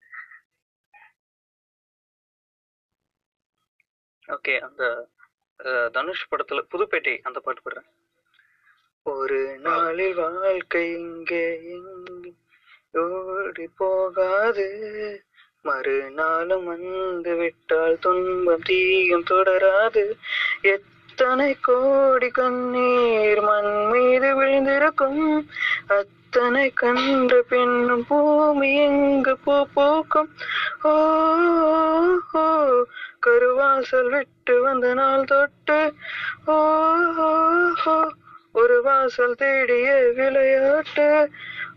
ஓகே 4.29 4.55
அந்த 4.67 4.85
தனுஷ் 5.97 6.29
படத்துல 6.31 6.63
புதுப்பேட்டை 6.73 7.15
அந்த 7.29 7.39
பாட்டு 7.41 7.63
பாடுறேன். 7.63 7.89
ஒரு 9.07 9.41
நாளில் 9.67 10.15
வாழ்க்கை 10.15 10.83
இங்கே 10.99 11.45
ஓடி 13.03 13.67
போகாது. 13.81 14.67
மறுநாளும் 15.69 16.67
வந்து 16.73 17.33
விட்டால் 17.37 17.99
துன்பம் 18.05 18.67
தீயும் 18.69 19.29
தொடராது. 19.31 20.05
எத்தனை 21.21 21.57
கோடி 21.61 22.29
கண்ணீர் 22.31 23.41
மண் 23.41 23.71
மீது 23.91 24.29
விழுந்திருக்கும். 24.41 25.49
அத்தனை 25.97 26.67
கன்ற 26.81 27.41
பெண்ணும் 27.49 28.05
பூமி 28.09 28.69
எங்கு 28.83 29.35
பூ 29.45 29.55
பூக்கும்? 29.75 30.31
ஓ 30.83 30.93
கருவாசல் 33.27 34.11
விட்டு 34.11 34.55
வந்த 34.63 34.95
நாள் 34.95 35.25
தொட்டு. 35.25 35.81
ஓ 36.47 36.57
ஒரு 38.53 38.79
வாசல் 38.83 39.35
தேடிய 39.35 39.89
விளையாட்டு. 40.17 41.09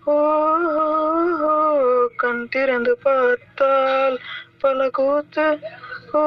ஓ 0.05 0.17
ஓ, 1.51 1.55
கண் 2.15 2.47
திறந்து 2.49 2.97
பார்த்தால் 3.03 4.19
பல 4.59 4.89
கூத்து. 4.89 5.47
ஓ 6.13 6.21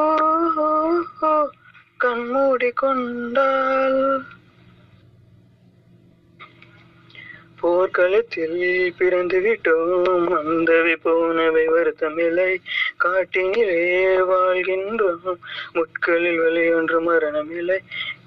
கண்மூடி 2.05 2.71
கண் 2.71 2.95
கொண்டால் 2.95 4.23
போர்க்களத்தில் 7.61 8.95
பிறந்து 8.99 9.41
விட்டோம் 9.41 10.25
வந்தவை 10.25 10.97
போனவை 10.97 11.69
வருத்தமில்லை. 11.69 12.57
காட்டினிலே 13.05 14.17
வாழ்கின்றோம். 14.33 15.35
முட்களில் 15.73 16.41
வழியொன்று 16.41 17.01
மரணமில்லை. 17.01 17.79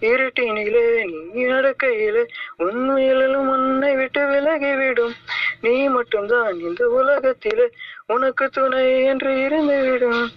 இருட்டினிலே 0.02 0.86
நீ 1.34 1.46
நடக்கையிலே 1.46 2.26
உண்மையிலும் 2.58 3.50
உன்னை 3.50 3.96
விட்டு 3.96 4.22
விலகிவிடும். 4.22 5.14
நீ 5.62 5.88
மட்டும்தான் 5.88 6.60
இந்த 6.60 6.90
உலகத்திலே 6.90 7.70
உனக்கு 8.06 8.50
துணை 8.50 9.04
என்று 9.04 9.32
இருந்துவிடும். 9.32 10.28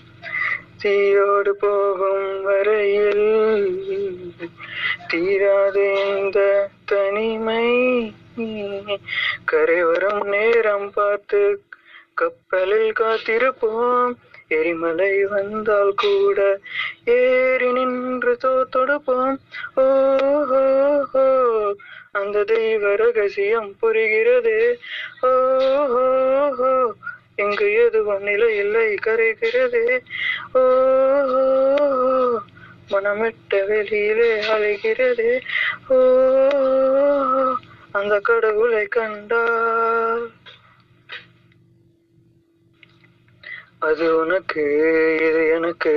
தீயோடு 0.82 1.52
போகும் 1.59 2.43
வரையில் 2.43 3.27
தீராது 5.11 5.85
இந்த 6.19 6.39
தனிமை. 6.85 7.66
கரைவரும் 9.44 10.24
நேரம் 10.24 10.90
பார்த்து 10.90 11.43
கப்பலில் 12.15 12.93
காத்திருப்போம். 13.01 14.12
எரிமலை 14.48 15.24
வந்தால் 15.24 15.93
கூட 15.97 16.39
ஏறி 17.05 17.73
நின்று 17.73 18.32
தோ 18.44 18.52
தொடுப்போம். 18.77 19.36
ஓஹோ 19.85 21.27
அந்த 22.12 22.44
தெய்வ 22.44 22.94
ரகசியம் 22.94 23.70
புரிகிறது. 23.81 24.57
ஓஹோ 25.23 26.05
ஓ, 27.40 27.68
ஓ, 27.68 28.00
இங்கு 28.00 28.56
இல்லை 28.56 28.98
கரைகிறது. 29.06 29.82
ஓ 30.54 30.62
மனமிட்ட 32.90 33.66
வெளியிலே 33.66 34.40
அழைகிறது 34.46 35.42
ஓ 35.88 35.98
அந்த 37.92 38.20
கடவுளை 38.20 38.86
கண்டால் 38.86 40.24
அது 43.82 44.16
உனக்கு 44.16 44.62
இது 45.20 45.48
எனக்கு 45.48 45.93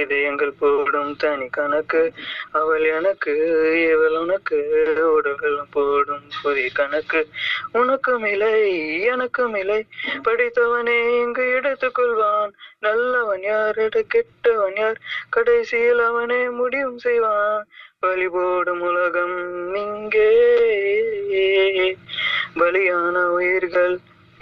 இது 0.00 0.22
எங்கள் 0.22 0.52
போடும் 0.58 1.16
தனி 1.16 1.48
கணக்கு. 1.48 2.12
அவள் 2.52 2.84
எனக்கு 2.84 3.32
இவள் 3.92 4.16
உனக்கு 4.16 4.58
உடல்கள் 5.12 5.58
போடும் 5.70 6.24
புதிய 6.42 6.68
கணக்கு. 6.74 7.20
உனக்கும் 7.72 8.24
இல்லை 8.24 8.54
எனக்கும் 9.04 9.54
இல்லை. 9.54 9.86
படித்தவனே 10.28 11.22
இங்கு 11.22 11.42
எடுத்துக்கொள்வான் 11.42 12.52
நல்லவன் 12.80 13.42
யார் 13.42 13.76
எடு 13.76 14.06
கெட்டவன் 14.06 14.76
யார்? 14.76 15.00
கடைசியில் 15.30 15.98
அவனே 15.98 16.48
முடிவும் 16.48 16.98
செய்வான். 16.98 17.66
பலி 18.00 18.28
போடும் 18.28 18.80
உலகம் 18.80 19.74
இங்கே. 19.74 20.30
பலியான 22.54 23.24
உயிர்கள் 23.24 23.98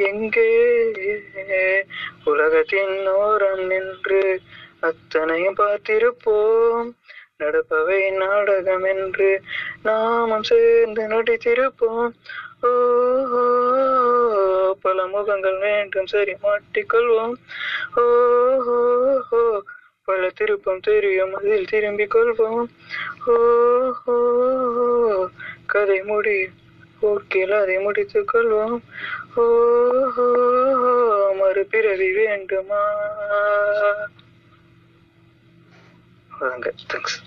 எங்கே? 0.09 0.51
உலகத்தின் 2.25 2.95
ஓரம் 3.23 3.65
நின்று 3.67 4.23
அத்தனையும் 4.81 5.57
பார்த்திருப்போம். 5.57 6.89
நடப்பவை 7.41 8.01
நாடகம் 8.17 8.85
என்று 8.85 9.31
நாமும் 9.83 10.43
சேர்ந்து 10.43 11.03
நடித்திருப்போம். 11.09 12.11
ஓ 12.69 12.71
பல 14.81 15.07
முகங்கள் 15.15 15.59
வேண்டும் 15.59 16.07
சரி 16.07 16.35
மாட்டிக்கொள்வோம். 16.43 17.35
ஓ 17.97 18.05
பல 20.05 20.23
திருப்பம் 20.35 20.85
தெரியும் 20.89 21.35
அதில் 21.35 21.71
திரும்பிக் 21.73 22.15
கொள்வோம். 22.15 22.67
ஓ 23.27 23.35
கதை 25.67 26.01
முடியும். 26.03 26.59
போக்கில் 27.01 27.55
அதை 27.61 27.77
முடித்துக் 27.87 28.31
கொள்வோம் 28.33 28.77
ஓ 29.37 29.45
மறுபிறவி 31.41 32.11
வேண்டுமா? 32.21 32.83
வாங்க 36.41 36.73
thanks 36.93 37.19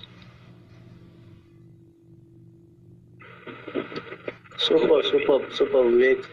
super 4.64 5.04
super 5.10 5.44
super 5.58 5.88
Vivek 5.92 6.26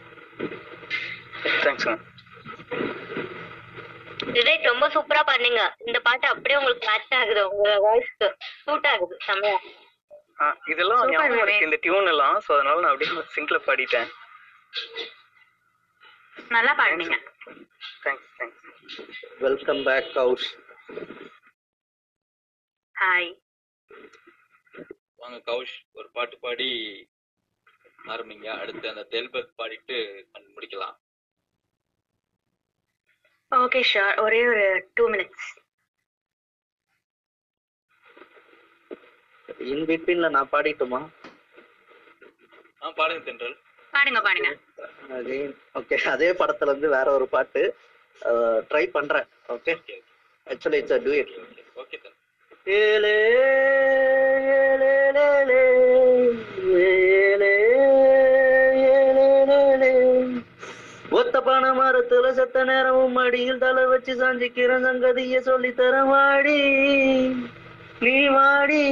தேங்க்ஸ்ங்க 1.64 1.98
விவேக் 4.36 4.70
ரொம்ப 4.72 4.86
சூப்பரா 4.96 5.22
பண்ணீங்க 5.30 5.62
இந்த 5.86 5.98
பாட்டு 6.08 6.26
அப்படியே 6.28 6.58
உங்களுக்கு 6.60 6.88
மேட்ச் 6.90 7.16
ஆகுது. 7.20 7.42
உங்க 7.54 7.70
வாய்ஸ்க்கு 7.86 8.28
சூட் 8.66 8.88
ஆகுது. 8.92 9.16
செம்மையா. 9.26 9.58
இதெல்லாம் 10.72 11.02
ஞாபகம். 11.14 11.42
இருக்கு 11.44 11.68
இந்த 11.68 11.78
டியூன் 11.86 12.10
எல்லாம். 12.14 12.38
சோ 12.46 12.52
அதனால 12.58 12.82
நான் 12.84 12.94
அப்படியே 12.94 13.24
சிங்க்ல 13.36 13.58
பாடிட்டேன். 13.68 14.10
நல்லா 16.56 16.74
பாடுனீங்க. 16.80 17.18
Thanks 18.06 18.32
thanks 18.40 19.20
welcome 19.46 19.82
back 19.88 20.10
Kaush 20.18 20.50
hi 22.96 23.32
வாங்க 25.22 25.38
கௌஷ் 25.52 25.76
ஒரு 26.00 26.08
பாட்டு 26.18 26.36
பாடி 26.46 26.70
ஆரம்பிங்க. 28.14 28.48
அடுத்து 28.62 28.86
அந்த 28.92 29.04
தெல்பக் 29.14 29.58
பாடிட்டு 29.60 29.98
முடிக்கலாம். 30.56 30.96
ஓகே 33.52 33.82
ஷார் 33.92 34.20
ஒரே 34.26 34.40
ஒரு 34.52 34.66
டூ 34.98 35.04
மினிட்ஸ் 35.14 35.50
இன் 39.70 39.86
பிட்வீன்ல 39.88 40.30
நான் 40.30 40.52
பாடிட்டுமா? 40.52 41.00
ஆ 42.82 42.90
பாடுங்க 42.98 43.22
தென்றல். 43.26 43.56
பாடுங்க 43.94 44.20
பாடுங்க. 44.22 44.50
அகைன் 45.16 45.54
ஓகே 45.80 45.96
அதே 46.12 46.30
படத்துல 46.40 46.72
இருந்து 46.72 46.90
வேற 46.90 47.08
ஒரு 47.18 47.28
பாட்டு 47.30 47.62
ட்ரை 48.70 48.86
பண்றேன் 48.96 49.28
okay 49.50 49.74
actually 50.48 50.80
it's 50.82 50.94
a 50.94 51.02
duet 51.06 51.32
okay 51.82 51.98
தென்றல் 51.98 52.18
ஏலே 52.78 53.16
ஏலே 54.58 54.92
ஏலே. 59.62 59.92
ஒத்த 61.12 61.36
பனை 61.42 61.72
மரத்துல 61.80 62.28
செத்த 62.38 62.64
நேரமும் 62.64 63.16
மடியில் 63.18 63.60
தலை 63.60 63.84
வச்சு 63.92 64.14
சாஞ்சிக்கிற 64.20 64.72
சங்கதிய 64.86 65.40
சொல்லி 65.48 65.72
தர 65.76 65.96
வாடி 66.12 66.60
நீ 68.04 68.18
வாடி 68.36 68.84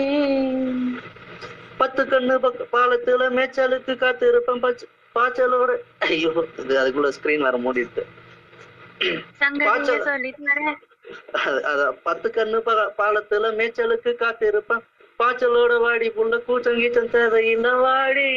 பத்து 1.79 2.01
கண்ணு 2.03 2.35
பக்க 2.45 2.65
பாலத்துல 2.75 3.27
மேய்ச்சலுக்கு 3.37 3.93
காத்திருப்பேன் 4.03 4.63
பச்ச 4.63 4.85
பாய்ச்சலோட. 5.15 5.71
ஐயோ 6.07 6.31
இது 6.61 6.73
அதுக்குள்ள 6.81 7.09
ஸ்கிரீன் 7.17 7.45
வேற 7.45 7.57
மூடிட்டு. 7.65 8.03
பத்து 12.07 12.27
கண்ணு 12.37 12.59
பாலத்துல 12.99 13.51
மேய்ச்சலுக்கு 13.59 14.11
காத்திருப்பேன். 14.23 14.83
பாய்ச்சலோட 15.19 15.79
வாடி 15.85 16.09
புள்ள 16.17 16.37
கூச்சம் 16.43 16.79
கீச்சம் 16.81 17.13
தேவையில்லை 17.15 17.73
வாடி. 17.85 18.29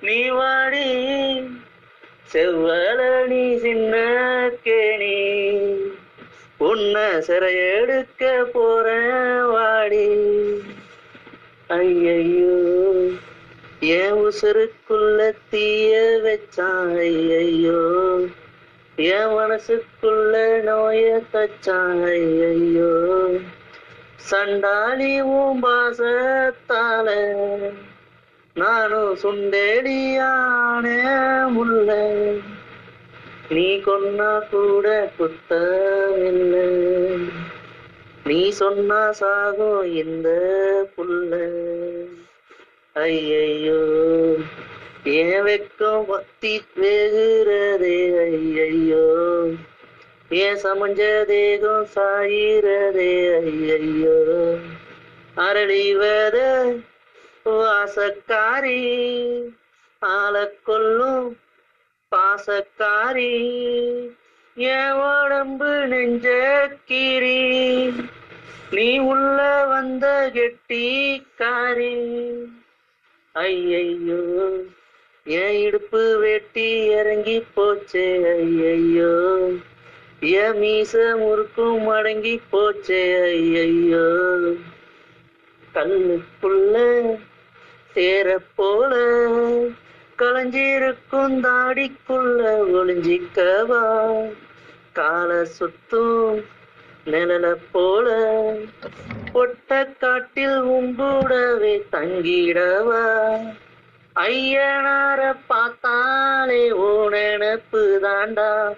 நீ 0.00 0.18
வாடி. 0.40 0.88
செவ்வல 2.32 3.00
நீ 3.32 3.42
சின்ன 3.64 3.94
கேணி. 4.66 5.16
உன்னை 6.58 7.02
சிறையெடுக்க 7.02 8.44
போறேன் 8.52 9.46
வாடி. 9.46 10.08
ஐயையோ 11.66 13.08
என் 13.80 14.12
உசுருக்குள்ள 14.12 15.32
தீய 15.50 16.20
வச்சான் 16.24 16.98
ஐயையோ. 16.98 18.18
என் 18.96 19.28
மனசுக்குள்ள 19.28 20.60
நோய 20.62 21.22
தச்சான் 21.32 22.04
ஐயையோ. 22.04 23.28
சண்டாளி 24.16 25.20
உன் 25.20 25.62
பாசத்தால 25.62 27.28
நானும் 28.54 29.16
சுண்டேடியானே 29.22 31.00
முல்லை. 31.48 32.40
நீ 33.50 33.76
கொன்னா 33.76 34.48
கூட 34.50 35.10
குத்தமில்லை 35.18 36.66
நீ 38.24 38.50
சொன்னா 38.50 39.12
சாகும் 39.12 39.94
இந்த 39.94 40.28
புல்ல. 40.96 41.32
ஐயையோ 42.92 43.80
ஏன் 45.04 45.40
வெக்கம் 45.42 46.04
பத்தி 46.08 46.64
வேகுறதே. 46.80 47.96
ஐயையோ 48.18 49.06
ஏன் 50.28 50.60
சமஞ்ச 50.64 51.24
தேகம் 51.24 51.88
சாயிறதே. 51.94 53.12
ஐயையோ 53.36 54.18
அரளிவத 55.36 56.38
வாசக்காரி. 57.44 58.80
ஆள 59.98 60.52
கொல்லும் 60.62 61.38
பாசக்காரி 62.12 63.32
என் 64.56 64.92
உடம்பு 64.92 65.86
நெஞ்ச 65.86 66.26
கீரி 66.84 67.40
நீ 68.70 68.98
உள்ள 68.98 69.64
வந்த 69.64 70.30
கெட்டிக்காரி. 70.34 71.92
ஐயையோ 73.34 74.22
என் 75.26 75.56
இடுப்பு 75.56 76.18
வெட்டி 76.18 76.86
இறங்கி 76.88 77.44
போச்சே 77.56 78.06
ஐயையோ. 78.34 79.12
என் 80.20 80.58
மீச 80.58 81.16
முறுக்கும் 81.18 81.82
மடங்கி 81.82 82.40
போச்சே 82.52 83.02
ஐயையோ. 83.22 84.06
கண்ணுக்குள்ள 85.74 86.74
சேர 87.94 88.38
போல 88.56 88.92
களைஞ்சிருக்கும் 90.18 91.40
தாடிக்குள்ள 91.40 92.42
ஒளிஞ்சிக்கவா? 92.72 93.82
கால 94.92 95.44
சுத்தும் 95.44 96.38
நிழல 97.06 97.54
போல 97.72 98.06
பொட்ட 99.32 99.84
காட்டில் 100.00 100.60
உங்கூடவே 100.62 101.82
தங்கிடவா? 101.92 103.04
ஐயனார 104.16 105.34
பார்த்தாலே 105.48 106.72
ஓ 106.72 107.08
நினப்பு 107.10 108.00
தாண்டா 108.02 108.74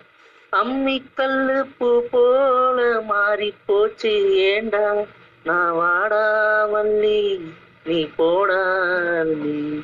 அம்மிக்கல்லு 0.52 1.66
பூ 1.78 2.08
போல 2.10 3.00
மாறி 3.00 3.54
போச்சு 3.66 4.12
ஏண்டா? 4.34 5.06
நான் 5.44 5.72
வாடா 5.72 6.24
வள்ளி. 6.64 7.50
நீ 7.86 8.08
போடா 8.16 8.62
நீ 9.24 9.82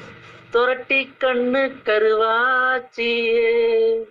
துரட்டி 0.56 1.08
கண்ணு 1.20 1.72
கருவாச்சியே. 1.84 4.04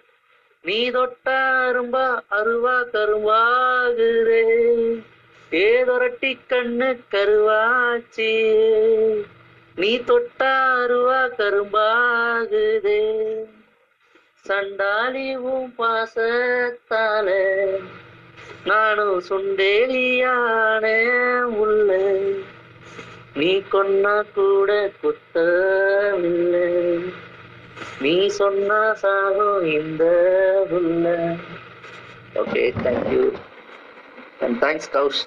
நீ 0.63 0.89
தொட்ட 0.89 1.31
அரும்பா 1.65 2.21
அருவா 2.29 2.83
கருவாகுதே 2.93 4.45
ஏதொரட்டி 5.51 6.37
கண்ணு 6.49 6.99
கருவாச்சியே. 7.11 9.23
நீ 9.75 10.03
தொட்ட 10.03 10.55
அருவா 10.55 11.29
கரும்பாகுதே 11.37 13.01
சண்டாலிவும் 14.47 15.73
பாசத்தால 15.77 17.31
நானும் 18.65 19.21
சுண்டேலியான 19.29 20.85
உள்ள. 21.43 22.01
நீ 23.35 23.61
கொன்னா 23.71 24.23
கூட 24.33 24.91
குத்தமில்லை 25.01 26.67
நீ 28.01 28.27
சொன்னா 28.27 28.93
சாகும் 28.93 29.63
இந்த 29.63 30.03
உள்ள. 30.69 31.05
Okay 32.35 32.63
thank you 32.83 33.23
and 34.39 34.63
thanks 34.63 34.89
Kaush 34.93 35.25